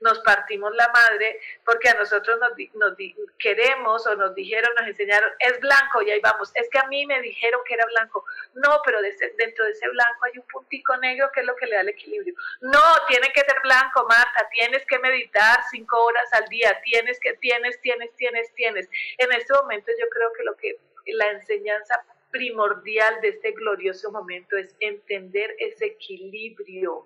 nos 0.00 0.18
partimos 0.20 0.74
la 0.74 0.88
madre 0.88 1.40
porque 1.64 1.88
a 1.88 1.94
nosotros 1.94 2.38
nos, 2.40 2.52
nos 2.74 2.96
queremos 3.38 4.06
o 4.06 4.16
nos 4.16 4.34
dijeron, 4.34 4.70
nos 4.78 4.88
enseñaron, 4.88 5.30
es 5.38 5.60
blanco 5.60 6.02
y 6.02 6.10
ahí 6.10 6.20
vamos, 6.20 6.50
es 6.54 6.68
que 6.70 6.78
a 6.78 6.86
mí 6.86 7.06
me 7.06 7.20
dijeron 7.20 7.60
que 7.66 7.74
era 7.74 7.86
blanco. 7.86 8.24
No, 8.54 8.80
pero 8.84 9.00
dentro 9.02 9.64
de 9.64 9.72
ese 9.72 9.88
blanco 9.88 10.24
hay 10.24 10.38
un 10.38 10.46
puntico 10.46 10.96
negro 10.98 11.30
que 11.32 11.40
es 11.40 11.46
lo 11.46 11.56
que 11.56 11.66
le 11.66 11.76
da 11.76 11.82
el 11.82 11.88
equilibrio. 11.90 12.34
No, 12.60 12.82
tiene 13.08 13.32
que 13.32 13.40
ser 13.40 13.56
blanco, 13.62 14.06
Marta, 14.08 14.48
tienes 14.52 14.84
que 14.86 14.98
meditar 14.98 15.60
cinco 15.70 16.04
horas 16.04 16.32
al 16.32 16.48
día, 16.48 16.80
tienes 16.82 17.18
que, 17.20 17.34
tienes, 17.34 17.80
tienes, 17.80 18.14
tienes, 18.16 18.54
tienes. 18.54 18.88
En 19.18 19.32
este 19.32 19.52
momento 19.54 19.92
yo 19.98 20.08
creo 20.10 20.32
que 20.32 20.44
lo 20.44 20.56
que 20.56 20.76
la 21.06 21.30
enseñanza 21.30 22.04
primordial 22.30 23.20
de 23.20 23.28
este 23.28 23.52
glorioso 23.52 24.10
momento 24.12 24.56
es 24.56 24.74
entender 24.80 25.54
ese 25.58 25.86
equilibrio 25.86 27.04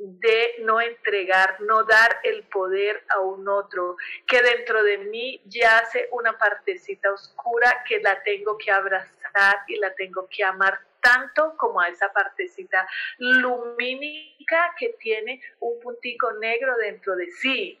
de 0.00 0.54
no 0.60 0.80
entregar, 0.80 1.60
no 1.60 1.84
dar 1.84 2.20
el 2.24 2.42
poder 2.44 3.04
a 3.08 3.20
un 3.20 3.46
otro, 3.48 3.96
que 4.26 4.40
dentro 4.40 4.82
de 4.82 4.98
mí 4.98 5.42
yace 5.44 6.08
una 6.12 6.38
partecita 6.38 7.12
oscura 7.12 7.84
que 7.86 8.00
la 8.00 8.22
tengo 8.22 8.56
que 8.56 8.70
abrazar 8.70 9.58
y 9.68 9.76
la 9.76 9.94
tengo 9.94 10.26
que 10.28 10.42
amar 10.42 10.80
tanto 11.02 11.54
como 11.56 11.80
a 11.80 11.88
esa 11.88 12.12
partecita 12.12 12.86
lumínica 13.18 14.74
que 14.78 14.94
tiene 14.98 15.40
un 15.60 15.78
puntico 15.80 16.32
negro 16.32 16.76
dentro 16.76 17.16
de 17.16 17.30
sí. 17.30 17.78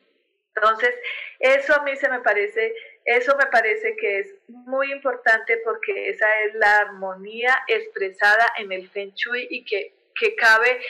Entonces, 0.54 0.94
eso 1.38 1.74
a 1.74 1.82
mí 1.84 1.96
se 1.96 2.08
me 2.08 2.20
parece, 2.20 2.74
eso 3.04 3.34
me 3.36 3.46
parece 3.46 3.96
que 3.96 4.18
es 4.18 4.34
muy 4.48 4.92
importante 4.92 5.58
porque 5.64 6.10
esa 6.10 6.26
es 6.42 6.54
la 6.54 6.78
armonía 6.78 7.62
expresada 7.66 8.44
en 8.58 8.72
el 8.72 8.88
Feng 8.90 9.14
Shui 9.14 9.46
y 9.48 9.64
que, 9.64 9.94
que 10.14 10.34
cabe 10.34 10.80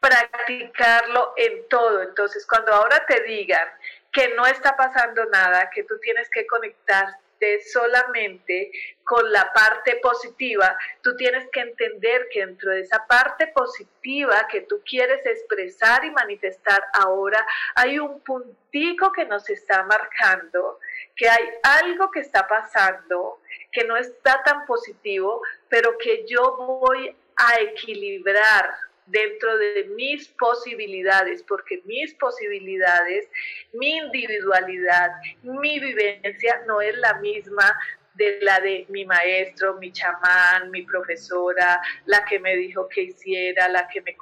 practicarlo 0.00 1.34
en 1.36 1.68
todo. 1.68 2.02
Entonces, 2.02 2.46
cuando 2.46 2.72
ahora 2.72 3.04
te 3.06 3.22
digan 3.22 3.68
que 4.12 4.28
no 4.34 4.46
está 4.46 4.76
pasando 4.76 5.24
nada, 5.26 5.70
que 5.70 5.84
tú 5.84 5.98
tienes 6.00 6.28
que 6.30 6.46
conectarte 6.46 7.60
solamente 7.70 8.72
con 9.04 9.30
la 9.30 9.52
parte 9.52 9.96
positiva, 9.96 10.76
tú 11.02 11.14
tienes 11.16 11.46
que 11.52 11.60
entender 11.60 12.26
que 12.32 12.46
dentro 12.46 12.70
de 12.70 12.80
esa 12.80 13.06
parte 13.06 13.48
positiva 13.48 14.46
que 14.48 14.62
tú 14.62 14.80
quieres 14.88 15.24
expresar 15.26 16.04
y 16.04 16.10
manifestar 16.10 16.82
ahora, 16.94 17.46
hay 17.74 17.98
un 17.98 18.20
puntico 18.20 19.12
que 19.12 19.26
nos 19.26 19.48
está 19.50 19.82
marcando, 19.82 20.78
que 21.14 21.28
hay 21.28 21.44
algo 21.62 22.10
que 22.10 22.20
está 22.20 22.48
pasando, 22.48 23.40
que 23.70 23.84
no 23.84 23.96
está 23.96 24.42
tan 24.42 24.64
positivo, 24.64 25.42
pero 25.68 25.98
que 25.98 26.24
yo 26.26 26.56
voy 26.56 27.14
a 27.36 27.60
equilibrar 27.60 28.74
dentro 29.06 29.56
de 29.56 29.84
mis 29.94 30.28
posibilidades, 30.28 31.42
porque 31.42 31.82
mis 31.84 32.14
posibilidades, 32.14 33.28
mi 33.72 33.96
individualidad, 33.96 35.10
mi 35.42 35.78
vivencia 35.78 36.62
no 36.66 36.80
es 36.80 36.96
la 36.98 37.14
misma 37.20 37.78
de 38.14 38.38
la 38.40 38.60
de 38.60 38.86
mi 38.88 39.04
maestro, 39.04 39.74
mi 39.74 39.92
chamán, 39.92 40.70
mi 40.70 40.82
profesora, 40.82 41.80
la 42.06 42.24
que 42.24 42.38
me 42.38 42.56
dijo 42.56 42.88
que 42.88 43.02
hiciera, 43.02 43.68
la 43.68 43.86
que 43.88 44.00
me 44.00 44.16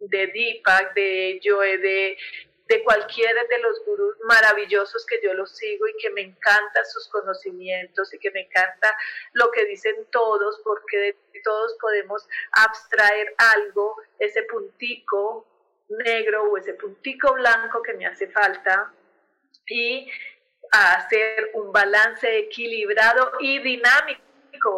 de 0.00 0.26
Deepak, 0.28 0.94
de 0.94 1.40
Joe, 1.42 1.78
de 1.78 2.16
de 2.70 2.84
cualquiera 2.84 3.42
de 3.50 3.58
los 3.58 3.84
gurús 3.84 4.16
maravillosos 4.22 5.04
que 5.04 5.20
yo 5.24 5.34
los 5.34 5.56
sigo 5.56 5.88
y 5.88 5.96
que 6.00 6.08
me 6.10 6.20
encantan 6.20 6.86
sus 6.86 7.08
conocimientos 7.08 8.14
y 8.14 8.18
que 8.20 8.30
me 8.30 8.42
encanta 8.42 8.96
lo 9.32 9.50
que 9.50 9.64
dicen 9.64 10.06
todos, 10.12 10.60
porque 10.62 10.96
de 10.96 11.16
todos 11.42 11.76
podemos 11.80 12.28
abstraer 12.52 13.34
algo, 13.38 13.96
ese 14.20 14.44
puntico 14.44 15.48
negro 15.88 16.44
o 16.44 16.56
ese 16.56 16.74
puntico 16.74 17.32
blanco 17.34 17.82
que 17.82 17.94
me 17.94 18.06
hace 18.06 18.28
falta 18.28 18.94
y 19.66 20.08
hacer 20.70 21.50
un 21.54 21.72
balance 21.72 22.38
equilibrado 22.38 23.32
y 23.40 23.58
dinámico 23.58 24.29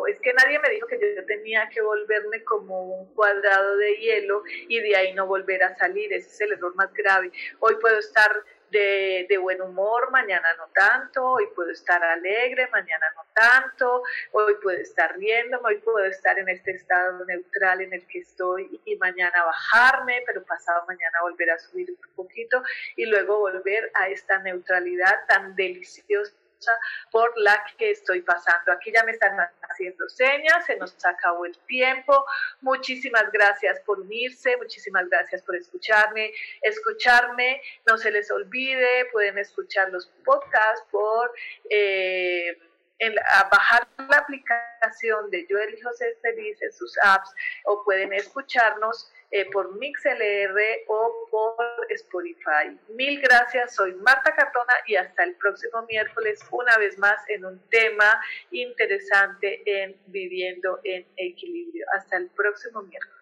es 0.09 0.21
que 0.21 0.33
nadie 0.33 0.59
me 0.61 0.71
dijo 0.71 0.87
que 0.87 1.15
yo 1.17 1.25
tenía 1.27 1.69
que 1.69 1.81
volverme 1.81 2.45
como 2.45 2.83
un 2.83 3.15
cuadrado 3.15 3.77
de 3.77 3.97
hielo 3.97 4.43
y 4.47 4.81
de 4.81 4.97
ahí 4.97 5.13
no 5.15 5.27
volver 5.27 5.63
a 5.65 5.77
salir. 5.77 6.13
Ese 6.13 6.29
es 6.29 6.41
el 6.43 6.53
error 6.53 6.75
más 6.77 6.93
grave. 6.93 7.33
Hoy 7.61 7.77
puedo 7.81 7.99
estar 7.99 8.31
de, 8.71 9.27
de, 9.29 9.37
buen 9.37 9.61
humor, 9.61 10.11
mañana 10.11 10.49
no 10.57 10.67
tanto, 10.73 11.23
hoy 11.23 11.47
puedo 11.55 11.71
estar 11.71 12.03
alegre, 12.03 12.69
mañana 12.73 13.05
no 13.15 13.23
tanto, 13.35 14.03
hoy 14.31 14.55
puedo 14.63 14.79
estar 14.79 15.15
riendo, 15.19 15.61
hoy 15.63 15.77
puedo 15.79 16.07
estar 16.07 16.39
en 16.39 16.49
este 16.49 16.71
estado 16.71 17.23
neutral 17.27 17.83
en 17.83 17.93
el 17.93 18.07
que 18.07 18.21
estoy 18.21 18.81
y 18.87 18.97
mañana 18.97 19.45
bajarme, 19.45 20.23
pero 20.27 20.43
pasado 20.45 20.87
mañana 20.87 21.21
volver 21.21 21.51
a 21.51 21.59
subir 21.59 21.91
un 21.91 22.15
poquito 22.15 22.63
y 22.97 23.05
luego 23.05 23.41
volver 23.41 23.91
a 23.93 24.09
esta 24.09 24.39
neutralidad 24.39 25.27
tan 25.29 25.55
deliciosa 25.55 26.33
por 27.11 27.33
la 27.39 27.65
que 27.77 27.91
estoy 27.91 28.23
pasando. 28.23 28.73
Aquí 28.73 28.93
ya 28.93 29.05
me 29.05 29.13
están 29.13 29.37
haciendo 29.69 30.09
señas, 30.09 30.67
se 30.67 30.77
nos 30.77 30.95
acabó 31.05 31.47
el 31.47 31.57
tiempo. 31.67 32.25
Muchísimas 32.61 33.31
gracias 33.33 33.81
por 33.81 34.01
unirse, 34.01 34.57
muchísimas 34.57 35.09
gracias 35.09 35.43
por 35.43 35.57
escucharme. 35.57 36.33
Escucharme, 36.63 37.61
no 37.87 37.97
se 37.97 38.11
les 38.11 38.31
olvide, 38.31 39.07
pueden 39.13 39.39
escuchar 39.39 39.91
los 39.91 40.07
podcasts 40.25 40.87
por... 40.91 41.33
Eh, 41.71 42.59
bajar 43.51 43.89
la 44.09 44.19
aplicación 44.19 45.29
de 45.31 45.45
Yo 45.49 45.59
elijo 45.59 45.93
ser 45.93 46.17
feliz 46.23 46.61
en 46.63 46.73
sus 46.73 46.97
apps 47.03 47.35
o 47.65 47.83
pueden 47.85 48.13
escucharnos 48.13 49.11
eh, 49.33 49.47
por 49.51 49.77
MixLR 49.79 50.61
o 50.89 51.29
por 51.31 51.57
Spotify. 51.89 52.79
Mil 52.91 53.21
gracias, 53.21 53.75
soy 53.75 53.95
Marta 53.95 54.35
Cartona 54.35 54.75
y 54.87 54.97
hasta 54.97 55.25
el 55.25 55.35
próximo 55.37 55.85
miércoles 55.89 56.39
una 56.51 56.77
vez 56.77 56.99
más 56.99 57.19
en 57.29 57.47
un 57.47 57.59
tema 57.71 58.21
interesante 58.51 59.63
en 59.65 59.97
Viviendo 60.07 60.81
en 60.85 61.07
Equilibrio. 61.17 61.87
Hasta 61.95 62.19
el 62.19 62.29
próximo 62.29 62.83
miércoles. 62.83 63.22